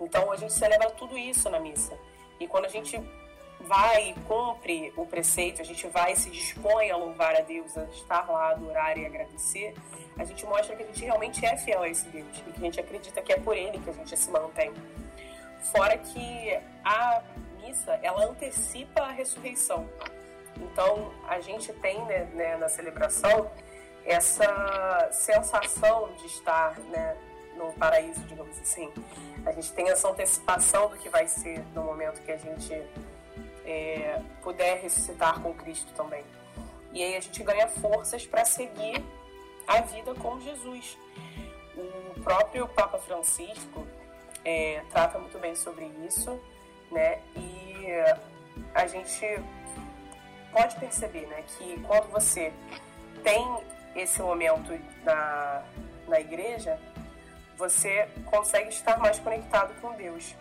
Então 0.00 0.32
a 0.32 0.36
gente 0.36 0.52
celebra 0.52 0.90
tudo 0.90 1.16
isso 1.16 1.48
na 1.50 1.60
missa. 1.60 1.96
E 2.38 2.46
quando 2.46 2.64
a 2.64 2.68
gente 2.68 3.00
vai 3.70 4.10
e 4.10 4.14
cumpre 4.26 4.92
o 4.96 5.06
preceito, 5.06 5.62
a 5.62 5.64
gente 5.64 5.86
vai 5.86 6.14
e 6.14 6.16
se 6.16 6.28
dispõe 6.28 6.90
a 6.90 6.96
louvar 6.96 7.36
a 7.36 7.40
Deus, 7.40 7.78
a 7.78 7.84
estar 7.84 8.28
lá, 8.28 8.50
adorar 8.50 8.98
e 8.98 9.06
agradecer, 9.06 9.76
a 10.18 10.24
gente 10.24 10.44
mostra 10.44 10.74
que 10.74 10.82
a 10.82 10.86
gente 10.86 11.04
realmente 11.04 11.46
é 11.46 11.56
fiel 11.56 11.82
a 11.82 11.88
esse 11.88 12.08
Deus 12.08 12.26
e 12.36 12.50
que 12.50 12.58
a 12.58 12.64
gente 12.64 12.80
acredita 12.80 13.22
que 13.22 13.32
é 13.32 13.36
por 13.36 13.56
Ele 13.56 13.78
que 13.78 13.88
a 13.88 13.92
gente 13.92 14.16
se 14.16 14.28
mantém. 14.28 14.72
Fora 15.72 15.96
que 15.96 16.58
a 16.84 17.22
missa, 17.62 17.96
ela 18.02 18.24
antecipa 18.24 19.02
a 19.02 19.12
ressurreição. 19.12 19.88
Então, 20.56 21.14
a 21.28 21.40
gente 21.40 21.72
tem 21.74 22.04
né, 22.06 22.28
né, 22.34 22.56
na 22.56 22.68
celebração 22.68 23.48
essa 24.04 25.08
sensação 25.12 26.12
de 26.14 26.26
estar 26.26 26.76
né, 26.90 27.16
no 27.56 27.72
paraíso, 27.74 28.20
digamos 28.22 28.58
assim. 28.58 28.92
A 29.46 29.52
gente 29.52 29.72
tem 29.74 29.88
essa 29.90 30.08
antecipação 30.08 30.88
do 30.88 30.96
que 30.96 31.08
vai 31.08 31.28
ser 31.28 31.64
no 31.72 31.84
momento 31.84 32.20
que 32.22 32.32
a 32.32 32.36
gente 32.36 32.74
é, 33.70 34.20
puder 34.42 34.80
ressuscitar 34.80 35.40
com 35.40 35.54
Cristo 35.54 35.92
também. 35.94 36.24
E 36.92 37.02
aí 37.02 37.16
a 37.16 37.20
gente 37.20 37.42
ganha 37.42 37.68
forças 37.68 38.26
para 38.26 38.44
seguir 38.44 39.02
a 39.66 39.80
vida 39.82 40.12
com 40.14 40.40
Jesus. 40.40 40.98
O 41.76 42.20
próprio 42.20 42.66
Papa 42.68 42.98
Francisco 42.98 43.86
é, 44.44 44.82
trata 44.90 45.18
muito 45.18 45.38
bem 45.38 45.54
sobre 45.54 45.84
isso, 46.06 46.38
né? 46.90 47.20
E 47.36 47.86
a 48.74 48.86
gente 48.86 49.40
pode 50.52 50.74
perceber, 50.76 51.26
né, 51.26 51.44
que 51.46 51.80
quando 51.82 52.10
você 52.10 52.52
tem 53.22 53.46
esse 53.94 54.20
momento 54.20 54.76
na, 55.04 55.62
na 56.08 56.20
igreja, 56.20 56.78
você 57.56 58.08
consegue 58.26 58.70
estar 58.70 58.98
mais 58.98 59.18
conectado 59.20 59.80
com 59.80 59.92
Deus. 59.94 60.34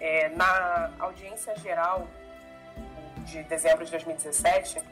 É, 0.00 0.28
na 0.30 0.92
audiência 0.98 1.54
geral 1.56 2.06
de 3.30 3.42
dezembro 3.44 3.84
de 3.84 3.90
2017, 3.92 4.82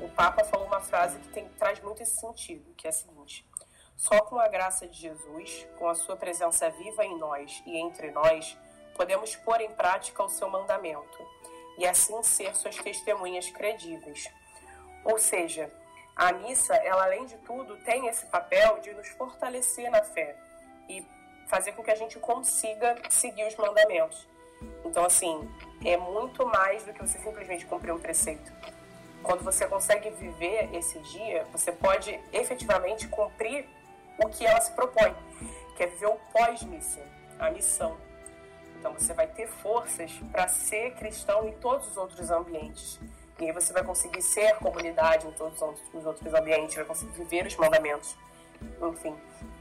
o 0.00 0.08
Papa 0.10 0.44
falou 0.44 0.66
uma 0.66 0.80
frase 0.80 1.18
que 1.18 1.28
tem, 1.28 1.48
traz 1.58 1.80
muito 1.80 2.02
esse 2.02 2.20
sentido, 2.20 2.74
que 2.76 2.86
é 2.86 2.90
a 2.90 2.92
seguinte: 2.92 3.48
só 3.96 4.20
com 4.20 4.38
a 4.38 4.46
graça 4.48 4.86
de 4.86 5.00
Jesus, 5.00 5.66
com 5.78 5.88
a 5.88 5.94
sua 5.94 6.16
presença 6.16 6.68
viva 6.70 7.04
em 7.04 7.18
nós 7.18 7.62
e 7.66 7.76
entre 7.78 8.10
nós, 8.10 8.56
podemos 8.94 9.34
pôr 9.36 9.60
em 9.60 9.70
prática 9.70 10.22
o 10.22 10.28
seu 10.28 10.50
mandamento 10.50 11.26
e 11.78 11.86
assim 11.86 12.22
ser 12.22 12.54
suas 12.54 12.76
testemunhas 12.76 13.48
credíveis. 13.50 14.30
Ou 15.04 15.18
seja, 15.18 15.72
a 16.14 16.32
missa, 16.32 16.74
ela 16.74 17.04
além 17.04 17.24
de 17.24 17.36
tudo, 17.38 17.76
tem 17.78 18.08
esse 18.08 18.26
papel 18.26 18.80
de 18.80 18.92
nos 18.92 19.08
fortalecer 19.08 19.90
na 19.90 20.02
fé 20.02 20.36
e 20.88 21.06
fazer 21.46 21.72
com 21.72 21.82
que 21.82 21.90
a 21.90 21.96
gente 21.96 22.18
consiga 22.18 22.96
seguir 23.08 23.46
os 23.46 23.56
mandamentos. 23.56 24.28
Então, 24.84 25.04
assim, 25.04 25.48
é 25.84 25.96
muito 25.96 26.46
mais 26.46 26.84
do 26.84 26.92
que 26.92 27.00
você 27.00 27.18
simplesmente 27.18 27.66
cumprir 27.66 27.92
um 27.92 27.98
preceito. 27.98 28.52
Quando 29.22 29.44
você 29.44 29.66
consegue 29.66 30.10
viver 30.10 30.70
esse 30.74 30.98
dia, 31.00 31.44
você 31.52 31.70
pode 31.72 32.18
efetivamente 32.32 33.08
cumprir 33.08 33.68
o 34.18 34.28
que 34.28 34.46
ela 34.46 34.60
se 34.60 34.72
propõe, 34.72 35.14
que 35.76 35.82
é 35.82 35.86
viver 35.86 36.06
o 36.06 36.16
pós-missa, 36.32 37.00
a 37.38 37.50
missão. 37.50 37.96
Então 38.78 38.92
você 38.92 39.12
vai 39.12 39.26
ter 39.26 39.48
forças 39.48 40.12
para 40.30 40.48
ser 40.48 40.94
cristão 40.94 41.48
em 41.48 41.52
todos 41.52 41.88
os 41.88 41.96
outros 41.96 42.30
ambientes. 42.30 43.00
E 43.38 43.44
aí 43.44 43.52
você 43.52 43.72
vai 43.72 43.84
conseguir 43.84 44.22
ser 44.22 44.56
comunidade 44.56 45.26
em 45.26 45.32
todos 45.32 45.60
os 45.92 46.06
outros 46.06 46.34
ambientes, 46.34 46.76
vai 46.76 46.84
conseguir 46.84 47.12
viver 47.12 47.46
os 47.46 47.56
mandamentos. 47.56 48.16
Enfim. 48.82 49.16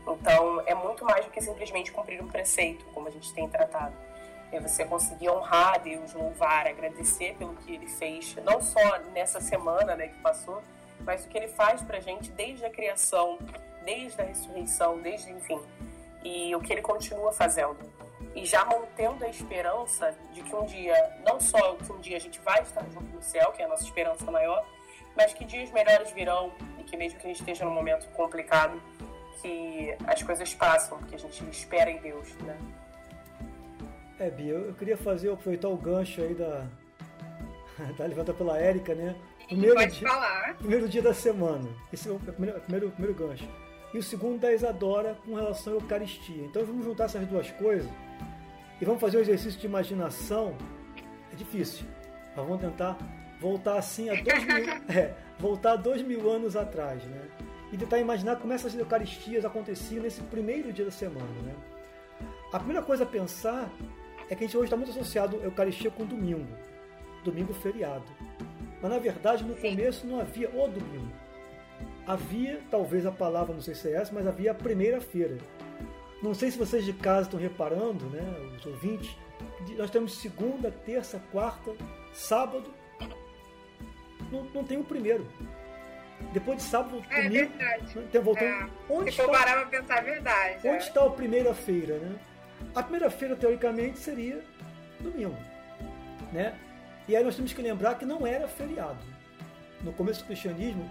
Então 0.07 0.61
é 0.65 0.73
muito 0.73 1.03
mais 1.05 1.25
do 1.25 1.31
que 1.31 1.41
simplesmente 1.41 1.91
cumprir 1.91 2.21
um 2.21 2.27
preceito, 2.27 2.85
como 2.93 3.07
a 3.07 3.11
gente 3.11 3.33
tem 3.33 3.47
tratado. 3.49 3.93
É 4.51 4.59
você 4.59 4.85
conseguir 4.85 5.29
honrar 5.29 5.75
a 5.75 5.77
Deus, 5.77 6.13
louvar, 6.13 6.67
agradecer 6.67 7.35
pelo 7.37 7.55
que 7.57 7.73
Ele 7.73 7.87
fez, 7.87 8.35
não 8.43 8.61
só 8.61 8.99
nessa 9.13 9.41
semana 9.41 9.95
né, 9.95 10.07
que 10.07 10.19
passou, 10.19 10.61
mas 11.01 11.25
o 11.25 11.27
que 11.27 11.37
Ele 11.37 11.49
faz 11.49 11.81
para 11.81 11.97
a 11.97 12.01
gente 12.01 12.31
desde 12.31 12.65
a 12.65 12.69
criação, 12.69 13.37
desde 13.83 14.21
a 14.21 14.23
ressurreição, 14.23 14.99
desde, 14.99 15.31
enfim, 15.31 15.61
e 16.23 16.55
o 16.55 16.61
que 16.61 16.73
Ele 16.73 16.81
continua 16.81 17.31
fazendo. 17.31 17.77
E 18.35 18.45
já 18.45 18.63
mantendo 18.65 19.25
a 19.25 19.29
esperança 19.29 20.15
de 20.31 20.41
que 20.43 20.55
um 20.55 20.65
dia, 20.65 20.95
não 21.25 21.39
só 21.39 21.75
que 21.75 21.91
um 21.91 21.99
dia 21.99 22.17
a 22.17 22.19
gente 22.19 22.39
vai 22.39 22.61
estar 22.61 22.83
junto 22.89 23.15
no 23.15 23.21
céu, 23.21 23.51
que 23.51 23.61
é 23.61 23.65
a 23.65 23.67
nossa 23.67 23.83
esperança 23.83 24.29
maior, 24.31 24.65
mas 25.15 25.33
que 25.33 25.43
dias 25.43 25.71
melhores 25.71 26.11
virão 26.11 26.51
e 26.77 26.83
que 26.83 26.95
mesmo 26.95 27.19
que 27.19 27.25
a 27.25 27.29
gente 27.29 27.39
esteja 27.39 27.65
num 27.65 27.73
momento 27.73 28.07
complicado, 28.09 28.81
que 29.41 29.95
as 30.05 30.21
coisas 30.21 30.53
passam, 30.53 30.97
porque 30.99 31.15
a 31.15 31.19
gente 31.19 31.43
espera 31.49 31.89
em 31.89 31.97
Deus, 31.97 32.33
né? 32.35 32.57
É, 34.19 34.31
Bia, 34.31 34.53
eu, 34.53 34.73
queria 34.73 34.97
fazer, 34.97 35.31
aproveitar 35.31 35.69
o 35.69 35.77
gancho 35.77 36.21
aí 36.21 36.33
da, 36.33 36.65
da 37.97 38.05
levantada 38.05 38.33
pela 38.33 38.57
Érica, 38.57 38.95
né? 38.95 39.15
Primeiro 39.47 39.75
Pode 39.75 39.91
dia, 39.91 40.07
falar. 40.07 40.55
Primeiro 40.55 40.89
dia 40.89 41.01
da 41.01 41.13
semana. 41.13 41.69
Esse 41.93 42.09
é 42.09 42.11
o 42.11 42.19
primeiro, 42.19 42.59
primeiro, 42.61 42.91
primeiro 42.91 43.13
gancho. 43.13 43.47
e 43.93 43.97
o 43.97 44.03
segundo 44.03 44.39
da 44.39 44.51
Isadora 44.51 45.15
com 45.23 45.35
relação 45.35 45.73
à 45.73 45.75
Eucaristia. 45.77 46.43
Então 46.43 46.65
vamos 46.65 46.83
juntar 46.83 47.05
essas 47.05 47.25
duas 47.27 47.49
coisas 47.51 47.89
e 48.81 48.85
vamos 48.85 48.99
fazer 48.99 49.17
um 49.17 49.21
exercício 49.21 49.59
de 49.59 49.67
imaginação. 49.67 50.55
É 51.31 51.35
difícil, 51.35 51.85
mas 52.35 52.45
vamos 52.45 52.59
tentar 52.59 52.97
voltar 53.39 53.77
assim 53.77 54.09
a 54.09 54.15
dois 54.15 54.43
mil, 54.43 54.73
é, 54.89 55.13
voltar 55.37 55.75
dois 55.75 56.01
mil 56.01 56.29
anos 56.29 56.55
atrás, 56.55 57.03
né? 57.05 57.21
E 57.71 57.77
tentar 57.77 57.99
imaginar 57.99 58.37
como 58.37 58.51
essas 58.51 58.73
Eucaristias 58.73 59.45
aconteciam 59.45 60.01
nesse 60.01 60.21
primeiro 60.23 60.73
dia 60.73 60.85
da 60.85 60.91
semana, 60.91 61.41
né? 61.43 61.53
A 62.51 62.57
primeira 62.57 62.81
coisa 62.81 63.03
a 63.03 63.07
pensar 63.07 63.69
é 64.29 64.35
que 64.35 64.43
a 64.43 64.47
gente 64.47 64.57
hoje 64.57 64.65
está 64.65 64.77
muito 64.77 64.91
associado 64.91 65.37
a 65.41 65.45
Eucaristia 65.45 65.91
com 65.91 66.05
domingo, 66.05 66.47
domingo 67.23 67.53
feriado. 67.53 68.05
Mas 68.81 68.91
na 68.91 68.99
verdade 68.99 69.43
no 69.43 69.55
começo 69.55 70.05
não 70.05 70.19
havia 70.19 70.49
o 70.49 70.67
domingo. 70.67 71.11
Havia, 72.05 72.61
talvez 72.71 73.05
a 73.05 73.11
palavra 73.11 73.53
não 73.53 73.61
sei 73.61 73.75
se 73.75 73.89
é 73.89 73.93
essa, 73.93 74.13
mas 74.13 74.25
havia 74.27 74.51
a 74.51 74.55
primeira-feira. 74.55 75.37
Não 76.21 76.33
sei 76.33 76.49
se 76.49 76.57
vocês 76.57 76.83
de 76.83 76.93
casa 76.93 77.23
estão 77.23 77.39
reparando, 77.39 78.05
né, 78.05 78.23
os 78.57 78.65
ouvintes, 78.65 79.15
nós 79.77 79.91
temos 79.91 80.19
segunda, 80.19 80.71
terça, 80.71 81.21
quarta, 81.31 81.71
sábado. 82.13 82.73
Não, 84.31 84.43
não 84.45 84.63
tem 84.63 84.77
o 84.79 84.83
primeiro. 84.83 85.27
Depois 86.33 86.57
de 86.57 86.63
sábado, 86.63 87.03
é, 87.11 87.23
domingo, 87.23 87.51
verdade. 87.57 87.99
Né, 87.99 88.19
voltou. 88.19 88.47
É. 88.47 88.69
Onde 88.89 89.11
Se 89.11 89.21
está, 89.21 89.31
parar 89.31 89.67
pra 89.67 89.79
pensar, 89.79 89.97
é 89.99 90.01
verdade. 90.01 90.57
onde 90.59 90.67
é. 90.67 90.77
está 90.77 91.05
a 91.05 91.09
primeira-feira, 91.09 91.99
né? 91.99 92.15
A 92.75 92.83
primeira-feira, 92.83 93.35
teoricamente, 93.35 93.99
seria 93.99 94.43
domingo, 94.99 95.37
né? 96.31 96.57
E 97.07 97.15
aí 97.15 97.23
nós 97.23 97.35
temos 97.35 97.53
que 97.53 97.61
lembrar 97.61 97.95
que 97.95 98.05
não 98.05 98.25
era 98.25 98.47
feriado. 98.47 98.99
No 99.81 99.93
começo 99.93 100.21
do 100.21 100.27
cristianismo, 100.27 100.89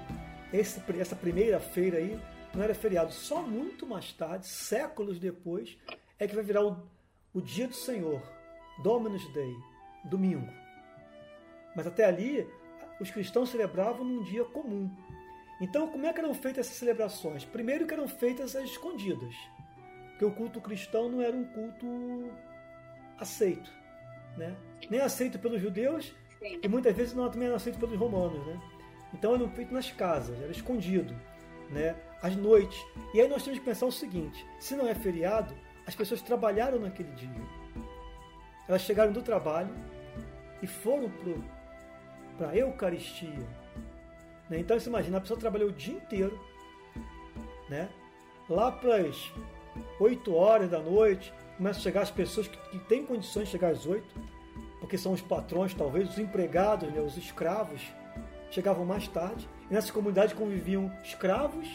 esse, 0.52 0.82
essa 0.98 1.16
primeira-feira 1.16 1.98
aí 1.98 2.18
não 2.54 2.62
era 2.62 2.74
feriado. 2.74 3.12
Só 3.12 3.42
muito 3.42 3.86
mais 3.86 4.12
tarde, 4.12 4.46
séculos 4.46 5.18
depois, 5.18 5.76
é 6.18 6.26
que 6.26 6.34
vai 6.34 6.44
virar 6.44 6.64
o, 6.64 6.88
o 7.34 7.40
dia 7.40 7.68
do 7.68 7.74
Senhor, 7.74 8.22
Dominus 8.82 9.30
Day, 9.32 9.54
domingo. 10.04 10.48
Mas 11.74 11.86
até 11.86 12.04
ali, 12.06 12.48
os 12.98 13.10
cristãos 13.10 13.50
celebravam 13.50 14.04
num 14.04 14.22
dia 14.22 14.44
comum. 14.44 14.90
Então, 15.60 15.88
como 15.88 16.06
é 16.06 16.12
que 16.12 16.20
eram 16.20 16.34
feitas 16.34 16.66
essas 16.66 16.78
celebrações? 16.78 17.44
Primeiro 17.44 17.86
que 17.86 17.94
eram 17.94 18.08
feitas 18.08 18.56
às 18.56 18.64
escondidas, 18.64 19.34
porque 20.16 20.24
o 20.24 20.30
culto 20.30 20.62
cristão 20.62 21.10
não 21.10 21.20
era 21.20 21.36
um 21.36 21.44
culto 21.44 22.30
aceito, 23.18 23.70
né? 24.34 24.56
Nem 24.88 25.02
aceito 25.02 25.38
pelos 25.38 25.60
judeus 25.60 26.14
Sim. 26.38 26.58
e 26.62 26.68
muitas 26.68 26.96
vezes 26.96 27.12
não 27.12 27.28
também 27.30 27.48
era 27.48 27.56
aceito 27.56 27.78
pelos 27.78 27.98
romanos, 27.98 28.44
né? 28.46 28.58
Então 29.12 29.34
eram 29.34 29.50
feitos 29.50 29.74
nas 29.74 29.90
casas, 29.92 30.40
era 30.40 30.50
escondido, 30.50 31.14
né? 31.68 31.94
Às 32.22 32.34
noites. 32.34 32.82
E 33.12 33.20
aí 33.20 33.28
nós 33.28 33.42
temos 33.42 33.58
que 33.58 33.64
pensar 33.66 33.84
o 33.84 33.92
seguinte: 33.92 34.46
se 34.58 34.74
não 34.74 34.88
é 34.88 34.94
feriado, 34.94 35.54
as 35.86 35.94
pessoas 35.94 36.22
trabalharam 36.22 36.80
naquele 36.80 37.10
dia. 37.10 37.42
Elas 38.66 38.80
chegaram 38.80 39.12
do 39.12 39.20
trabalho 39.20 39.74
e 40.62 40.66
foram 40.66 41.12
para 42.38 42.48
a 42.48 42.56
Eucaristia. 42.56 43.46
Né? 44.48 44.60
Então 44.60 44.80
você 44.80 44.88
imagina, 44.88 45.18
a 45.18 45.20
pessoa 45.20 45.38
trabalhou 45.38 45.68
o 45.68 45.72
dia 45.72 45.94
inteiro, 45.94 46.40
né? 47.68 47.90
Lá 48.48 48.72
para 48.72 48.96
as 48.96 49.30
8 50.00 50.34
horas 50.34 50.70
da 50.70 50.80
noite, 50.80 51.32
começam 51.56 51.80
a 51.80 51.82
chegar 51.82 52.02
as 52.02 52.10
pessoas 52.10 52.48
que, 52.48 52.56
que 52.70 52.78
têm 52.78 53.04
condições 53.04 53.46
de 53.46 53.52
chegar 53.52 53.70
às 53.70 53.86
8, 53.86 54.04
porque 54.80 54.98
são 54.98 55.12
os 55.12 55.20
patrões, 55.20 55.74
talvez, 55.74 56.10
os 56.10 56.18
empregados, 56.18 56.90
né? 56.92 57.00
os 57.00 57.16
escravos, 57.16 57.80
chegavam 58.50 58.84
mais 58.84 59.08
tarde. 59.08 59.48
E 59.70 59.74
nessa 59.74 59.92
comunidade 59.92 60.34
conviviam 60.34 60.92
escravos 61.02 61.68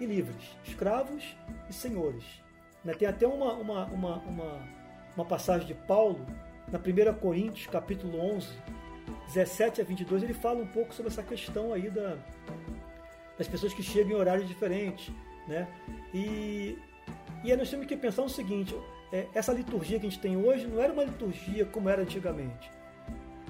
e 0.00 0.06
livres, 0.06 0.56
escravos 0.64 1.36
e 1.68 1.72
senhores. 1.72 2.24
Né? 2.84 2.94
Tem 2.94 3.06
até 3.06 3.26
uma, 3.26 3.52
uma, 3.52 3.84
uma, 3.86 4.16
uma, 4.18 4.68
uma 5.14 5.24
passagem 5.24 5.66
de 5.66 5.74
Paulo, 5.74 6.24
na 6.70 6.78
1 6.78 7.14
Coríntios, 7.18 7.66
capítulo 7.66 8.18
11, 8.20 8.48
17 9.28 9.80
a 9.80 9.84
22, 9.84 10.22
ele 10.22 10.34
fala 10.34 10.60
um 10.60 10.66
pouco 10.66 10.94
sobre 10.94 11.10
essa 11.10 11.22
questão 11.22 11.72
aí 11.72 11.90
da, 11.90 12.16
das 13.36 13.48
pessoas 13.48 13.72
que 13.72 13.82
chegam 13.82 14.12
em 14.12 14.14
horários 14.14 14.48
diferentes. 14.48 15.12
Né? 15.46 15.66
E, 16.12 16.78
e 17.44 17.50
aí 17.50 17.56
nós 17.56 17.70
temos 17.70 17.86
que 17.86 17.96
pensar 17.96 18.22
o 18.22 18.28
seguinte: 18.28 18.74
é, 19.12 19.26
essa 19.34 19.52
liturgia 19.52 19.98
que 19.98 20.06
a 20.06 20.10
gente 20.10 20.20
tem 20.20 20.36
hoje 20.36 20.66
não 20.66 20.82
era 20.82 20.92
uma 20.92 21.04
liturgia 21.04 21.64
como 21.66 21.88
era 21.88 22.02
antigamente. 22.02 22.70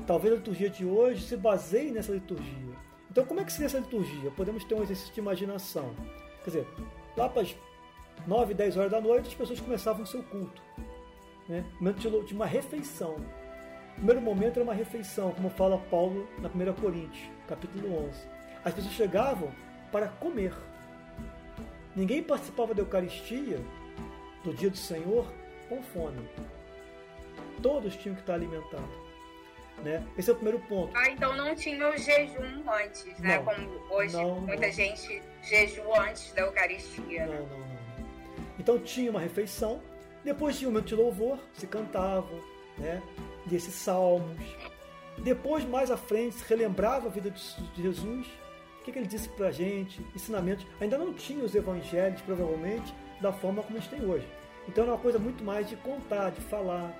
Talvez 0.07 0.33
a 0.33 0.37
liturgia 0.37 0.71
de 0.71 0.85
hoje 0.85 1.23
se 1.23 1.37
baseie 1.37 1.91
nessa 1.91 2.13
liturgia. 2.13 2.75
Então, 3.11 3.25
como 3.25 3.41
é 3.41 3.45
que 3.45 3.53
seria 3.53 3.67
essa 3.67 3.79
liturgia? 3.79 4.31
Podemos 4.31 4.65
ter 4.65 4.75
um 4.75 4.83
exercício 4.83 5.13
de 5.13 5.21
imaginação. 5.21 5.95
Quer 6.45 6.51
dizer, 6.51 6.67
lá 7.17 7.29
para 7.29 7.43
as 7.43 7.57
9, 8.27 8.55
10 8.55 8.77
horas 8.77 8.91
da 8.91 9.01
noite, 9.01 9.29
as 9.29 9.35
pessoas 9.35 9.61
começavam 9.61 10.03
o 10.03 10.07
seu 10.07 10.23
culto. 10.23 10.63
Né? 11.49 11.65
Momento 11.81 12.25
de 12.25 12.35
uma 12.35 12.47
refeição. 12.47 13.17
O 13.93 13.95
primeiro 13.95 14.21
momento 14.21 14.59
era 14.59 14.65
uma 14.65 14.75
refeição, 14.75 15.33
como 15.33 15.51
fala 15.51 15.79
Paulo 15.91 16.29
na 16.39 16.49
1 16.49 16.75
Coríntios, 16.75 17.29
capítulo 17.49 18.07
11. 18.07 18.21
As 18.65 18.75
pessoas 18.75 18.95
chegavam 18.95 19.51
para 19.91 20.09
comer. 20.09 20.55
Ninguém 21.97 22.23
participava 22.23 22.75
da 22.75 22.83
Eucaristia, 22.83 23.59
do 24.45 24.53
dia 24.55 24.71
do 24.71 24.77
Senhor, 24.77 25.27
com 25.69 25.83
fome. 25.83 26.29
Todos 27.63 27.97
tinham 27.97 28.15
que 28.15 28.23
estar 28.23 28.35
alimentados. 28.35 29.09
Né? 29.83 30.05
Esse 30.17 30.31
é 30.31 30.33
o 30.33 30.37
primeiro 30.37 30.59
ponto. 30.67 30.97
Ah, 30.97 31.09
então 31.09 31.37
não 31.37 31.55
tinha 31.55 31.89
o 31.89 31.97
jejum 31.97 32.65
antes, 32.71 33.05
né? 33.21 33.37
Não, 33.37 33.45
Como 33.45 33.95
hoje 33.95 34.17
não, 34.17 34.41
muita 34.41 34.67
não. 34.67 34.73
gente 34.73 35.23
jejua 35.43 36.09
antes 36.09 36.33
da 36.33 36.43
Eucaristia. 36.43 37.27
Não, 37.27 37.47
não, 37.47 37.59
não. 37.59 37.79
Então 38.59 38.79
tinha 38.81 39.11
uma 39.11 39.21
refeição, 39.21 39.81
depois 40.25 40.59
tinha 40.59 40.69
um 40.69 40.73
momento 40.73 40.89
de 40.89 40.97
louvor, 40.97 41.39
se 41.53 41.67
cantava, 41.67 42.29
né? 42.77 43.01
Desses 43.47 43.75
salmos. 43.75 44.37
Depois, 45.19 45.65
mais 45.65 45.91
à 45.91 45.97
frente, 45.97 46.37
se 46.37 46.45
relembrava 46.49 47.07
a 47.07 47.11
vida 47.11 47.31
de 47.31 47.83
Jesus, 47.83 48.27
o 48.81 48.85
que, 48.85 48.93
que 48.93 48.99
ele 48.99 49.07
disse 49.07 49.29
pra 49.29 49.51
gente, 49.51 50.01
ensinamentos. 50.15 50.67
Ainda 50.81 50.97
não 50.99 51.13
tinha 51.13 51.45
os 51.45 51.55
evangelhos, 51.55 52.21
provavelmente, 52.23 52.93
da 53.21 53.33
forma 53.33 53.63
como 53.63 53.79
a 53.79 53.81
gente 53.81 53.91
tem 53.91 54.05
hoje. 54.05 54.27
Então 54.69 54.85
era 54.85 54.93
uma 54.93 54.99
coisa 54.99 55.19
muito 55.19 55.43
mais 55.43 55.69
de 55.69 55.77
contar, 55.77 56.31
de 56.31 56.41
falar, 56.43 56.93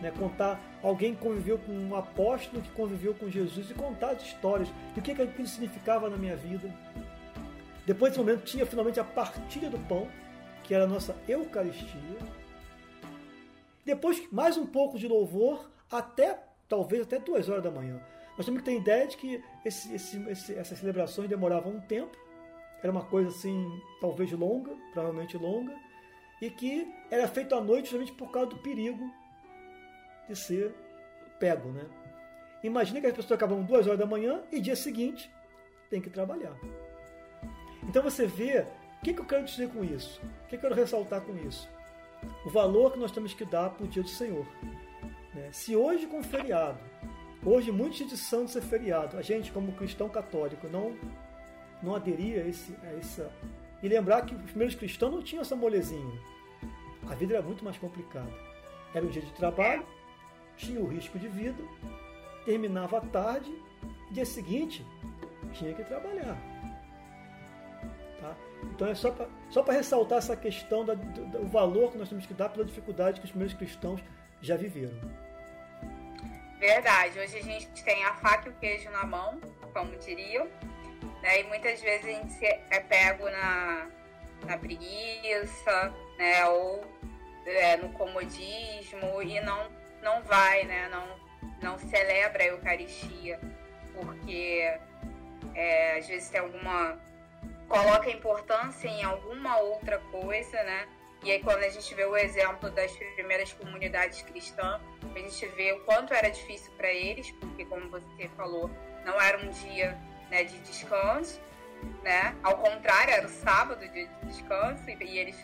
né? 0.00 0.12
contar 0.12 0.60
alguém 0.82 1.14
que 1.14 1.20
conviveu 1.20 1.58
com 1.58 1.72
um 1.72 1.96
apóstolo 1.96 2.62
que 2.62 2.70
conviveu 2.70 3.14
com 3.14 3.28
Jesus 3.28 3.70
e 3.70 3.74
contar 3.74 4.10
as 4.10 4.22
histórias 4.22 4.68
e 4.96 5.00
o 5.00 5.02
que, 5.02 5.14
que 5.14 5.22
aquilo 5.22 5.48
significava 5.48 6.08
na 6.08 6.16
minha 6.16 6.36
vida. 6.36 6.72
Depois 7.84 8.12
desse 8.12 8.24
momento 8.24 8.44
tinha 8.44 8.64
finalmente 8.64 9.00
a 9.00 9.04
partilha 9.04 9.68
do 9.68 9.78
pão, 9.86 10.08
que 10.62 10.74
era 10.74 10.84
a 10.84 10.86
nossa 10.86 11.16
Eucaristia. 11.28 12.18
Depois 13.84 14.22
mais 14.30 14.56
um 14.56 14.66
pouco 14.66 14.98
de 14.98 15.08
louvor 15.08 15.68
até 15.90 16.42
talvez 16.68 17.02
até 17.02 17.18
duas 17.18 17.48
horas 17.48 17.62
da 17.62 17.70
manhã. 17.70 18.00
Nós 18.36 18.44
temos 18.44 18.60
que 18.60 18.70
ter 18.70 18.76
ideia 18.76 19.06
de 19.06 19.16
que 19.16 19.42
esse, 19.64 19.94
esse, 19.94 20.30
esse, 20.30 20.54
essas 20.54 20.78
celebrações 20.78 21.28
demoravam 21.28 21.72
um 21.72 21.80
tempo, 21.80 22.16
era 22.82 22.92
uma 22.92 23.04
coisa 23.04 23.30
assim, 23.30 23.80
talvez 24.00 24.30
longa, 24.32 24.72
provavelmente 24.92 25.36
longa, 25.36 25.74
e 26.40 26.50
que 26.50 26.92
era 27.10 27.26
feito 27.26 27.54
à 27.54 27.60
noite 27.60 27.90
justamente 27.90 28.12
por 28.12 28.30
causa 28.30 28.50
do 28.50 28.58
perigo 28.58 29.10
de 30.28 30.36
ser 30.36 30.74
pego, 31.38 31.70
né? 31.70 31.84
Imagina 32.62 33.00
que 33.00 33.06
as 33.06 33.14
pessoas 33.14 33.32
acabam 33.32 33.62
duas 33.62 33.86
horas 33.86 33.98
da 33.98 34.06
manhã 34.06 34.42
e 34.50 34.60
dia 34.60 34.76
seguinte 34.76 35.30
tem 35.88 36.00
que 36.00 36.10
trabalhar. 36.10 36.56
Então 37.82 38.02
você 38.02 38.26
vê, 38.26 38.66
o 39.00 39.04
que, 39.04 39.14
que 39.14 39.20
eu 39.20 39.24
quero 39.24 39.44
dizer 39.44 39.68
com 39.70 39.84
isso? 39.84 40.20
O 40.44 40.48
que 40.48 40.56
eu 40.56 40.60
quero 40.60 40.74
ressaltar 40.74 41.20
com 41.20 41.36
isso? 41.36 41.68
O 42.44 42.50
valor 42.50 42.92
que 42.92 42.98
nós 42.98 43.12
temos 43.12 43.34
que 43.34 43.44
dar 43.44 43.70
para 43.70 43.84
o 43.84 43.88
dia 43.88 44.02
do 44.02 44.08
Senhor. 44.08 44.46
Né? 45.34 45.50
Se 45.52 45.76
hoje 45.76 46.06
com 46.06 46.22
feriado, 46.22 46.80
hoje 47.44 47.70
muitos 47.70 47.98
de 47.98 48.16
santos 48.16 48.56
é 48.56 48.60
feriado, 48.60 49.16
a 49.16 49.22
gente 49.22 49.52
como 49.52 49.72
cristão 49.72 50.08
católico 50.08 50.66
não, 50.68 50.96
não 51.82 51.94
aderia 51.94 52.42
a, 52.42 52.48
esse, 52.48 52.74
a 52.82 52.98
essa... 52.98 53.30
E 53.82 53.88
lembrar 53.88 54.24
que 54.24 54.34
os 54.34 54.50
primeiros 54.50 54.74
cristãos 54.74 55.12
não 55.12 55.22
tinham 55.22 55.42
essa 55.42 55.54
molezinha. 55.54 56.18
A 57.08 57.14
vida 57.14 57.34
era 57.34 57.42
muito 57.42 57.64
mais 57.64 57.76
complicada. 57.76 58.32
Era 58.94 59.04
um 59.04 59.10
dia 59.10 59.22
de 59.22 59.32
trabalho, 59.32 59.86
tinha 60.56 60.80
o 60.80 60.86
risco 60.86 61.18
de 61.18 61.28
vida, 61.28 61.62
terminava 62.44 62.98
à 62.98 63.00
tarde, 63.00 63.52
dia 64.10 64.24
seguinte 64.24 64.84
tinha 65.52 65.74
que 65.74 65.84
trabalhar. 65.84 66.36
Tá? 68.20 68.34
Então 68.74 68.88
é 68.88 68.94
só 68.94 69.10
para 69.10 69.28
só 69.50 69.62
ressaltar 69.62 70.18
essa 70.18 70.36
questão 70.36 70.84
da, 70.84 70.94
do, 70.94 71.26
do 71.26 71.46
valor 71.46 71.92
que 71.92 71.98
nós 71.98 72.08
temos 72.08 72.26
que 72.26 72.34
dar 72.34 72.48
pela 72.48 72.64
dificuldade 72.64 73.20
que 73.20 73.26
os 73.26 73.30
primeiros 73.30 73.56
cristãos 73.56 74.00
já 74.40 74.56
viveram. 74.56 74.98
Verdade. 76.58 77.18
Hoje 77.18 77.38
a 77.38 77.42
gente 77.42 77.84
tem 77.84 78.04
a 78.04 78.14
faca 78.14 78.48
e 78.48 78.52
o 78.52 78.54
queijo 78.54 78.90
na 78.90 79.04
mão, 79.04 79.40
como 79.72 79.96
diriam. 79.98 80.48
Né? 81.22 81.40
E 81.40 81.44
muitas 81.44 81.80
vezes 81.80 82.06
a 82.06 82.10
gente 82.10 82.44
é 82.44 82.80
pego 82.80 83.28
na, 83.30 83.88
na 84.44 84.58
preguiça, 84.58 85.94
né? 86.18 86.46
Ou 86.46 86.84
é, 87.46 87.76
no 87.76 87.90
comodismo 87.90 89.22
e 89.22 89.40
não, 89.40 89.70
não 90.02 90.22
vai, 90.22 90.64
né? 90.64 90.88
Não, 90.88 91.06
não 91.62 91.78
celebra 91.78 92.42
a 92.42 92.46
Eucaristia. 92.46 93.40
Porque 93.94 94.78
é, 95.54 95.98
às 95.98 96.06
vezes 96.06 96.28
tem 96.28 96.40
alguma 96.40 96.98
coloca 97.68 98.08
importância 98.10 98.88
em 98.88 99.02
alguma 99.02 99.58
outra 99.58 99.98
coisa, 99.98 100.62
né? 100.62 100.86
E 101.24 101.32
aí 101.32 101.42
quando 101.42 101.64
a 101.64 101.68
gente 101.68 101.92
vê 101.94 102.04
o 102.04 102.16
exemplo 102.16 102.70
das 102.70 102.92
primeiras 103.14 103.52
comunidades 103.52 104.22
cristãs, 104.22 104.80
a 105.14 105.18
gente 105.18 105.46
vê 105.48 105.72
o 105.72 105.80
quanto 105.80 106.14
era 106.14 106.28
difícil 106.28 106.72
para 106.76 106.92
eles, 106.92 107.30
porque 107.32 107.64
como 107.64 107.88
você 107.88 108.28
falou, 108.36 108.70
não 109.04 109.20
era 109.20 109.38
um 109.38 109.50
dia 109.50 109.98
né, 110.30 110.44
de 110.44 110.58
descanso, 110.60 111.40
né? 112.02 112.34
Ao 112.42 112.58
contrário, 112.58 113.14
era 113.14 113.26
o 113.26 113.30
sábado 113.30 113.86
de 113.88 114.08
descanso 114.24 114.88
e 114.88 115.18
eles 115.18 115.36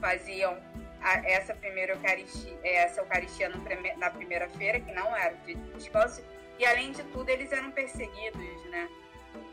faziam 0.00 0.56
a, 1.00 1.18
essa 1.28 1.54
primeira 1.54 1.92
eucaristia, 1.92 2.56
essa 2.62 3.00
eucaristia 3.00 3.48
no, 3.48 3.62
na 3.96 4.10
primeira-feira, 4.10 4.80
que 4.80 4.92
não 4.92 5.16
era 5.16 5.34
o 5.34 5.38
dia 5.46 5.56
de 5.56 5.70
descanso, 5.72 6.22
e 6.58 6.66
além 6.66 6.92
de 6.92 7.02
tudo 7.04 7.28
eles 7.30 7.52
eram 7.52 7.70
perseguidos, 7.70 8.64
né? 8.70 8.88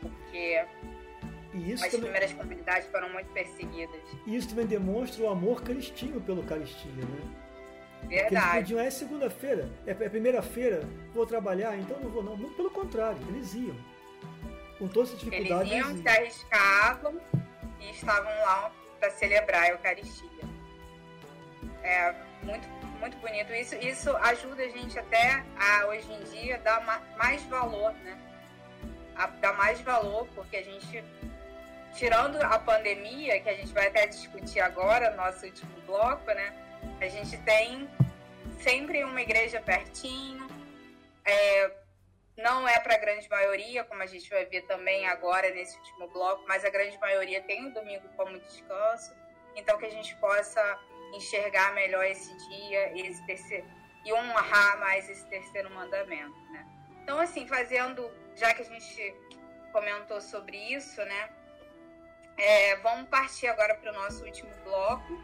Porque 0.00 0.64
as 1.72 1.80
também... 1.80 2.00
primeiras 2.00 2.32
comunidades 2.32 2.88
foram 2.90 3.08
muito 3.10 3.28
perseguidas. 3.32 4.00
E 4.26 4.36
isso 4.36 4.48
também 4.48 4.66
demonstra 4.66 5.24
o 5.24 5.28
amor 5.28 5.62
cristino 5.62 6.20
pelo 6.20 6.42
Eucaristia, 6.42 6.90
né? 6.92 7.04
Verdade. 8.02 8.28
Porque 8.28 8.34
eles 8.34 8.50
podiam, 8.54 8.80
é 8.80 8.90
segunda-feira, 8.90 9.70
é, 9.86 9.90
é 9.90 10.08
primeira-feira, 10.08 10.82
vou 11.14 11.26
trabalhar, 11.26 11.76
então 11.78 11.98
não 12.00 12.10
vou 12.10 12.22
não. 12.22 12.36
Pelo 12.36 12.70
contrário, 12.70 13.18
eles 13.28 13.54
iam. 13.54 13.76
Com 14.78 14.88
todas 14.88 15.12
as 15.12 15.20
dificuldades. 15.20 15.72
Eles 15.72 15.86
iam, 15.86 15.96
se 15.96 16.08
arriscavam 16.08 17.20
e 17.80 17.90
estavam 17.90 18.30
lá 18.42 18.72
para 18.98 19.10
celebrar 19.10 19.62
a 19.62 19.68
Eucaristia. 19.68 20.28
É 21.82 22.14
muito, 22.42 22.68
muito 23.00 23.16
bonito. 23.18 23.52
Isso, 23.52 23.74
isso 23.76 24.16
ajuda 24.16 24.62
a 24.62 24.68
gente 24.68 24.98
até 24.98 25.44
a, 25.58 25.86
hoje 25.86 26.10
em 26.12 26.24
dia, 26.24 26.58
dar 26.58 26.80
mais 27.16 27.42
valor, 27.44 27.92
né? 27.92 28.18
A, 29.14 29.26
dar 29.26 29.54
mais 29.54 29.80
valor, 29.80 30.26
porque 30.34 30.56
a 30.56 30.62
gente 30.62 31.04
tirando 31.94 32.36
a 32.42 32.58
pandemia, 32.58 33.40
que 33.40 33.48
a 33.48 33.54
gente 33.54 33.72
vai 33.72 33.86
até 33.88 34.06
discutir 34.06 34.60
agora, 34.60 35.10
no 35.10 35.16
nosso 35.16 35.46
último 35.46 35.80
bloco, 35.86 36.26
né? 36.26 36.52
A 37.00 37.08
gente 37.08 37.36
tem 37.38 37.88
sempre 38.60 39.02
uma 39.04 39.20
igreja 39.20 39.60
pertinho. 39.60 40.46
É, 41.24 41.70
não 42.36 42.68
é 42.68 42.78
para 42.78 42.94
a 42.94 42.98
grande 42.98 43.28
maioria, 43.30 43.84
como 43.84 44.02
a 44.02 44.06
gente 44.06 44.28
vai 44.28 44.44
ver 44.44 44.62
também 44.62 45.06
agora 45.06 45.50
nesse 45.50 45.76
último 45.78 46.08
bloco, 46.08 46.44
mas 46.46 46.64
a 46.64 46.70
grande 46.70 46.98
maioria 46.98 47.42
tem 47.42 47.66
o 47.66 47.72
domingo 47.72 48.08
como 48.16 48.38
descanso. 48.38 49.14
Então, 49.54 49.78
que 49.78 49.86
a 49.86 49.90
gente 49.90 50.14
possa 50.16 50.78
enxergar 51.14 51.72
melhor 51.74 52.04
esse 52.04 52.36
dia 52.48 52.92
esse 52.98 53.24
terceiro, 53.26 53.66
e 54.04 54.12
honrar 54.12 54.78
mais 54.78 55.08
esse 55.08 55.26
terceiro 55.26 55.70
mandamento, 55.70 56.38
né? 56.52 56.66
Então, 57.02 57.18
assim, 57.18 57.46
fazendo, 57.46 58.10
já 58.34 58.52
que 58.52 58.62
a 58.62 58.64
gente 58.64 59.14
comentou 59.72 60.20
sobre 60.20 60.56
isso, 60.74 61.02
né? 61.04 61.30
É, 62.36 62.76
vamos 62.76 63.08
partir 63.08 63.46
agora 63.46 63.74
para 63.76 63.90
o 63.90 63.94
nosso 63.94 64.24
último 64.24 64.50
bloco, 64.62 65.18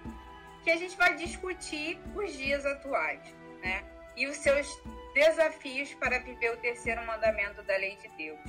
que 0.65 0.71
a 0.71 0.77
gente 0.77 0.97
vai 0.97 1.15
discutir 1.15 2.01
os 2.15 2.33
dias 2.33 2.65
atuais, 2.65 3.23
né? 3.61 3.85
E 4.17 4.27
os 4.27 4.37
seus 4.37 4.67
desafios 5.13 5.95
para 5.95 6.19
viver 6.19 6.53
o 6.53 6.57
terceiro 6.59 7.05
mandamento 7.07 7.63
da 7.63 7.77
lei 7.77 7.97
de 7.97 8.09
Deus, 8.17 8.45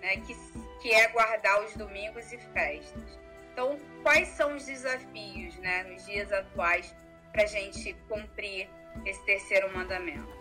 né? 0.00 0.16
Que, 0.18 0.34
que 0.80 0.92
é 0.92 1.08
guardar 1.08 1.62
os 1.64 1.76
domingos 1.76 2.32
e 2.32 2.38
festas. 2.38 3.18
Então, 3.52 3.78
quais 4.02 4.28
são 4.28 4.56
os 4.56 4.64
desafios, 4.64 5.56
né, 5.58 5.82
nos 5.84 6.06
dias 6.06 6.32
atuais, 6.32 6.94
para 7.32 7.42
a 7.42 7.46
gente 7.46 7.94
cumprir 8.08 8.68
esse 9.04 9.22
terceiro 9.26 9.72
mandamento? 9.76 10.32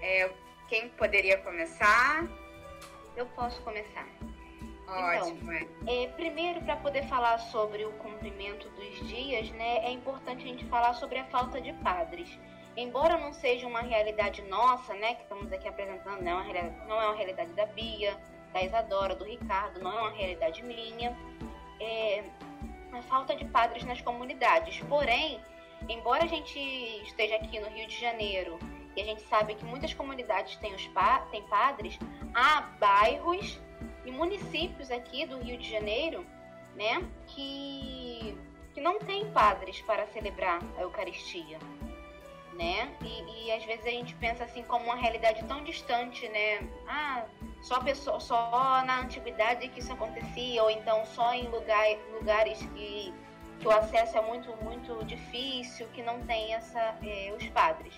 É, 0.00 0.30
quem 0.68 0.88
poderia 0.90 1.38
começar? 1.38 2.24
Eu 3.16 3.26
posso 3.26 3.60
começar. 3.62 4.06
Ótimo, 4.86 5.52
então, 5.52 5.88
é. 5.88 6.04
é 6.04 6.08
primeiro, 6.08 6.62
para 6.62 6.76
poder 6.76 7.06
falar 7.08 7.38
sobre 7.38 7.84
o 7.84 7.92
cumprimento 7.94 8.68
dos 8.70 9.08
dias, 9.08 9.50
né, 9.50 9.84
é 9.84 9.90
importante 9.90 10.44
a 10.44 10.46
gente 10.46 10.64
falar 10.66 10.94
sobre 10.94 11.18
a 11.18 11.24
falta 11.26 11.60
de 11.60 11.72
padres. 11.74 12.38
Embora 12.78 13.18
não 13.18 13.32
seja 13.32 13.66
uma 13.66 13.80
realidade 13.80 14.40
nossa, 14.42 14.94
né, 14.94 15.14
que 15.14 15.22
estamos 15.22 15.52
aqui 15.52 15.66
apresentando, 15.66 16.22
não 16.22 16.30
é 16.30 16.34
uma 16.34 16.44
realidade, 16.44 16.86
não 16.86 17.02
é 17.02 17.06
uma 17.06 17.16
realidade 17.16 17.52
da 17.54 17.66
Bia, 17.66 18.16
da 18.52 18.62
Isadora, 18.62 19.16
do 19.16 19.24
Ricardo, 19.24 19.80
não 19.80 19.90
é 19.90 20.00
uma 20.00 20.12
realidade 20.12 20.62
minha, 20.62 21.18
é 21.80 22.22
a 22.92 23.02
falta 23.02 23.34
de 23.34 23.44
padres 23.46 23.82
nas 23.82 24.00
comunidades. 24.00 24.78
Porém, 24.88 25.40
embora 25.88 26.22
a 26.22 26.28
gente 26.28 26.56
esteja 27.02 27.34
aqui 27.34 27.58
no 27.58 27.66
Rio 27.66 27.88
de 27.88 28.00
Janeiro 28.00 28.60
e 28.94 29.02
a 29.02 29.04
gente 29.04 29.22
sabe 29.22 29.56
que 29.56 29.64
muitas 29.64 29.92
comunidades 29.92 30.54
têm, 30.58 30.72
os 30.72 30.86
pa 30.86 31.26
têm 31.32 31.42
padres, 31.48 31.98
há 32.32 32.60
bairros 32.78 33.60
e 34.04 34.12
municípios 34.12 34.92
aqui 34.92 35.26
do 35.26 35.36
Rio 35.38 35.58
de 35.58 35.68
Janeiro, 35.68 36.24
né, 36.76 37.04
que, 37.26 38.38
que 38.72 38.80
não 38.80 39.00
tem 39.00 39.28
padres 39.32 39.80
para 39.80 40.06
celebrar 40.06 40.60
a 40.76 40.82
Eucaristia, 40.82 41.58
né? 42.58 42.92
E, 43.00 43.46
e 43.46 43.52
às 43.52 43.64
vezes 43.64 43.86
a 43.86 43.90
gente 43.90 44.14
pensa 44.16 44.44
assim 44.44 44.64
como 44.64 44.84
uma 44.86 44.96
realidade 44.96 45.44
tão 45.44 45.62
distante, 45.62 46.28
né? 46.28 46.68
Ah, 46.88 47.24
só 47.62 47.80
pessoa, 47.80 48.18
só 48.18 48.82
na 48.84 49.00
antiguidade 49.00 49.68
que 49.68 49.78
isso 49.78 49.92
acontecia, 49.92 50.62
ou 50.62 50.68
então 50.68 51.06
só 51.06 51.32
em 51.32 51.46
lugar, 51.48 51.86
lugares 52.12 52.58
que, 52.74 53.14
que 53.60 53.68
o 53.68 53.70
acesso 53.70 54.18
é 54.18 54.22
muito 54.22 54.54
muito 54.62 55.04
difícil, 55.04 55.86
que 55.94 56.02
não 56.02 56.20
tem 56.26 56.52
essa 56.52 56.96
é, 57.02 57.32
os 57.32 57.46
padres. 57.50 57.94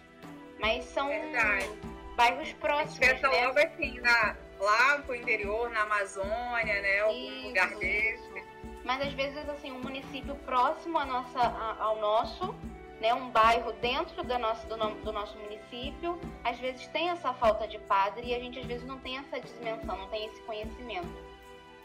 Mas 0.61 0.85
são 0.85 1.09
Verdade. 1.09 1.71
bairros 2.15 2.53
próximos. 2.53 2.99
Pensa 2.99 3.29
né? 3.29 3.47
logo 3.47 3.59
assim 3.59 3.99
na 4.01 4.37
lá 4.61 4.99
pro 4.99 5.15
interior, 5.15 5.71
na 5.71 5.83
Amazônia, 5.83 6.83
né? 6.83 7.01
Algum 7.01 7.15
isso, 7.15 7.47
lugar 7.47 7.75
desse. 7.77 8.45
Mas 8.85 9.01
às 9.01 9.13
vezes, 9.15 9.49
assim, 9.49 9.73
um 9.73 9.81
município 9.81 10.35
próximo 10.45 10.99
a 10.99 11.07
nossa, 11.07 11.41
ao 11.79 11.99
nosso, 11.99 12.55
né? 13.01 13.14
Um 13.14 13.30
bairro 13.30 13.72
dentro 13.74 14.22
da 14.22 14.38
nossa, 14.38 14.66
do, 14.66 14.76
do 14.76 15.12
nosso 15.12 15.36
município, 15.38 16.20
às 16.44 16.59
vezes 16.59 16.86
tem 16.88 17.09
essa 17.09 17.32
falta 17.32 17.66
de 17.66 17.78
padre 17.78 18.28
e 18.28 18.34
a 18.34 18.38
gente 18.38 18.59
às 18.59 18.66
vezes 18.66 18.86
não 18.86 18.98
tem 18.98 19.16
essa 19.16 19.40
dimensão, 19.40 19.96
não 19.96 20.09
tem 20.09 20.26
esse 20.26 20.40
conhecimento. 20.42 21.30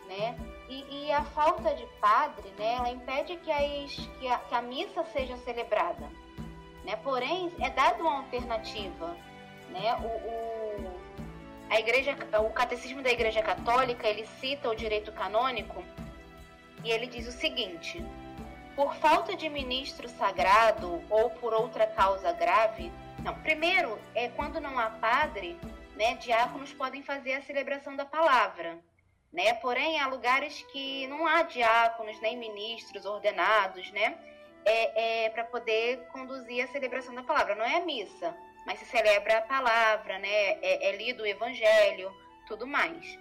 Né? 0.07 0.38
E, 0.70 1.05
e 1.07 1.11
a 1.11 1.24
falta 1.24 1.74
de 1.74 1.86
padre, 1.99 2.47
né, 2.59 2.76
ela 2.76 2.91
impede 2.91 3.38
que, 3.38 3.51
as, 3.51 3.95
que, 4.20 4.28
a, 4.28 4.38
que 4.38 4.53
a 4.53 4.61
missa 4.61 5.03
seja 5.05 5.36
celebrada. 5.38 6.07
Né? 6.84 6.95
Porém, 6.97 7.51
é 7.59 7.72
dada 7.72 8.03
uma 8.03 8.18
alternativa. 8.18 9.18
Né? 9.70 9.95
O, 9.95 10.05
o, 10.05 11.01
a 11.72 11.80
igreja, 11.80 12.16
o 12.39 12.49
catecismo 12.51 13.01
da 13.01 13.09
Igreja 13.09 13.41
Católica 13.41 14.07
ele 14.07 14.28
cita 14.39 14.70
o 14.70 14.76
direito 14.76 15.11
canônico 15.11 15.84
e 16.84 16.91
ele 16.91 17.07
diz 17.07 17.28
o 17.28 17.32
seguinte: 17.32 18.05
por 18.76 18.94
falta 18.96 19.36
de 19.36 19.50
ministro 19.50 20.10
sagrado 20.10 21.02
ou 21.10 21.30
por 21.30 21.54
outra 21.54 21.88
causa 21.88 22.32
grave, 22.34 22.92
não. 23.24 23.34
Primeiro 23.42 24.00
é 24.14 24.28
quando 24.30 24.60
não 24.60 24.78
há 24.78 24.90
padre, 24.90 25.58
né? 25.96 26.16
Diáconos 26.16 26.74
podem 26.74 27.02
fazer 27.02 27.34
a 27.34 27.42
celebração 27.42 27.96
da 27.96 28.06
palavra. 28.06 28.78
Né? 29.34 29.54
Porém, 29.56 30.00
há 30.00 30.08
lugares 30.08 30.62
que 30.72 31.08
não 31.08 31.26
há 31.28 31.42
diáconos 31.42 32.20
nem 32.22 32.38
ministros 32.38 33.06
ordenados, 33.06 33.92
né? 33.92 34.18
É, 34.64 35.26
é 35.26 35.30
para 35.30 35.44
poder 35.44 36.08
conduzir 36.08 36.64
a 36.64 36.68
celebração 36.68 37.14
da 37.14 37.24
palavra. 37.24 37.56
Não 37.56 37.66
é 37.66 37.82
missa, 37.82 38.36
mas 38.66 38.80
se 38.80 38.86
celebra 38.86 39.40
a 39.40 39.42
palavra, 39.42 40.20
né? 40.20 40.60
É, 40.62 40.90
é 40.90 40.96
lido 40.96 41.24
o 41.24 41.26
evangelho, 41.26 42.14
tudo 42.48 42.68
mais. 42.68 43.18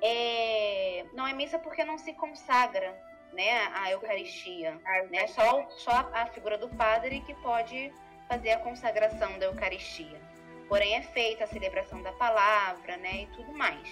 É, 0.00 1.04
não 1.12 1.26
é 1.26 1.32
missa 1.32 1.58
porque 1.58 1.84
não 1.84 1.98
se 1.98 2.12
consagra, 2.14 2.98
né? 3.32 3.70
A 3.74 3.90
Eucaristia, 3.90 4.78
né? 5.10 5.26
Só, 5.28 5.68
só 5.70 6.10
a 6.12 6.26
figura 6.26 6.58
do 6.58 6.68
padre 6.68 7.20
que 7.20 7.34
pode 7.34 7.92
fazer 8.28 8.50
a 8.50 8.58
consagração 8.58 9.38
da 9.38 9.46
Eucaristia. 9.46 10.20
Porém, 10.68 10.96
é 10.96 11.02
feita 11.02 11.44
a 11.44 11.46
celebração 11.46 12.02
da 12.02 12.12
palavra, 12.12 12.96
né? 12.96 13.22
E 13.22 13.26
tudo 13.28 13.52
mais. 13.52 13.90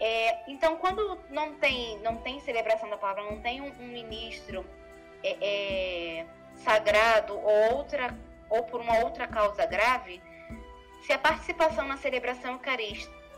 É, 0.00 0.50
então, 0.50 0.76
quando 0.76 1.18
não 1.28 1.54
tem, 1.54 1.98
não 1.98 2.16
tem 2.16 2.40
celebração 2.40 2.88
da 2.88 2.96
palavra, 2.96 3.24
não 3.24 3.40
tem 3.40 3.60
um, 3.60 3.70
um 3.80 3.86
ministro 3.86 4.64
é, 5.22 5.36
é, 5.40 6.26
sagrado 6.56 7.38
ou 7.38 7.76
outra 7.76 8.16
ou 8.48 8.64
por 8.64 8.80
uma 8.80 8.98
outra 9.04 9.28
causa 9.28 9.64
grave, 9.64 10.20
se 11.02 11.12
a 11.12 11.18
participação 11.18 11.86
na 11.86 11.96
celebração 11.96 12.60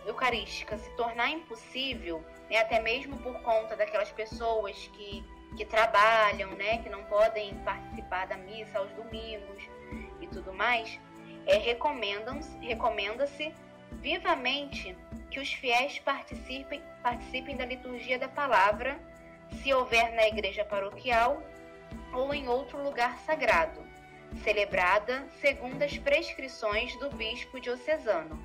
eucarística 0.07 0.79
se 0.79 0.91
tornar 0.97 1.29
impossível, 1.29 2.25
né, 2.53 2.59
até 2.59 2.79
mesmo 2.79 3.17
por 3.19 3.41
conta 3.41 3.75
daquelas 3.75 4.13
pessoas 4.13 4.77
que, 4.93 5.25
que 5.57 5.65
trabalham, 5.65 6.51
né, 6.51 6.79
que 6.79 6.91
não 6.91 7.03
podem 7.05 7.55
participar 7.65 8.27
da 8.27 8.37
missa 8.37 8.79
aos 8.79 8.91
domingos 8.93 9.59
e 10.21 10.27
tudo 10.27 10.53
mais, 10.53 11.01
é, 11.47 11.57
recomenda-se 11.57 13.55
vivamente 13.93 14.95
que 15.31 15.41
os 15.41 15.51
fiéis 15.55 15.99
participem, 16.01 16.83
participem 17.03 17.57
da 17.57 17.65
liturgia 17.65 18.19
da 18.19 18.29
palavra, 18.29 19.01
se 19.63 19.73
houver 19.73 20.13
na 20.15 20.29
igreja 20.29 20.63
paroquial 20.63 21.43
ou 22.13 22.35
em 22.35 22.49
outro 22.49 22.83
lugar 22.83 23.19
sagrado 23.21 23.83
celebrada 24.43 25.27
segundo 25.41 25.83
as 25.83 25.97
prescrições 25.99 26.97
do 26.97 27.11
bispo 27.11 27.61
diocesano, 27.61 28.39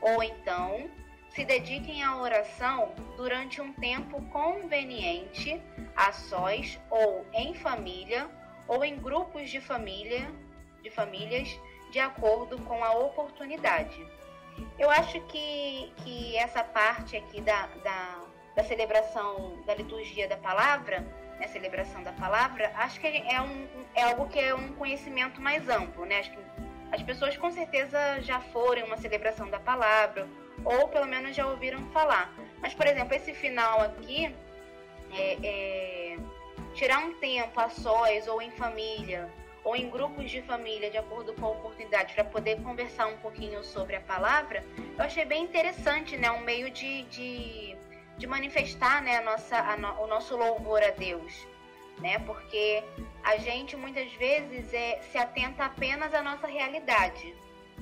ou 0.00 0.20
então 0.20 0.90
se 1.30 1.44
dediquem 1.44 2.02
à 2.02 2.16
oração 2.16 2.92
durante 3.16 3.60
um 3.60 3.72
tempo 3.72 4.20
conveniente, 4.30 5.60
a 5.96 6.12
sós 6.12 6.78
ou 6.90 7.26
em 7.32 7.54
família 7.54 8.28
ou 8.66 8.84
em 8.84 8.96
grupos 8.96 9.50
de 9.50 9.60
família, 9.60 10.30
de 10.82 10.90
famílias, 10.90 11.48
de 11.90 11.98
acordo 11.98 12.58
com 12.62 12.84
a 12.84 12.92
oportunidade. 12.92 14.06
Eu 14.78 14.90
acho 14.90 15.20
que, 15.22 15.92
que 15.98 16.36
essa 16.36 16.62
parte 16.62 17.16
aqui 17.16 17.40
da, 17.40 17.66
da, 17.82 18.20
da 18.56 18.64
celebração 18.64 19.62
da 19.64 19.74
liturgia 19.74 20.28
da 20.28 20.36
palavra, 20.36 21.00
né, 21.38 21.46
celebração 21.48 22.02
da 22.02 22.12
palavra, 22.12 22.72
acho 22.74 23.00
que 23.00 23.06
é, 23.06 23.40
um, 23.40 23.68
é 23.94 24.02
algo 24.02 24.28
que 24.28 24.38
é 24.38 24.54
um 24.54 24.72
conhecimento 24.74 25.40
mais 25.40 25.68
amplo, 25.68 26.04
né? 26.04 26.18
Acho 26.18 26.32
que 26.32 26.38
as 26.92 27.02
pessoas 27.02 27.36
com 27.36 27.50
certeza 27.50 28.20
já 28.20 28.40
foram 28.40 28.86
uma 28.86 28.96
celebração 28.96 29.48
da 29.48 29.60
palavra, 29.60 30.28
ou 30.68 30.88
pelo 30.88 31.06
menos 31.06 31.34
já 31.34 31.46
ouviram 31.46 31.82
falar. 31.90 32.32
Mas, 32.60 32.74
por 32.74 32.86
exemplo, 32.86 33.14
esse 33.14 33.32
final 33.32 33.80
aqui, 33.80 34.34
é, 35.12 35.38
é, 35.42 36.18
tirar 36.74 36.98
um 36.98 37.14
tempo 37.14 37.58
a 37.60 37.68
sós 37.68 38.26
ou 38.28 38.42
em 38.42 38.50
família, 38.50 39.28
ou 39.64 39.74
em 39.74 39.88
grupos 39.90 40.30
de 40.30 40.42
família, 40.42 40.90
de 40.90 40.98
acordo 40.98 41.32
com 41.34 41.46
a 41.46 41.50
oportunidade, 41.50 42.14
para 42.14 42.24
poder 42.24 42.62
conversar 42.62 43.06
um 43.06 43.16
pouquinho 43.18 43.62
sobre 43.64 43.96
a 43.96 44.00
palavra, 44.00 44.64
eu 44.96 45.04
achei 45.04 45.24
bem 45.24 45.44
interessante, 45.44 46.16
né? 46.16 46.30
Um 46.30 46.40
meio 46.40 46.70
de, 46.70 47.02
de, 47.04 47.76
de 48.16 48.26
manifestar 48.26 49.02
né, 49.02 49.16
a 49.16 49.22
nossa, 49.22 49.58
a 49.58 49.76
no, 49.76 50.02
o 50.02 50.06
nosso 50.06 50.36
louvor 50.36 50.82
a 50.82 50.90
Deus 50.90 51.46
né? 52.00 52.18
Porque 52.20 52.82
a 53.22 53.36
gente 53.36 53.76
muitas 53.76 54.12
vezes 54.14 54.72
é, 54.72 55.00
se 55.02 55.18
atenta 55.18 55.64
apenas 55.64 56.14
à 56.14 56.22
nossa 56.22 56.46
realidade, 56.46 57.34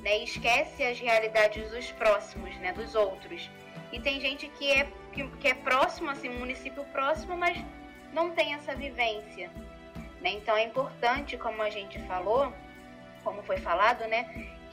né? 0.06 0.20
E 0.20 0.22
esquece 0.22 0.84
as 0.84 1.00
realidades 1.00 1.68
dos 1.72 1.90
próximos, 1.90 2.56
né? 2.58 2.72
Dos 2.72 2.94
outros. 2.94 3.50
E 3.92 3.98
tem 3.98 4.20
gente 4.20 4.46
que 4.50 4.70
é 4.70 4.88
que, 5.12 5.26
que 5.38 5.48
é 5.48 5.54
próximo, 5.54 6.08
assim, 6.10 6.28
município 6.28 6.84
próximo, 6.92 7.36
mas 7.36 7.58
não 8.12 8.30
tem 8.30 8.54
essa 8.54 8.72
vivência, 8.76 9.50
né? 10.20 10.30
Então 10.30 10.56
é 10.56 10.62
importante, 10.62 11.36
como 11.36 11.60
a 11.60 11.70
gente 11.70 11.98
falou, 12.02 12.52
como 13.24 13.42
foi 13.42 13.56
falado, 13.56 14.06
né? 14.06 14.22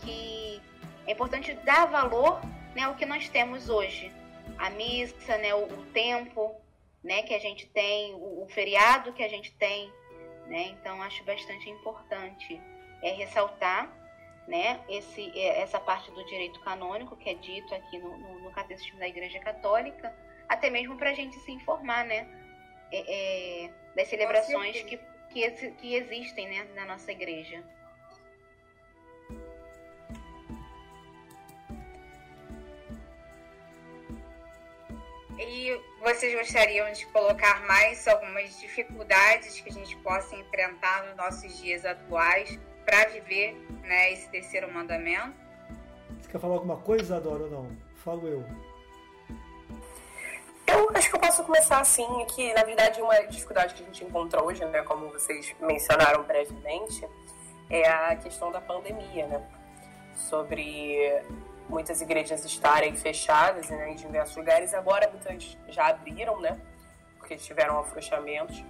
Que 0.01 0.61
é 1.07 1.13
importante 1.13 1.51
dar 1.65 1.87
valor, 1.87 2.39
né? 2.75 2.83
Ao 2.83 2.93
que 2.93 3.05
nós 3.05 3.27
temos 3.27 3.69
hoje, 3.69 4.11
a 4.59 4.69
missa, 4.69 5.35
né? 5.39 5.55
o, 5.55 5.63
o 5.63 5.85
tempo, 5.93 6.55
né, 7.03 7.23
que 7.23 7.33
a 7.33 7.39
gente 7.39 7.65
tem, 7.65 8.13
o, 8.13 8.43
o 8.43 8.47
feriado 8.49 9.11
que 9.13 9.23
a 9.23 9.27
gente 9.27 9.51
tem, 9.53 9.91
né? 10.45 10.75
Então 10.79 11.01
acho 11.01 11.23
bastante 11.23 11.71
importante 11.71 12.61
é 13.01 13.11
ressaltar, 13.13 14.02
né, 14.47 14.81
esse, 14.89 15.31
é, 15.37 15.61
essa 15.61 15.79
parte 15.79 16.11
do 16.11 16.25
direito 16.25 16.59
canônico 16.61 17.15
que 17.15 17.29
é 17.29 17.33
dito 17.33 17.73
aqui 17.73 17.97
no, 17.97 18.17
no, 18.17 18.39
no 18.39 18.51
Catecismo 18.51 18.99
da 18.99 19.07
Igreja 19.07 19.39
Católica, 19.39 20.13
até 20.49 20.69
mesmo 20.69 20.97
para 20.97 21.11
a 21.11 21.13
gente 21.13 21.35
se 21.39 21.51
informar, 21.51 22.05
né, 22.05 22.27
é, 22.91 23.65
é, 23.65 23.71
das 23.95 24.07
celebrações 24.07 24.81
que, 24.83 24.99
que, 25.29 25.49
que 25.71 25.95
existem, 25.95 26.47
né, 26.47 26.67
na 26.75 26.85
nossa 26.85 27.11
igreja. 27.11 27.63
E 35.39 35.81
vocês 35.99 36.35
gostariam 36.35 36.91
de 36.91 37.05
colocar 37.07 37.65
mais 37.65 38.07
algumas 38.07 38.59
dificuldades 38.59 39.59
que 39.59 39.69
a 39.69 39.73
gente 39.73 39.97
possa 39.97 40.35
enfrentar 40.35 41.05
nos 41.05 41.15
nossos 41.15 41.59
dias 41.59 41.83
atuais 41.85 42.59
para 42.85 43.05
viver 43.05 43.57
né, 43.83 44.13
esse 44.13 44.29
terceiro 44.29 44.71
mandamento? 44.71 45.33
Você 46.21 46.31
quer 46.31 46.39
falar 46.39 46.55
alguma 46.55 46.77
coisa, 46.77 47.17
Adora, 47.17 47.43
ou 47.43 47.49
não? 47.49 47.77
Falo 47.95 48.27
eu. 48.27 48.43
Eu 50.65 50.89
acho 50.95 51.09
que 51.09 51.15
eu 51.15 51.19
posso 51.19 51.43
começar 51.43 51.79
assim, 51.79 52.07
que 52.33 52.53
na 52.53 52.63
verdade 52.63 53.01
uma 53.01 53.15
dificuldade 53.27 53.73
que 53.75 53.83
a 53.83 53.85
gente 53.85 54.03
encontra 54.03 54.43
hoje, 54.43 54.63
né, 54.65 54.81
como 54.83 55.09
vocês 55.09 55.53
mencionaram 55.59 56.23
brevemente, 56.23 57.07
é 57.69 57.87
a 57.87 58.15
questão 58.15 58.51
da 58.51 58.61
pandemia, 58.61 59.27
né? 59.27 59.43
Sobre 60.15 61.21
muitas 61.69 62.01
igrejas 62.01 62.45
estarem 62.45 62.95
fechadas 62.95 63.69
né, 63.69 63.91
em 63.91 63.95
diversos 63.95 64.35
lugares. 64.35 64.73
Agora 64.73 65.09
muitas 65.09 65.57
já 65.69 65.87
abriram, 65.87 66.39
né? 66.39 66.59
Porque 67.17 67.35
tiveram 67.35 67.79
afrouxamentos. 67.79 68.63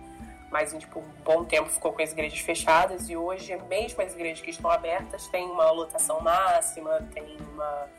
Mas 0.53 0.71
por 0.85 1.01
um 1.01 1.09
bom 1.25 1.43
tempo 1.43 1.67
ficou 1.67 1.91
com 1.91 2.03
as 2.03 2.11
igrejas 2.11 2.37
fechadas 2.37 3.09
e 3.09 3.17
hoje 3.17 3.57
mesmo 3.67 4.03
as 4.03 4.13
igrejas 4.13 4.39
que 4.39 4.51
estão 4.51 4.69
abertas 4.69 5.27
têm 5.27 5.43
uma 5.45 5.71
lotação 5.71 6.21
máxima, 6.21 7.01
tem 7.11 7.35
uma, 7.51 7.89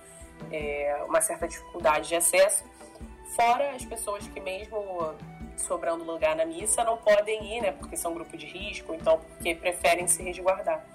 é, 0.53 1.03
uma 1.05 1.21
certa 1.21 1.49
dificuldade 1.49 2.07
de 2.07 2.15
acesso. 2.15 2.63
Fora 3.35 3.73
as 3.73 3.85
pessoas 3.85 4.29
que 4.29 4.39
mesmo 4.39 5.17
sobrando 5.57 6.05
lugar 6.05 6.37
na 6.37 6.47
missa 6.47 6.85
não 6.85 6.97
podem 6.97 7.57
ir, 7.57 7.61
né? 7.61 7.73
Porque 7.73 7.97
são 7.97 8.15
grupo 8.15 8.37
de 8.37 8.47
risco, 8.47 8.95
então 8.95 9.19
porque 9.19 9.53
preferem 9.57 10.07
se 10.07 10.23
resguardar. 10.23 10.87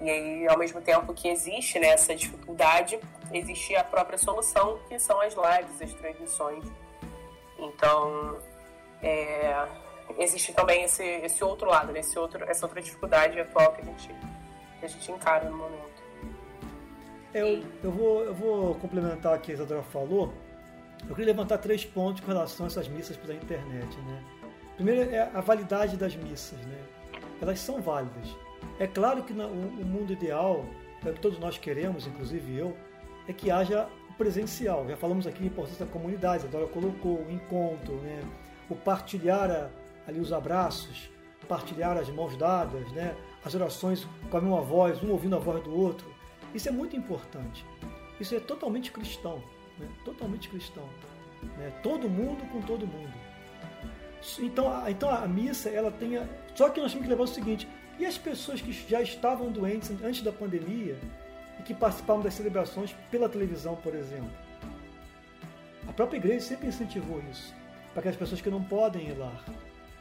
E 0.00 0.08
aí, 0.08 0.48
ao 0.48 0.56
mesmo 0.56 0.80
tempo 0.80 1.12
que 1.12 1.28
existe 1.28 1.78
né, 1.78 1.88
essa 1.88 2.14
dificuldade, 2.14 2.98
existe 3.30 3.76
a 3.76 3.84
própria 3.84 4.16
solução, 4.16 4.78
que 4.88 4.98
são 4.98 5.20
as 5.20 5.34
lives, 5.34 5.82
as 5.82 5.92
transmissões. 5.92 6.64
Então, 7.58 8.38
é, 9.02 9.66
existe 10.18 10.52
também 10.52 10.84
esse, 10.84 11.02
esse 11.02 11.42
outro 11.42 11.68
lado, 11.68 11.92
né, 11.92 12.00
esse 12.00 12.18
outro, 12.18 12.44
essa 12.44 12.66
outra 12.66 12.80
dificuldade 12.80 13.38
atual 13.40 13.72
que 13.72 13.82
a 13.82 13.84
gente, 13.84 14.08
que 14.78 14.86
a 14.86 14.88
gente 14.88 15.12
encara 15.12 15.48
no 15.48 15.56
momento. 15.56 15.96
Eu, 17.34 17.62
eu, 17.82 17.90
vou, 17.90 18.24
eu 18.24 18.34
vou 18.34 18.74
complementar 18.76 19.36
o 19.36 19.40
que 19.40 19.52
a 19.52 19.54
Isadora 19.54 19.82
falou. 19.82 20.32
Eu 21.02 21.14
queria 21.14 21.26
levantar 21.26 21.58
três 21.58 21.84
pontos 21.84 22.20
com 22.22 22.28
relação 22.28 22.64
a 22.64 22.68
essas 22.68 22.88
missas 22.88 23.16
pela 23.16 23.34
internet. 23.34 23.96
Né? 23.98 24.24
Primeiro 24.76 25.14
é 25.14 25.30
a 25.34 25.40
validade 25.40 25.96
das 25.96 26.16
missas. 26.16 26.58
Né? 26.60 26.78
Elas 27.42 27.60
são 27.60 27.80
válidas 27.82 28.34
é 28.78 28.86
claro 28.86 29.22
que 29.22 29.32
o 29.32 29.84
mundo 29.86 30.12
ideal, 30.12 30.64
é 31.04 31.10
o 31.10 31.14
que 31.14 31.20
todos 31.20 31.38
nós 31.38 31.56
queremos, 31.56 32.06
inclusive 32.06 32.56
eu, 32.56 32.76
é 33.26 33.32
que 33.32 33.50
haja 33.50 33.88
presencial. 34.18 34.86
Já 34.88 34.96
falamos 34.96 35.26
aqui 35.26 35.40
da 35.40 35.46
importância 35.46 35.84
da 35.84 35.90
comunidade, 35.90 36.44
a 36.44 36.48
Dora 36.48 36.66
colocou 36.66 37.24
o 37.26 37.30
encontro, 37.30 37.94
né? 37.96 38.22
o 38.68 38.74
partilhar 38.74 39.70
ali 40.06 40.20
os 40.20 40.32
abraços, 40.32 41.10
partilhar 41.48 41.96
as 41.96 42.08
mãos 42.08 42.36
dadas, 42.36 42.90
né? 42.92 43.16
as 43.44 43.54
orações 43.54 44.06
com 44.30 44.36
a 44.36 44.40
mesma 44.40 44.60
voz, 44.60 45.02
um 45.02 45.10
ouvindo 45.10 45.36
a 45.36 45.38
voz 45.38 45.62
do 45.62 45.74
outro. 45.74 46.12
Isso 46.54 46.68
é 46.68 46.72
muito 46.72 46.96
importante. 46.96 47.64
Isso 48.18 48.34
é 48.34 48.40
totalmente 48.40 48.90
cristão, 48.90 49.42
né? 49.78 49.88
totalmente 50.04 50.48
cristão. 50.48 50.88
Né? 51.58 51.72
Todo 51.82 52.08
mundo 52.08 52.44
com 52.50 52.60
todo 52.62 52.86
mundo. 52.86 53.12
Então, 54.38 54.72
a, 54.72 54.90
então 54.90 55.10
a 55.10 55.26
missa, 55.28 55.68
ela 55.68 55.90
tem. 55.90 56.16
A... 56.16 56.26
Só 56.54 56.68
que 56.68 56.80
nós 56.80 56.90
temos 56.90 57.06
que 57.06 57.10
levar 57.10 57.24
o 57.24 57.28
seguinte: 57.28 57.68
e 57.98 58.04
as 58.04 58.18
pessoas 58.18 58.60
que 58.60 58.72
já 58.72 59.00
estavam 59.00 59.50
doentes 59.50 59.90
antes 60.02 60.22
da 60.22 60.32
pandemia 60.32 60.98
e 61.60 61.62
que 61.62 61.74
participavam 61.74 62.22
das 62.22 62.34
celebrações 62.34 62.94
pela 63.10 63.28
televisão, 63.28 63.76
por 63.76 63.94
exemplo? 63.94 64.30
A 65.86 65.92
própria 65.92 66.18
igreja 66.18 66.40
sempre 66.40 66.68
incentivou 66.68 67.22
isso, 67.30 67.54
para 67.92 68.00
aquelas 68.00 68.16
pessoas 68.16 68.40
que 68.40 68.50
não 68.50 68.62
podem 68.62 69.08
ir 69.08 69.16
lá. 69.16 69.32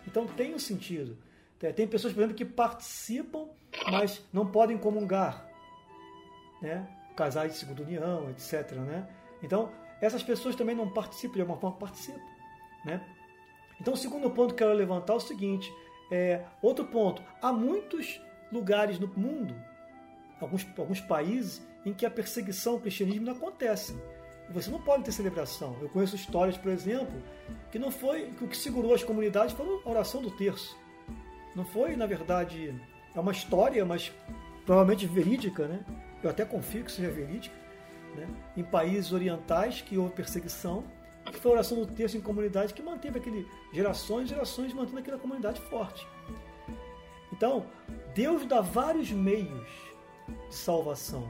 Então 0.08 0.26
tem 0.26 0.54
um 0.54 0.60
sentido. 0.60 1.18
Tem 1.76 1.88
pessoas, 1.88 2.14
por 2.14 2.20
exemplo, 2.20 2.36
que 2.36 2.46
participam, 2.46 3.48
mas 3.90 4.24
não 4.32 4.46
podem 4.46 4.78
comungar. 4.78 5.50
Né? 6.62 6.88
Casais 7.16 7.54
de 7.54 7.60
segunda 7.60 7.82
união, 7.82 8.30
etc. 8.30 8.72
Né? 8.74 9.08
Então, 9.42 9.72
essas 10.02 10.22
pessoas 10.22 10.56
também 10.56 10.76
não 10.76 10.90
participam, 10.90 11.36
de 11.36 11.42
alguma 11.42 11.60
forma 11.60 11.78
participam. 11.78 12.22
Né? 12.86 13.02
Então, 13.80 13.94
o 13.94 13.98
segundo 13.98 14.30
ponto 14.30 14.54
que 14.54 14.64
eu 14.64 14.68
quero 14.68 14.78
levantar 14.78 15.14
é 15.14 15.16
o 15.16 15.20
seguinte: 15.20 15.74
é, 16.12 16.44
outro 16.62 16.86
ponto, 16.86 17.24
há 17.42 17.52
muitos 17.52 18.22
lugares 18.52 19.00
no 19.00 19.08
mundo, 19.08 19.56
alguns, 20.40 20.68
alguns 20.78 21.02
países, 21.02 21.66
em 21.86 21.94
que 21.94 22.06
a 22.06 22.12
perseguição 22.12 22.74
ao 22.74 22.80
cristianismo 22.80 23.26
não 23.26 23.34
acontece. 23.34 23.98
Você 24.50 24.70
não 24.70 24.80
pode 24.80 25.04
ter 25.04 25.12
celebração. 25.12 25.76
Eu 25.82 25.90
conheço 25.90 26.16
histórias, 26.16 26.58
por 26.58 26.72
exemplo, 26.72 27.22
que 27.72 27.80
não 27.80 27.92
foi 27.92 28.32
que 28.38 28.44
o 28.44 28.48
que 28.48 28.56
segurou 28.56 28.94
as 28.94 29.04
comunidades 29.04 29.56
foi 29.56 29.66
a 29.84 29.90
oração 29.90 30.22
do 30.22 30.32
terço. 30.32 30.78
Não 31.56 31.66
foi, 31.66 31.96
na 31.96 32.06
verdade, 32.06 32.74
é 33.16 33.20
uma 33.20 33.32
história, 33.32 33.84
mas 33.86 34.12
provavelmente 34.66 35.06
verídica, 35.08 35.68
né? 35.68 35.84
Eu 36.22 36.30
até 36.30 36.44
confio 36.44 36.84
que 36.84 36.92
seja 36.92 37.10
verídica. 37.10 37.56
Né? 38.16 38.28
Em 38.58 38.64
países 38.64 39.12
orientais 39.12 39.82
que 39.82 39.98
houve 39.98 40.14
perseguição, 40.14 40.84
que 41.26 41.40
foi 41.40 41.52
a 41.52 41.54
oração 41.56 41.78
do 41.78 41.88
texto 41.88 42.16
em 42.16 42.22
comunidade 42.22 42.74
que 42.74 42.82
manteve 42.82 43.20
aquele 43.20 43.48
gerações 43.74 44.26
e 44.26 44.30
gerações 44.30 44.74
mantendo 44.74 45.00
aquela 45.00 45.18
comunidade 45.18 45.60
forte. 45.62 46.08
Então, 47.32 47.66
Deus 48.14 48.46
dá 48.46 48.62
vários 48.62 49.12
meios 49.12 49.68
de 50.50 50.56
salvação. 50.56 51.30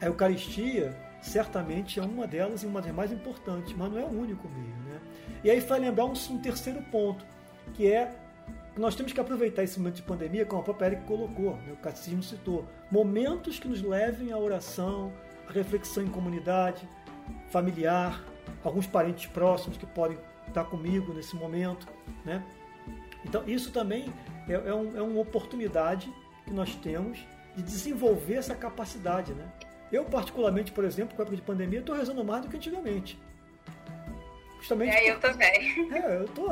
A 0.00 0.06
Eucaristia 0.06 0.98
certamente 1.24 1.98
é 1.98 2.02
uma 2.02 2.26
delas 2.26 2.62
e 2.62 2.66
uma 2.66 2.80
das 2.80 2.92
mais 2.92 3.10
importantes, 3.10 3.74
mas 3.74 3.90
não 3.90 3.98
é 3.98 4.04
o 4.04 4.20
único 4.20 4.48
meio. 4.48 4.76
Né? 4.84 5.00
E 5.42 5.50
aí 5.50 5.60
vai 5.60 5.80
lembrar 5.80 6.04
um, 6.04 6.12
um 6.12 6.38
terceiro 6.38 6.82
ponto, 6.90 7.24
que 7.72 7.90
é 7.90 8.14
nós 8.76 8.94
temos 8.94 9.12
que 9.12 9.20
aproveitar 9.20 9.62
esse 9.62 9.78
momento 9.78 9.96
de 9.96 10.02
pandemia, 10.02 10.44
como 10.44 10.60
a 10.60 10.64
própria 10.64 10.86
Eric 10.86 11.04
colocou, 11.04 11.56
né? 11.58 11.72
o 11.72 11.76
catecismo 11.76 12.22
citou, 12.22 12.66
momentos 12.90 13.58
que 13.58 13.68
nos 13.68 13.80
levem 13.80 14.32
à 14.32 14.38
oração, 14.38 15.12
à 15.48 15.52
reflexão 15.52 16.02
em 16.02 16.08
comunidade, 16.08 16.86
familiar, 17.50 18.22
alguns 18.62 18.86
parentes 18.86 19.26
próximos 19.26 19.76
que 19.78 19.86
podem 19.86 20.18
estar 20.48 20.64
comigo 20.64 21.12
nesse 21.14 21.36
momento, 21.36 21.86
né? 22.24 22.44
Então 23.24 23.42
isso 23.46 23.70
também 23.70 24.12
é, 24.48 24.52
é, 24.52 24.74
um, 24.74 24.96
é 24.96 25.02
uma 25.02 25.20
oportunidade 25.20 26.12
que 26.44 26.52
nós 26.52 26.74
temos 26.74 27.18
de 27.56 27.62
desenvolver 27.62 28.34
essa 28.34 28.54
capacidade, 28.54 29.32
né? 29.32 29.48
Eu 29.94 30.04
particularmente, 30.04 30.72
por 30.72 30.84
exemplo, 30.84 31.14
com 31.14 31.22
a 31.22 31.24
época 31.24 31.36
de 31.36 31.42
pandemia, 31.42 31.78
estou 31.78 31.94
rezando 31.94 32.24
mais 32.24 32.42
do 32.42 32.48
que 32.48 32.56
antigamente. 32.56 33.16
Justamente. 34.58 34.90
É, 34.90 35.12
eu 35.12 35.20
também. 35.20 35.88
É, 35.94 36.16
eu 36.16 36.28
tô. 36.28 36.50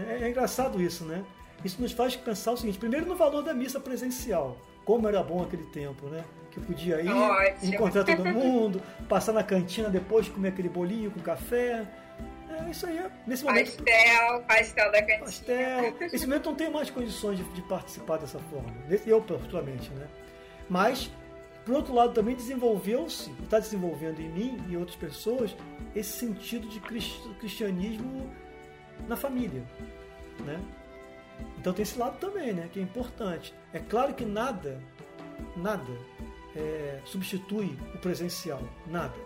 É, 0.00 0.22
é 0.22 0.28
engraçado 0.28 0.80
isso, 0.80 1.04
né? 1.04 1.24
Isso 1.64 1.82
nos 1.82 1.90
faz 1.90 2.14
pensar 2.14 2.52
o 2.52 2.56
seguinte: 2.56 2.78
primeiro 2.78 3.04
no 3.04 3.16
valor 3.16 3.42
da 3.42 3.52
missa 3.52 3.80
presencial, 3.80 4.56
como 4.84 5.08
era 5.08 5.20
bom 5.20 5.42
aquele 5.42 5.64
tempo, 5.64 6.06
né? 6.06 6.24
Que 6.52 6.60
podia 6.60 7.00
ir, 7.00 7.10
Ótimo. 7.10 7.74
encontrar 7.74 8.04
todo 8.04 8.22
mundo, 8.32 8.80
passar 9.08 9.32
na 9.32 9.42
cantina 9.42 9.90
depois, 9.90 10.28
comer 10.28 10.50
aquele 10.50 10.68
bolinho 10.68 11.10
com 11.10 11.18
café. 11.18 11.84
É 12.48 12.70
isso 12.70 12.86
aí. 12.86 13.04
Nesse 13.26 13.44
momento. 13.44 13.82
Pastel, 13.82 14.42
pastel 14.42 14.92
da 14.92 15.02
cantina. 15.02 15.24
Pastel. 15.24 15.96
Nesse 16.12 16.24
momento 16.24 16.50
não 16.50 16.54
tenho 16.54 16.72
mais 16.72 16.88
condições 16.88 17.36
de, 17.36 17.44
de 17.46 17.62
participar 17.62 18.18
dessa 18.18 18.38
forma. 18.38 18.72
Eu, 19.04 19.20
particularmente, 19.20 19.90
né? 19.90 20.06
Mas, 20.68 21.10
por 21.66 21.74
outro 21.74 21.92
lado, 21.92 22.14
também 22.14 22.36
desenvolveu-se, 22.36 23.32
está 23.42 23.58
desenvolvendo 23.58 24.20
em 24.20 24.28
mim 24.28 24.56
e 24.68 24.76
outras 24.76 24.96
pessoas, 24.96 25.54
esse 25.96 26.12
sentido 26.12 26.68
de 26.68 26.78
cristianismo 27.40 28.30
na 29.08 29.16
família, 29.16 29.64
né? 30.44 30.62
Então 31.58 31.72
tem 31.72 31.82
esse 31.82 31.98
lado 31.98 32.18
também, 32.20 32.52
né? 32.52 32.70
Que 32.72 32.78
é 32.78 32.82
importante. 32.82 33.52
É 33.72 33.80
claro 33.80 34.14
que 34.14 34.24
nada, 34.24 34.80
nada 35.56 35.90
é, 36.54 37.00
substitui 37.04 37.76
o 37.92 37.98
presencial, 37.98 38.62
nada. 38.86 39.18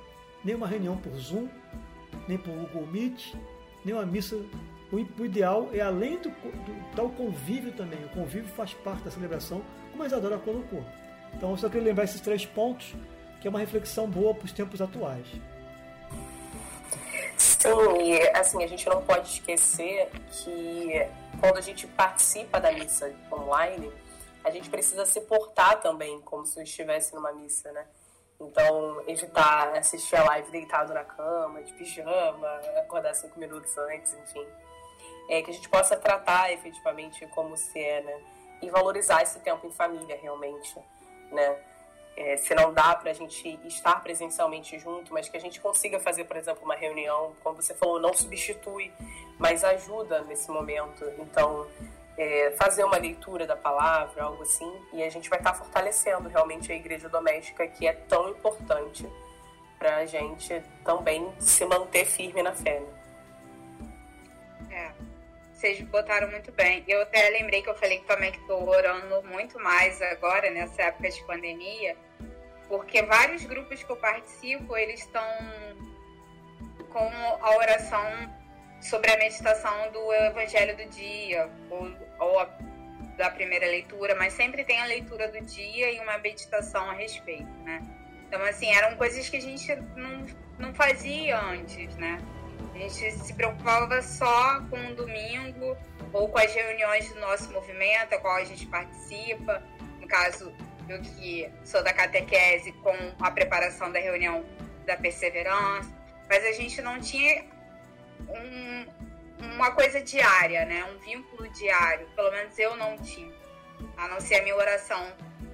Nem 0.43 0.55
uma 0.55 0.67
reunião 0.67 0.97
por 0.97 1.13
Zoom, 1.19 1.47
nem 2.27 2.39
por 2.39 2.55
Google 2.55 2.87
Meet, 2.87 3.35
nem 3.85 3.95
uma 3.95 4.07
missa. 4.07 4.37
O, 4.91 4.97
o 4.97 5.25
ideal 5.27 5.69
é 5.75 5.81
além 5.83 6.17
do, 6.17 6.31
do 6.31 6.97
tal 6.97 7.11
convívio 7.11 7.73
também. 7.73 8.03
O 8.07 8.09
convívio 8.09 8.49
faz 8.49 8.73
parte 8.73 9.05
da 9.05 9.11
celebração, 9.11 9.61
como 9.91 10.03
a 10.03 10.07
Isadora 10.07 10.39
colocou. 10.39 10.83
Então 11.35 11.51
eu 11.51 11.57
só 11.57 11.69
queria 11.69 11.89
lembrar 11.89 12.05
esses 12.05 12.21
três 12.21 12.45
pontos, 12.45 12.95
que 13.41 13.47
é 13.47 13.51
uma 13.51 13.59
reflexão 13.59 14.09
boa 14.09 14.35
para 14.35 14.45
os 14.45 14.53
tempos 14.53 14.81
atuais. 14.81 15.27
Sim, 17.37 17.69
e 18.03 18.37
assim, 18.37 18.63
a 18.63 18.67
gente 18.67 18.87
não 18.89 19.03
pode 19.03 19.29
esquecer 19.29 20.11
que 20.31 21.07
quando 21.41 21.57
a 21.57 21.61
gente 21.61 21.87
participa 21.87 22.61
da 22.61 22.71
missa 22.73 23.15
online, 23.33 23.91
a 24.45 24.51
gente 24.51 24.69
precisa 24.69 25.05
se 25.07 25.21
portar 25.23 25.81
também 25.81 26.21
como 26.23 26.45
se 26.47 26.63
estivesse 26.63 27.15
numa 27.15 27.33
missa, 27.33 27.71
né? 27.73 27.87
Então, 28.41 29.03
evitar 29.07 29.77
assistir 29.77 30.17
a 30.17 30.25
live 30.25 30.51
deitado 30.51 30.95
na 30.95 31.05
cama, 31.05 31.63
de 31.63 31.73
pijama, 31.75 32.49
acordar 32.79 33.15
cinco 33.15 33.39
minutos 33.39 33.77
antes, 33.77 34.15
enfim. 34.15 34.47
É, 35.29 35.43
que 35.43 35.51
a 35.51 35.55
gente 35.55 35.69
possa 35.69 35.97
tratar 35.97 36.51
efetivamente 36.53 37.27
como 37.29 37.57
se 37.57 37.79
é, 37.79 38.01
né? 38.03 38.21
E 38.63 38.71
valorizar 38.71 39.23
esse 39.23 39.39
tempo 39.41 39.67
em 39.67 39.71
família, 39.71 40.19
realmente, 40.21 40.75
né? 41.31 41.57
É, 42.17 42.37
se 42.37 42.55
não 42.55 42.73
dá 42.73 42.95
para 42.97 43.11
a 43.13 43.15
gente 43.15 43.59
estar 43.65 44.03
presencialmente 44.03 44.79
junto, 44.79 45.13
mas 45.15 45.29
que 45.29 45.37
a 45.37 45.41
gente 45.41 45.61
consiga 45.61 45.99
fazer, 45.99 46.25
por 46.25 46.37
exemplo, 46.37 46.65
uma 46.65 46.75
reunião, 46.75 47.33
como 47.43 47.57
você 47.57 47.75
falou, 47.75 47.99
não 47.99 48.13
substitui, 48.13 48.93
mas 49.39 49.65
ajuda 49.65 50.23
nesse 50.25 50.51
momento. 50.51 51.05
Então, 51.19 51.67
é, 52.19 52.51
fazer 52.59 52.85
uma 52.85 52.99
leitura 52.99 53.47
da 53.47 53.57
palavra, 53.57 54.25
algo 54.25 54.43
assim, 54.43 54.71
e 54.93 55.03
a 55.03 55.09
gente 55.09 55.31
vai 55.31 55.39
estar 55.39 55.53
tá 55.53 55.59
fortalecendo 55.59 56.29
realmente 56.29 56.71
a 56.71 56.75
igreja 56.75 57.09
doméstica, 57.09 57.67
que 57.67 57.87
é 57.87 57.93
tão 57.95 58.29
importante 58.29 59.09
para 59.79 59.97
a 59.97 60.07
gente 60.07 60.63
também 60.85 61.33
se 61.39 61.65
manter 61.65 62.05
firme 62.05 62.43
na 62.43 62.53
fé. 62.53 62.81
Né? 62.81 62.87
É, 64.71 64.93
vocês 65.61 65.79
botaram 65.83 66.31
muito 66.31 66.51
bem. 66.53 66.83
Eu 66.89 67.03
até 67.03 67.29
lembrei 67.29 67.61
que 67.61 67.69
eu 67.69 67.75
falei 67.75 67.99
também 68.01 68.33
que 68.33 68.39
estou 68.39 68.67
orando 68.67 69.23
muito 69.25 69.61
mais 69.61 70.01
agora, 70.01 70.51
nessa 70.51 70.85
época 70.85 71.11
de 71.11 71.23
pandemia, 71.25 71.95
porque 72.67 73.03
vários 73.03 73.45
grupos 73.45 73.83
que 73.83 73.93
eu 73.93 73.97
participo, 73.97 74.75
eles 74.75 75.01
estão 75.01 75.23
com 76.89 77.11
a 77.43 77.57
oração 77.57 78.03
sobre 78.81 79.11
a 79.13 79.19
meditação 79.19 79.93
do 79.93 80.13
Evangelho 80.15 80.75
do 80.79 80.87
dia, 80.87 81.51
ou, 81.69 81.93
ou 82.19 82.41
a, 82.41 82.45
da 83.19 83.31
primeira 83.31 83.67
leitura, 83.67 84.15
mas 84.15 84.33
sempre 84.33 84.65
tem 84.65 84.81
a 84.81 84.87
leitura 84.87 85.29
do 85.29 85.45
dia 85.45 85.93
e 85.93 86.01
uma 86.01 86.17
meditação 86.17 86.89
a 86.89 86.95
respeito, 86.95 87.53
né? 87.65 87.83
Então, 88.27 88.43
assim, 88.45 88.73
eram 88.73 88.97
coisas 88.97 89.29
que 89.29 89.37
a 89.37 89.41
gente 89.41 89.77
não, 89.95 90.27
não 90.59 90.75
fazia 90.75 91.39
antes, 91.39 91.95
né? 91.97 92.19
Gente 92.81 93.13
se 93.13 93.35
preocupava 93.35 94.01
só 94.01 94.61
com 94.71 94.79
o 94.87 94.95
domingo 94.95 95.77
ou 96.15 96.29
com 96.31 96.39
as 96.39 96.53
reuniões 96.55 97.13
do 97.13 97.21
nosso 97.21 97.53
movimento, 97.53 98.15
a 98.15 98.19
qual 98.19 98.37
a 98.37 98.45
gente 98.45 98.67
participa. 98.67 99.63
No 100.01 100.09
caso, 100.09 100.51
eu 100.89 100.99
que 101.03 101.51
sou 101.63 101.85
da 101.85 101.93
catequese, 101.93 102.73
com 102.73 102.95
a 103.21 103.31
preparação 103.31 103.93
da 103.93 103.99
reunião 103.99 104.45
da 104.87 104.97
perseverança. 104.97 105.91
Mas 106.27 106.43
a 106.45 106.53
gente 106.53 106.81
não 106.81 106.99
tinha 106.99 107.45
um, 108.29 108.87
uma 109.55 109.73
coisa 109.73 110.01
diária, 110.01 110.65
né? 110.65 110.83
Um 110.85 110.99
vínculo 111.01 111.49
diário. 111.51 112.09
Pelo 112.17 112.31
menos 112.31 112.59
eu 112.59 112.77
não 112.77 112.97
tinha. 112.97 113.33
A 113.99 114.09
não 114.09 114.21
ser 114.21 114.37
a 114.37 114.43
minha 114.43 114.57
oração 114.57 115.07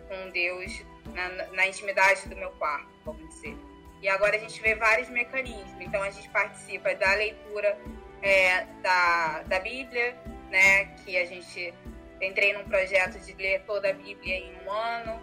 com 0.08 0.30
Deus 0.30 0.80
na, 1.12 1.28
na 1.52 1.66
intimidade 1.66 2.28
do 2.28 2.36
meu 2.36 2.50
quarto, 2.52 2.88
vamos 3.04 3.28
dizer. 3.34 3.56
E 4.06 4.08
agora 4.08 4.36
a 4.36 4.38
gente 4.38 4.62
vê 4.62 4.76
vários 4.76 5.08
mecanismos. 5.08 5.80
Então 5.80 6.00
a 6.00 6.10
gente 6.10 6.28
participa 6.28 6.94
da 6.94 7.12
leitura 7.14 7.76
é, 8.22 8.64
da, 8.80 9.42
da 9.42 9.58
Bíblia, 9.58 10.16
né? 10.48 10.84
Que 11.04 11.18
a 11.18 11.24
gente 11.24 11.74
entrei 12.22 12.52
num 12.52 12.62
projeto 12.62 13.18
de 13.18 13.32
ler 13.32 13.62
toda 13.66 13.90
a 13.90 13.92
Bíblia 13.92 14.36
em 14.36 14.56
um 14.64 14.70
ano. 14.70 15.20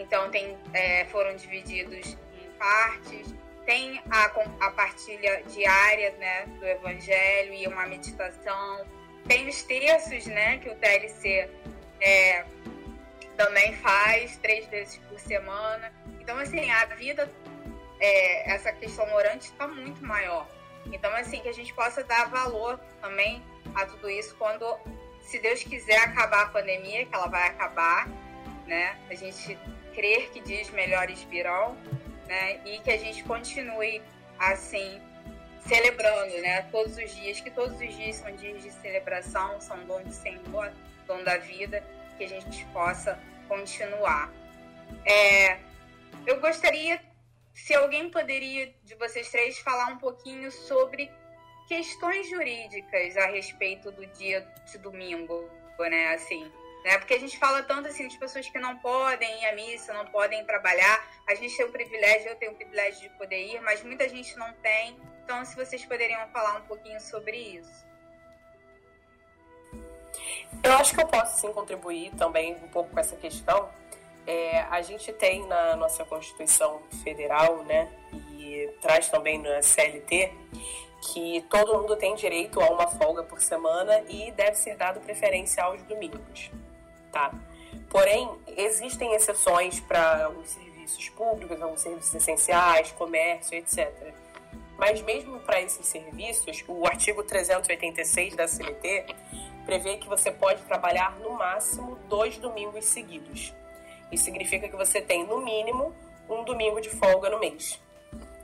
Então 0.00 0.28
tem, 0.28 0.58
é, 0.74 1.04
foram 1.04 1.36
divididos 1.36 2.18
em 2.42 2.50
partes 2.58 3.32
tem 3.64 4.00
a, 4.08 4.24
a 4.60 4.70
partilha 4.70 5.42
diária 5.48 6.12
né, 6.20 6.46
do 6.46 6.64
Evangelho 6.64 7.52
e 7.52 7.66
uma 7.66 7.84
meditação. 7.84 8.86
Tem 9.26 9.48
os 9.48 9.64
textos 9.64 10.26
né, 10.26 10.58
que 10.58 10.68
o 10.68 10.74
TLC 10.76 11.50
é, 12.00 12.44
também 13.36 13.74
faz, 13.74 14.36
três 14.36 14.66
vezes 14.68 14.98
por 15.08 15.18
semana. 15.18 15.92
Então, 16.20 16.38
assim, 16.38 16.70
a 16.70 16.84
vida, 16.86 17.28
é, 18.00 18.52
essa 18.52 18.72
questão 18.72 19.12
orante 19.14 19.46
está 19.46 19.66
muito 19.66 20.04
maior. 20.04 20.46
Então, 20.92 21.14
assim, 21.14 21.40
que 21.40 21.48
a 21.48 21.54
gente 21.54 21.72
possa 21.74 22.04
dar 22.04 22.28
valor 22.28 22.78
também 23.00 23.42
a 23.74 23.84
tudo 23.86 24.08
isso 24.08 24.34
quando, 24.36 24.78
se 25.20 25.38
Deus 25.38 25.62
quiser 25.62 25.98
acabar 25.98 26.42
a 26.42 26.46
pandemia, 26.46 27.04
que 27.06 27.14
ela 27.14 27.26
vai 27.26 27.48
acabar, 27.48 28.08
né? 28.66 28.96
A 29.10 29.14
gente 29.14 29.58
crer 29.94 30.30
que 30.30 30.40
dias 30.40 30.70
melhores 30.70 31.22
virão, 31.24 31.76
né? 32.26 32.60
E 32.64 32.78
que 32.80 32.90
a 32.90 32.98
gente 32.98 33.24
continue 33.24 34.02
assim 34.38 35.00
celebrando, 35.66 36.40
né? 36.40 36.62
Todos 36.70 36.96
os 36.96 37.14
dias, 37.14 37.40
que 37.40 37.50
todos 37.50 37.80
os 37.80 37.96
dias 37.96 38.16
são 38.16 38.30
dias 38.36 38.62
de 38.62 38.70
celebração, 38.70 39.60
são 39.60 39.84
dom 39.86 40.02
do 40.02 40.12
Senhor, 40.12 40.72
dom 41.06 41.22
da 41.24 41.36
vida, 41.38 41.82
que 42.16 42.24
a 42.24 42.28
gente 42.28 42.64
possa 42.66 43.18
continuar. 43.48 44.32
É, 45.04 45.58
eu 46.26 46.40
gostaria, 46.40 47.00
se 47.56 47.74
alguém 47.74 48.10
poderia 48.10 48.72
de 48.84 48.94
vocês 48.96 49.30
três 49.30 49.58
falar 49.58 49.86
um 49.86 49.96
pouquinho 49.96 50.52
sobre 50.52 51.10
questões 51.66 52.28
jurídicas 52.28 53.16
a 53.16 53.26
respeito 53.28 53.90
do 53.90 54.06
dia 54.08 54.46
de 54.70 54.76
domingo, 54.76 55.48
né? 55.78 56.14
Assim, 56.14 56.52
né? 56.84 56.98
Porque 56.98 57.14
a 57.14 57.18
gente 57.18 57.38
fala 57.38 57.62
tanto 57.62 57.88
assim 57.88 58.06
de 58.08 58.18
pessoas 58.18 58.46
que 58.46 58.58
não 58.58 58.76
podem 58.78 59.42
ir 59.42 59.46
à 59.46 59.54
missa, 59.54 59.94
não 59.94 60.04
podem 60.04 60.44
trabalhar. 60.44 61.02
A 61.26 61.34
gente 61.34 61.56
tem 61.56 61.64
o 61.64 61.72
privilégio, 61.72 62.28
eu 62.28 62.36
tenho 62.36 62.52
o 62.52 62.56
privilégio 62.56 63.00
de 63.00 63.16
poder 63.16 63.42
ir, 63.46 63.60
mas 63.62 63.82
muita 63.82 64.06
gente 64.06 64.36
não 64.36 64.52
tem. 64.56 65.00
Então, 65.24 65.42
se 65.46 65.56
vocês 65.56 65.82
poderiam 65.86 66.28
falar 66.28 66.58
um 66.58 66.66
pouquinho 66.66 67.00
sobre 67.00 67.38
isso. 67.38 67.86
Eu 70.62 70.72
acho 70.74 70.94
que 70.94 71.00
eu 71.00 71.08
posso 71.08 71.40
sim 71.40 71.52
contribuir 71.54 72.14
também 72.16 72.54
um 72.54 72.68
pouco 72.68 72.90
com 72.90 73.00
essa 73.00 73.16
questão. 73.16 73.70
É, 74.26 74.60
a 74.62 74.82
gente 74.82 75.12
tem 75.12 75.46
na 75.46 75.76
nossa 75.76 76.04
Constituição 76.04 76.82
Federal, 77.04 77.62
né, 77.64 77.88
e 78.32 78.68
traz 78.80 79.08
também 79.08 79.38
na 79.38 79.62
CLT, 79.62 80.32
que 81.12 81.44
todo 81.48 81.78
mundo 81.78 81.96
tem 81.96 82.14
direito 82.14 82.60
a 82.60 82.68
uma 82.70 82.88
folga 82.88 83.22
por 83.22 83.40
semana 83.40 84.02
e 84.08 84.32
deve 84.32 84.56
ser 84.56 84.76
dado 84.76 85.00
preferência 85.00 85.62
aos 85.62 85.80
domingos 85.82 86.50
tá? 87.16 87.32
Porém, 87.88 88.28
existem 88.58 89.14
exceções 89.14 89.80
para 89.80 90.26
alguns 90.26 90.50
serviços 90.50 91.08
públicos, 91.10 91.62
alguns 91.62 91.80
serviços 91.80 92.14
essenciais, 92.14 92.92
comércio, 92.92 93.56
etc. 93.56 94.12
Mas 94.76 95.00
mesmo 95.00 95.40
para 95.40 95.62
esses 95.62 95.86
serviços, 95.86 96.62
o 96.68 96.86
artigo 96.86 97.22
386 97.22 98.36
da 98.36 98.46
CLT 98.46 99.06
prevê 99.64 99.96
que 99.96 100.06
você 100.06 100.30
pode 100.30 100.62
trabalhar 100.64 101.18
no 101.20 101.30
máximo 101.30 101.96
dois 102.08 102.36
domingos 102.36 102.84
seguidos. 102.84 103.54
Isso 104.10 104.24
significa 104.24 104.68
que 104.68 104.76
você 104.76 105.00
tem, 105.00 105.26
no 105.26 105.40
mínimo, 105.42 105.94
um 106.28 106.44
domingo 106.44 106.80
de 106.80 106.90
folga 106.90 107.30
no 107.30 107.38
mês. 107.38 107.80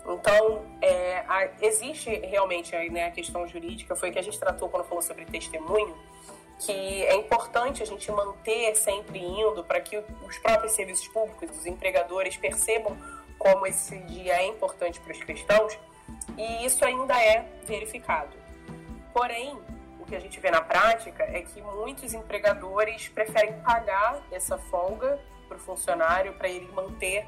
Então, 0.04 0.64
é, 0.80 1.24
a, 1.28 1.48
existe 1.60 2.10
realmente 2.10 2.74
né, 2.90 3.06
a 3.06 3.10
questão 3.10 3.46
jurídica, 3.46 3.94
foi 3.94 4.10
que 4.10 4.18
a 4.18 4.22
gente 4.22 4.38
tratou 4.38 4.68
quando 4.68 4.84
falou 4.84 5.02
sobre 5.02 5.24
testemunho, 5.24 5.96
que 6.58 7.04
é 7.04 7.14
importante 7.14 7.82
a 7.82 7.86
gente 7.86 8.10
manter 8.10 8.74
sempre 8.76 9.18
indo 9.18 9.64
para 9.64 9.80
que 9.80 9.96
os 9.96 10.38
próprios 10.38 10.72
serviços 10.72 11.06
públicos, 11.08 11.56
os 11.56 11.66
empregadores 11.66 12.36
percebam 12.36 12.96
como 13.38 13.66
esse 13.66 13.98
dia 14.00 14.34
é 14.34 14.46
importante 14.46 15.00
para 15.00 15.12
os 15.12 15.18
cristãos 15.18 15.76
e 16.38 16.64
isso 16.64 16.84
ainda 16.84 17.20
é 17.20 17.44
verificado. 17.64 18.36
Porém, 19.12 19.58
o 19.98 20.04
que 20.04 20.14
a 20.14 20.20
gente 20.20 20.38
vê 20.38 20.50
na 20.50 20.60
prática 20.60 21.24
é 21.24 21.42
que 21.42 21.60
muitos 21.60 22.14
empregadores 22.14 23.08
preferem 23.08 23.52
pagar 23.60 24.22
essa 24.30 24.56
folga 24.56 25.18
para 25.52 25.60
o 25.60 25.60
funcionário 25.60 26.32
para 26.34 26.48
ele 26.48 26.70
manter 26.72 27.26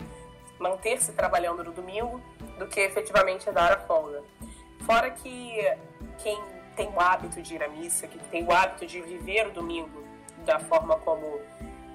manter-se 0.58 1.12
trabalhando 1.12 1.64
no 1.64 1.72
domingo 1.72 2.20
do 2.58 2.66
que 2.66 2.80
efetivamente 2.80 3.50
dar 3.50 3.72
a 3.72 3.78
folga. 3.80 4.22
Fora 4.86 5.10
que 5.10 5.56
quem 6.22 6.40
tem 6.76 6.88
o 6.88 7.00
hábito 7.00 7.42
de 7.42 7.54
ir 7.54 7.62
à 7.62 7.68
missa, 7.68 8.06
que 8.06 8.18
tem 8.30 8.44
o 8.44 8.52
hábito 8.52 8.86
de 8.86 9.00
viver 9.00 9.48
o 9.48 9.50
domingo 9.50 10.04
da 10.44 10.58
forma 10.58 10.96
como 11.00 11.40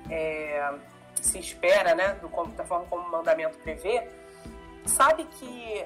é, 0.09 0.73
se 1.15 1.39
espera, 1.39 1.95
né, 1.95 2.13
do, 2.15 2.27
da 2.49 2.63
forma 2.63 2.85
como 2.87 3.07
o 3.07 3.11
mandamento 3.11 3.57
prevê, 3.59 4.07
sabe 4.85 5.25
que 5.25 5.85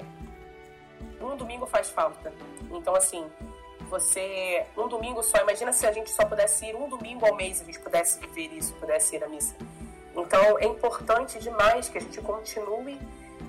um 1.20 1.36
domingo 1.36 1.66
faz 1.66 1.90
falta. 1.90 2.32
Então, 2.70 2.94
assim, 2.94 3.30
você. 3.88 4.66
Um 4.76 4.88
domingo 4.88 5.22
só, 5.22 5.38
imagina 5.38 5.72
se 5.72 5.86
a 5.86 5.92
gente 5.92 6.10
só 6.10 6.24
pudesse 6.24 6.66
ir 6.66 6.76
um 6.76 6.88
domingo 6.88 7.24
ao 7.26 7.34
mês, 7.34 7.60
a 7.60 7.64
gente 7.64 7.78
pudesse 7.80 8.18
viver 8.20 8.52
isso, 8.56 8.74
pudesse 8.74 9.16
ir 9.16 9.24
à 9.24 9.28
missa. 9.28 9.54
Então, 10.14 10.58
é 10.58 10.66
importante 10.66 11.38
demais 11.38 11.88
que 11.88 11.98
a 11.98 12.00
gente 12.00 12.20
continue 12.20 13.00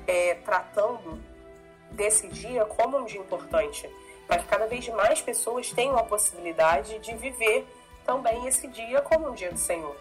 é, 0.07 0.35
tratando 0.35 1.21
desse 1.91 2.27
dia 2.27 2.65
como 2.65 2.97
um 2.97 3.05
dia 3.05 3.19
importante, 3.19 3.89
para 4.27 4.39
que 4.39 4.45
cada 4.47 4.65
vez 4.65 4.87
mais 4.89 5.21
pessoas 5.21 5.71
tenham 5.71 5.97
a 5.97 6.03
possibilidade 6.03 6.99
de 6.99 7.15
viver 7.15 7.67
também 8.05 8.47
esse 8.47 8.67
dia 8.67 9.01
como 9.01 9.29
um 9.29 9.33
dia 9.33 9.51
do 9.51 9.57
Senhor. 9.57 9.95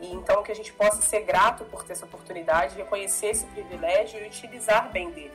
E 0.00 0.12
então 0.12 0.42
que 0.42 0.52
a 0.52 0.54
gente 0.54 0.72
possa 0.72 1.00
ser 1.00 1.20
grato 1.20 1.64
por 1.64 1.82
ter 1.82 1.94
essa 1.94 2.04
oportunidade, 2.04 2.76
reconhecer 2.76 3.28
esse 3.28 3.46
privilégio 3.46 4.22
e 4.22 4.26
utilizar 4.26 4.90
bem 4.90 5.10
dele. 5.10 5.32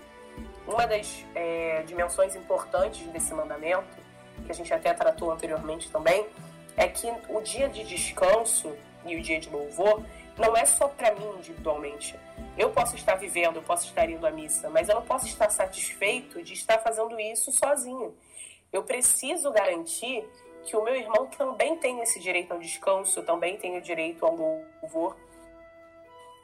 Uma 0.68 0.86
das 0.86 1.26
é, 1.36 1.84
dimensões 1.86 2.36
importantes 2.36 3.06
desse 3.08 3.34
mandamento, 3.34 3.98
que 4.46 4.52
a 4.52 4.56
gente 4.56 4.74
até 4.74 4.94
tratou 4.94 5.32
anteriormente 5.32 5.90
também, 5.90 6.26
é 6.78 6.88
que 6.88 7.12
o 7.28 7.42
dia 7.42 7.68
de 7.68 7.84
descanso 7.84 8.74
e 9.06 9.16
o 9.16 9.22
dia 9.22 9.40
de 9.40 9.50
louvor 9.50 10.04
não 10.38 10.56
é 10.56 10.66
só 10.66 10.88
para 10.88 11.14
mim 11.14 11.28
individualmente. 11.38 12.18
Eu 12.58 12.72
posso 12.72 12.96
estar 12.96 13.16
vivendo, 13.16 13.58
eu 13.58 13.64
posso 13.64 13.86
estar 13.86 14.10
indo 14.10 14.26
à 14.26 14.32
missa, 14.32 14.70
mas 14.70 14.90
eu 14.90 14.96
não 14.96 15.04
posso 15.04 15.26
estar 15.26 15.50
satisfeito 15.50 16.42
de 16.42 16.54
estar 16.54 16.80
fazendo 16.80 17.20
isso 17.20 17.52
sozinho. 17.52 18.16
Eu 18.72 18.84
preciso 18.84 19.52
garantir 19.52 20.28
que 20.64 20.76
o 20.76 20.84
meu 20.84 20.96
irmão 20.96 21.28
também 21.28 21.76
tem 21.78 22.00
esse 22.02 22.20
direito 22.20 22.52
ao 22.52 22.60
descanso, 22.60 23.24
também 23.24 23.58
tem 23.58 23.78
o 23.78 23.82
direito 23.82 24.26
ao 24.26 24.36
louvor. 24.36 25.16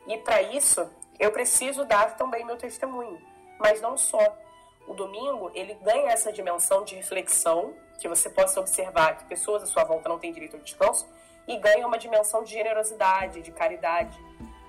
E 0.08 0.18
para 0.18 0.42
isso, 0.42 0.90
eu 1.20 1.32
preciso 1.32 1.86
dar 1.86 2.16
também 2.16 2.46
meu 2.46 2.58
testemunho. 2.58 3.22
Mas 3.60 3.82
não 3.82 3.98
só. 3.98 4.38
O 4.88 4.94
domingo, 4.94 5.52
ele 5.54 5.74
ganha 5.76 6.12
essa 6.12 6.32
dimensão 6.32 6.84
de 6.84 6.96
reflexão, 6.96 7.74
que 8.00 8.08
você 8.08 8.30
possa 8.30 8.60
observar 8.60 9.18
que 9.18 9.26
pessoas 9.26 9.64
à 9.64 9.66
sua 9.66 9.84
volta 9.84 10.08
não 10.08 10.18
têm 10.18 10.32
direito 10.32 10.56
ao 10.56 10.62
descanso, 10.62 11.06
e 11.48 11.58
ganha 11.58 11.88
uma 11.88 11.98
dimensão 11.98 12.44
de 12.44 12.52
generosidade, 12.52 13.42
de 13.42 13.52
caridade. 13.52 14.18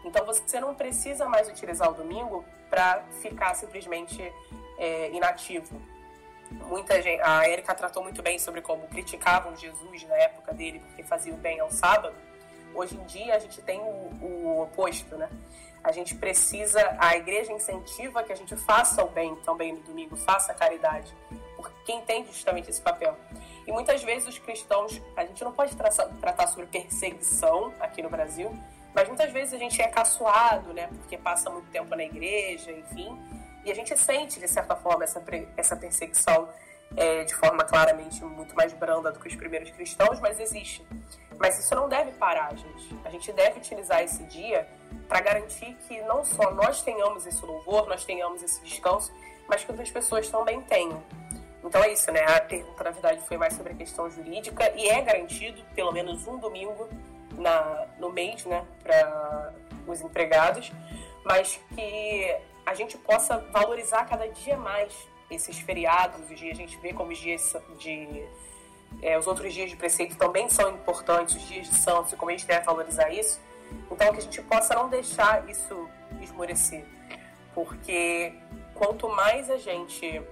Então 0.04 0.24
você 0.24 0.60
não 0.60 0.74
precisa 0.74 1.28
mais 1.28 1.48
utilizar 1.48 1.90
o 1.90 1.94
domingo 1.94 2.44
para 2.70 3.02
ficar 3.20 3.54
simplesmente 3.54 4.32
é, 4.78 5.10
inativo 5.10 5.80
muita 6.50 7.00
gente, 7.02 7.20
a 7.22 7.48
Erika 7.48 7.74
tratou 7.74 8.02
muito 8.02 8.22
bem 8.22 8.38
sobre 8.38 8.60
como 8.60 8.86
criticavam 8.88 9.56
Jesus 9.56 10.02
na 10.04 10.14
época 10.16 10.52
dele 10.52 10.80
porque 10.80 11.02
fazia 11.02 11.32
o 11.34 11.36
bem 11.36 11.60
ao 11.60 11.70
sábado. 11.70 12.14
Hoje 12.74 12.96
em 12.96 13.04
dia 13.04 13.34
a 13.34 13.38
gente 13.38 13.60
tem 13.62 13.80
o, 13.80 13.82
o 14.22 14.62
oposto, 14.62 15.16
né? 15.16 15.28
A 15.82 15.92
gente 15.92 16.14
precisa, 16.14 16.96
a 16.98 17.16
igreja 17.16 17.52
incentiva 17.52 18.22
que 18.22 18.32
a 18.32 18.36
gente 18.36 18.56
faça 18.56 19.02
o 19.04 19.08
bem 19.08 19.36
também 19.36 19.72
no 19.72 19.80
domingo, 19.80 20.16
faça 20.16 20.52
a 20.52 20.54
caridade, 20.54 21.14
porque 21.56 21.92
entende 21.92 22.28
justamente 22.28 22.68
esse 22.68 22.80
papel. 22.80 23.16
E 23.68 23.72
muitas 23.72 24.02
vezes 24.02 24.26
os 24.26 24.38
cristãos, 24.38 25.00
a 25.14 25.24
gente 25.24 25.44
não 25.44 25.52
pode 25.52 25.76
tratar 25.76 26.46
sobre 26.48 26.66
perseguição 26.66 27.72
aqui 27.78 28.02
no 28.02 28.08
Brasil, 28.08 28.50
mas 28.94 29.06
muitas 29.06 29.30
vezes 29.30 29.52
a 29.52 29.58
gente 29.58 29.80
é 29.80 29.86
caçoado, 29.86 30.72
né? 30.72 30.88
Porque 30.88 31.16
passa 31.16 31.50
muito 31.50 31.70
tempo 31.70 31.94
na 31.94 32.02
igreja, 32.02 32.72
enfim 32.72 33.16
e 33.68 33.70
a 33.70 33.74
gente 33.74 33.94
sente, 33.98 34.40
de 34.40 34.48
certa 34.48 34.74
forma, 34.74 35.04
essa, 35.04 35.22
essa 35.54 35.76
perseguição 35.76 36.48
é, 36.96 37.24
de 37.24 37.34
forma 37.34 37.64
claramente 37.64 38.24
muito 38.24 38.54
mais 38.56 38.72
branda 38.72 39.12
do 39.12 39.20
que 39.20 39.28
os 39.28 39.36
primeiros 39.36 39.70
cristãos, 39.70 40.18
mas 40.20 40.40
existe. 40.40 40.86
Mas 41.38 41.58
isso 41.58 41.74
não 41.74 41.86
deve 41.86 42.12
parar, 42.12 42.56
gente. 42.56 42.98
A 43.04 43.10
gente 43.10 43.30
deve 43.30 43.58
utilizar 43.58 44.02
esse 44.02 44.22
dia 44.24 44.66
para 45.06 45.20
garantir 45.20 45.76
que 45.86 46.00
não 46.02 46.24
só 46.24 46.50
nós 46.50 46.82
tenhamos 46.82 47.26
esse 47.26 47.44
louvor, 47.44 47.86
nós 47.86 48.06
tenhamos 48.06 48.42
esse 48.42 48.62
descanso, 48.62 49.12
mas 49.46 49.62
que 49.62 49.70
outras 49.70 49.90
pessoas 49.90 50.28
também 50.30 50.62
tenham. 50.62 51.02
Então 51.62 51.82
é 51.82 51.92
isso, 51.92 52.10
né? 52.12 52.24
A 52.24 52.40
pergunta, 52.40 52.84
na 52.84 52.90
verdade, 52.90 53.20
foi 53.26 53.36
mais 53.36 53.54
sobre 53.54 53.72
a 53.72 53.76
questão 53.76 54.08
jurídica 54.10 54.72
e 54.76 54.88
é 54.88 55.00
garantido 55.02 55.62
pelo 55.74 55.92
menos 55.92 56.26
um 56.26 56.38
domingo 56.38 56.88
na, 57.32 57.86
no 57.98 58.10
mês, 58.10 58.44
né, 58.44 58.64
para 58.82 59.52
os 59.86 60.00
empregados, 60.00 60.72
mas 61.24 61.60
que 61.74 62.36
a 62.64 62.74
gente 62.74 62.96
possa 62.98 63.38
valorizar 63.52 64.04
cada 64.04 64.26
dia 64.28 64.56
mais 64.56 64.92
esses 65.30 65.58
feriados, 65.58 66.30
os 66.30 66.38
dias 66.38 66.58
a 66.58 66.60
gente 66.60 66.76
vê 66.78 66.92
como 66.92 67.12
os 67.12 67.18
dias 67.18 67.54
de 67.78 68.26
é, 69.02 69.18
os 69.18 69.26
outros 69.26 69.52
dias 69.52 69.70
de 69.70 69.76
preceito 69.76 70.16
também 70.16 70.48
são 70.48 70.70
importantes, 70.70 71.36
os 71.36 71.46
dias 71.46 71.68
de 71.68 71.74
santos, 71.74 72.12
e 72.12 72.16
como 72.16 72.30
a 72.30 72.34
gente 72.34 72.46
deve 72.46 72.64
valorizar 72.64 73.10
isso. 73.10 73.38
Então, 73.90 74.12
que 74.12 74.18
a 74.18 74.22
gente 74.22 74.40
possa 74.42 74.74
não 74.74 74.88
deixar 74.88 75.46
isso 75.48 75.88
esmorecer, 76.22 76.84
porque 77.54 78.32
quanto 78.74 79.06
mais 79.08 79.50
a 79.50 79.58
gente 79.58 80.22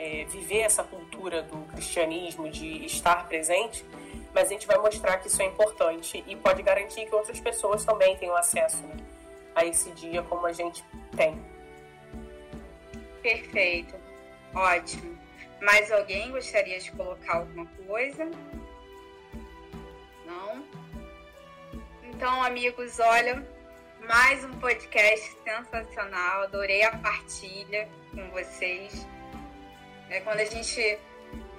é, 0.00 0.24
viver 0.24 0.60
essa 0.60 0.82
cultura 0.82 1.42
do 1.42 1.58
cristianismo, 1.72 2.48
de 2.48 2.86
estar 2.86 3.28
presente, 3.28 3.84
mas 4.32 4.46
a 4.46 4.52
gente 4.52 4.66
vai 4.66 4.78
mostrar 4.78 5.18
que 5.18 5.28
isso 5.28 5.42
é 5.42 5.44
importante 5.44 6.24
e 6.26 6.34
pode 6.36 6.62
garantir 6.62 7.04
que 7.04 7.14
outras 7.14 7.38
pessoas 7.38 7.84
também 7.84 8.16
tenham 8.16 8.34
acesso 8.34 8.82
né, 8.82 8.96
a 9.54 9.66
esse 9.66 9.90
dia 9.90 10.22
como 10.22 10.46
a 10.46 10.52
gente 10.52 10.82
tem. 11.14 11.38
Perfeito. 13.20 13.94
Ótimo. 14.54 15.18
Mais 15.60 15.92
alguém 15.92 16.30
gostaria 16.30 16.78
de 16.80 16.90
colocar 16.92 17.36
alguma 17.36 17.66
coisa? 17.86 18.30
Não? 20.24 20.64
Então, 22.04 22.42
amigos, 22.42 22.98
olha, 22.98 23.46
mais 24.08 24.42
um 24.46 24.58
podcast 24.58 25.36
sensacional. 25.44 26.44
Adorei 26.44 26.82
a 26.84 26.96
partilha 26.96 27.86
com 28.14 28.30
vocês. 28.30 29.06
É, 30.10 30.20
quando 30.20 30.40
a 30.40 30.44
gente 30.44 30.98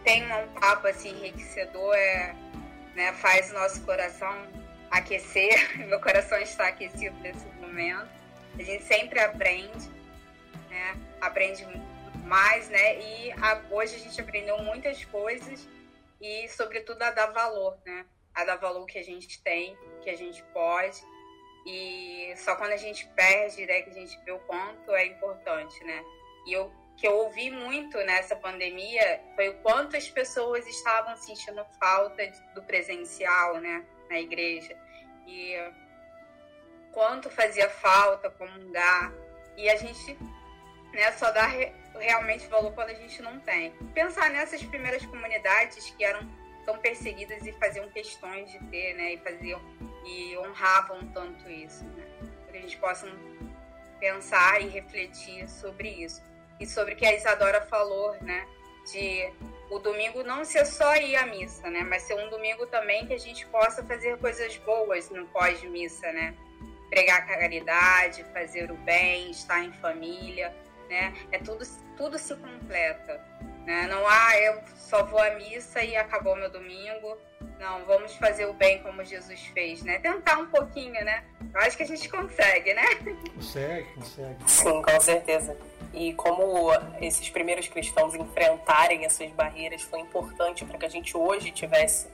tem 0.04 0.32
um 0.32 0.48
papo 0.60 0.88
assim 0.88 1.10
enriquecedor, 1.10 1.96
é, 1.96 2.36
né, 2.96 3.14
faz 3.14 3.50
o 3.52 3.54
nosso 3.56 3.82
coração 3.84 4.48
aquecer. 4.92 5.78
Meu 5.88 6.00
coração 6.00 6.38
está 6.40 6.68
aquecido 6.68 7.18
nesse 7.20 7.46
momento. 7.60 8.10
A 8.60 8.64
gente 8.64 8.84
sempre 8.84 9.20
aprende 9.20 9.90
né? 10.72 10.98
Aprende 11.20 11.68
mais, 12.24 12.70
né? 12.70 13.00
E 13.00 13.32
a, 13.34 13.62
hoje 13.70 13.96
a 13.98 14.00
gente 14.00 14.20
aprendeu 14.20 14.58
muitas 14.60 15.04
coisas 15.06 15.68
e, 16.20 16.48
sobretudo, 16.48 17.02
a 17.04 17.12
dar 17.12 17.28
valor, 17.28 17.78
né? 17.86 18.06
A 18.34 18.46
dar 18.46 18.56
valor 18.56 18.86
que 18.86 18.98
a 18.98 19.04
gente 19.04 19.44
tem, 19.44 19.78
que 20.02 20.10
a 20.10 20.16
gente 20.16 20.42
pode. 20.54 21.00
E 21.66 22.34
só 22.38 22.56
quando 22.56 22.72
a 22.72 22.78
gente 22.78 23.06
perde, 23.10 23.66
né, 23.68 23.82
que 23.84 23.92
a 23.92 23.94
gente 23.94 24.18
vê 24.26 24.32
o 24.32 24.40
quanto 24.40 24.96
é 24.96 25.06
importante, 25.06 25.84
né? 25.84 26.04
E 26.48 26.54
eu 26.54 26.72
que 26.98 27.08
eu 27.08 27.14
ouvi 27.14 27.50
muito 27.50 27.98
nessa 28.00 28.36
pandemia 28.36 29.22
foi 29.36 29.50
o 29.50 29.58
quanto 29.60 29.98
as 29.98 30.08
pessoas 30.10 30.68
estavam 30.68 31.16
sentindo 31.18 31.66
falta 31.80 32.24
do 32.54 32.62
presencial, 32.64 33.60
né, 33.60 33.84
na 34.10 34.20
igreja. 34.20 34.78
E 35.26 35.56
quanto 36.92 37.30
fazia 37.30 37.70
falta 37.70 38.30
comungar. 38.30 39.12
E 39.58 39.70
a 39.70 39.76
gente 39.76 40.18
né? 40.94 41.12
Só 41.14 41.32
dá 41.32 41.48
re, 41.48 41.74
realmente 41.98 42.48
valor 42.48 42.74
quando 42.74 42.90
a 42.90 42.94
gente 42.94 43.22
não 43.22 43.40
tem. 43.40 43.72
Pensar 43.94 44.30
nessas 44.30 44.62
primeiras 44.64 45.06
comunidades 45.06 45.90
que 45.92 46.04
eram 46.04 46.28
tão 46.66 46.78
perseguidas 46.78 47.46
e 47.46 47.52
faziam 47.54 47.90
questões 47.90 48.52
de 48.52 48.60
ter, 48.66 48.94
né? 48.94 49.14
E 49.14 49.18
faziam 49.18 49.62
e 50.06 50.38
honravam 50.38 51.08
tanto 51.14 51.50
isso, 51.50 51.84
né? 51.86 52.06
Que 52.50 52.58
a 52.58 52.62
gente 52.62 52.78
possa 52.78 53.08
pensar 54.00 54.62
e 54.62 54.68
refletir 54.68 55.48
sobre 55.48 55.90
isso 55.90 56.22
e 56.62 56.68
sobre 56.68 56.94
o 56.94 56.96
que 56.96 57.06
a 57.06 57.16
Isadora 57.16 57.62
falou, 57.62 58.16
né? 58.22 58.46
De 58.92 59.32
o 59.70 59.80
domingo 59.80 60.24
não 60.24 60.46
ser 60.46 60.66
só 60.66 60.96
ir 60.96 61.16
à 61.16 61.26
missa, 61.26 61.70
né? 61.70 61.82
Mas 61.82 62.04
ser 62.04 62.14
um 62.14 62.30
domingo 62.30 62.68
também 62.68 63.08
que 63.08 63.14
a 63.14 63.20
gente 63.20 63.46
possa 63.48 63.84
fazer 63.84 64.18
coisas 64.20 64.56
boas 64.58 65.10
no 65.10 65.26
pós-missa, 65.28 66.12
né? 66.12 66.36
Pregar 66.90 67.26
caridade, 67.26 68.24
fazer 68.34 68.70
o 68.70 68.76
bem, 68.76 69.32
estar 69.32 69.64
em 69.64 69.72
família, 69.74 70.54
né? 70.88 71.14
É 71.32 71.40
tudo, 71.40 71.66
tudo 71.98 72.20
se 72.20 72.36
completa. 72.36 73.26
Né? 73.66 73.88
Não 73.88 74.06
há, 74.08 74.28
ah, 74.28 74.40
eu 74.40 74.62
só 74.76 75.04
vou 75.04 75.20
à 75.20 75.32
missa 75.36 75.84
e 75.84 75.96
acabou 75.96 76.36
meu 76.36 76.50
domingo. 76.50 77.18
Não, 77.60 77.86
vamos 77.86 78.16
fazer 78.16 78.46
o 78.46 78.54
bem 78.54 78.82
como 78.84 79.04
Jesus 79.04 79.40
fez, 79.54 79.84
né? 79.84 80.00
Tentar 80.00 80.38
um 80.40 80.48
pouquinho, 80.48 81.04
né? 81.06 81.24
Eu 81.54 81.62
acho 81.62 81.78
que 81.78 81.84
a 81.84 81.88
gente 81.88 82.10
consegue, 82.10 82.74
né? 82.74 82.86
Consegue, 83.36 83.94
consegue. 83.94 84.52
Sim, 84.52 84.82
com 84.82 85.00
certeza. 85.00 85.58
E 85.94 86.14
como 86.14 86.72
esses 87.02 87.30
primeiros 87.30 87.68
cristãos 87.68 88.16
enfrentarem 88.16 89.06
essas 89.06 89.30
barreiras 89.32 89.82
foi 89.82 90.00
importante 90.00 90.64
para 90.64 90.78
que 90.78 90.86
a 90.86 90.90
gente 90.90 91.18
hoje 91.18 91.52
tivesse 91.52 92.08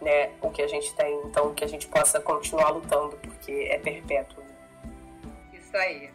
né, 0.00 0.30
o 0.40 0.50
que 0.50 0.62
a 0.62 0.68
gente 0.68 0.94
tem, 0.94 1.14
então 1.24 1.54
que 1.54 1.64
a 1.64 1.68
gente 1.68 1.86
possa 1.88 2.20
continuar 2.20 2.70
lutando, 2.70 3.16
porque 3.16 3.68
é 3.70 3.78
perpétuo. 3.78 4.42
Isso 5.52 5.76
aí. 5.76 6.10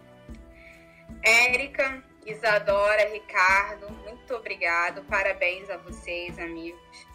Érica, 1.24 2.02
Isadora, 2.26 3.10
Ricardo, 3.10 3.90
muito 4.04 4.34
obrigado. 4.34 5.04
Parabéns 5.04 5.70
a 5.70 5.78
vocês, 5.78 6.38
amigos. 6.40 7.08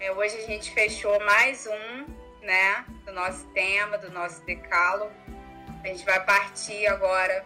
É, 0.00 0.12
hoje 0.12 0.36
a 0.36 0.46
gente 0.46 0.72
fechou 0.72 1.18
mais 1.20 1.66
um, 1.66 2.06
né, 2.44 2.84
do 3.04 3.12
nosso 3.12 3.46
tema, 3.48 3.98
do 3.98 4.10
nosso 4.10 4.44
decálogo. 4.44 5.12
A 5.84 5.88
gente 5.88 6.04
vai 6.04 6.24
partir 6.24 6.86
agora 6.86 7.44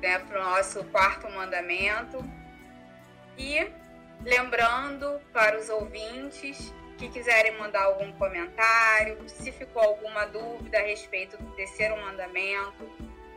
né, 0.00 0.18
para 0.18 0.40
o 0.40 0.44
nosso 0.44 0.82
quarto 0.84 1.28
mandamento. 1.30 2.18
E 3.38 3.70
lembrando 4.22 5.20
para 5.32 5.58
os 5.58 5.68
ouvintes 5.68 6.72
que 6.98 7.08
quiserem 7.08 7.58
mandar 7.58 7.82
algum 7.84 8.12
comentário, 8.12 9.18
se 9.26 9.50
ficou 9.50 9.82
alguma 9.82 10.26
dúvida 10.26 10.78
a 10.78 10.82
respeito 10.82 11.36
do 11.38 11.50
terceiro 11.52 11.96
mandamento, 11.96 12.88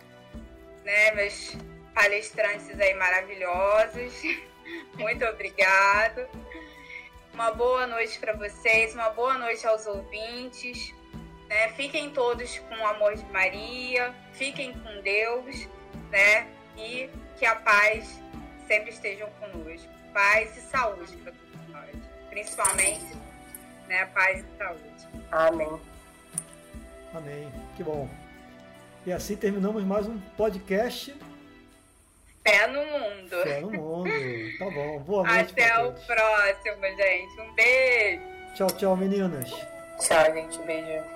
né, 0.85 1.13
meus 1.13 1.57
palestrantes 1.95 2.81
aí 2.81 2.95
maravilhosos, 2.95 4.13
muito 4.99 5.25
obrigado. 5.25 6.29
Uma 7.35 7.51
boa 7.51 7.87
noite 7.87 8.19
para 8.21 8.33
vocês, 8.33 8.95
uma 8.95 9.11
boa 9.11 9.37
noite 9.37 9.67
aos 9.67 9.87
ouvintes. 9.87 10.95
Né? 11.49 11.69
Fiquem 11.71 12.11
todos 12.11 12.59
com 12.61 12.77
o 12.77 12.87
amor 12.87 13.17
de 13.17 13.25
Maria, 13.27 14.15
fiquem 14.33 14.73
com 14.73 15.03
Deus, 15.03 15.69
né? 16.11 16.47
E 16.77 17.11
que 17.37 17.45
a 17.45 17.57
paz 17.57 18.21
sempre 18.67 18.91
esteja 18.91 19.27
conosco. 19.41 19.89
Paz 20.13 20.57
e 20.57 20.61
saúde 20.61 21.17
para 21.17 21.33
todos 21.33 21.69
nós 21.71 22.15
principalmente, 22.31 23.17
né, 23.89 24.07
paz 24.07 24.45
e 24.45 24.59
saúde. 24.59 25.25
Amém. 25.31 25.81
Amém. 27.15 27.53
Que 27.77 27.85
bom. 27.85 28.09
E 29.07 29.13
assim 29.13 29.37
terminamos 29.37 29.85
mais 29.85 30.09
um 30.09 30.19
podcast. 30.37 31.15
Fé 32.47 32.67
no 32.67 32.85
mundo. 32.85 33.43
Fé 33.43 33.61
no 33.61 33.71
mundo. 33.71 34.11
Tá 34.59 34.65
bom. 34.67 34.99
Boa 35.01 35.27
noite. 35.27 35.53
Até 35.53 35.79
o 35.79 35.93
próximo, 35.93 36.87
gente. 36.97 37.41
Um 37.41 37.55
beijo. 37.55 38.23
Tchau, 38.55 38.67
tchau, 38.73 38.97
meninas. 38.97 39.51
Tchau, 39.99 40.33
gente. 40.35 40.59
Beijo. 40.59 41.14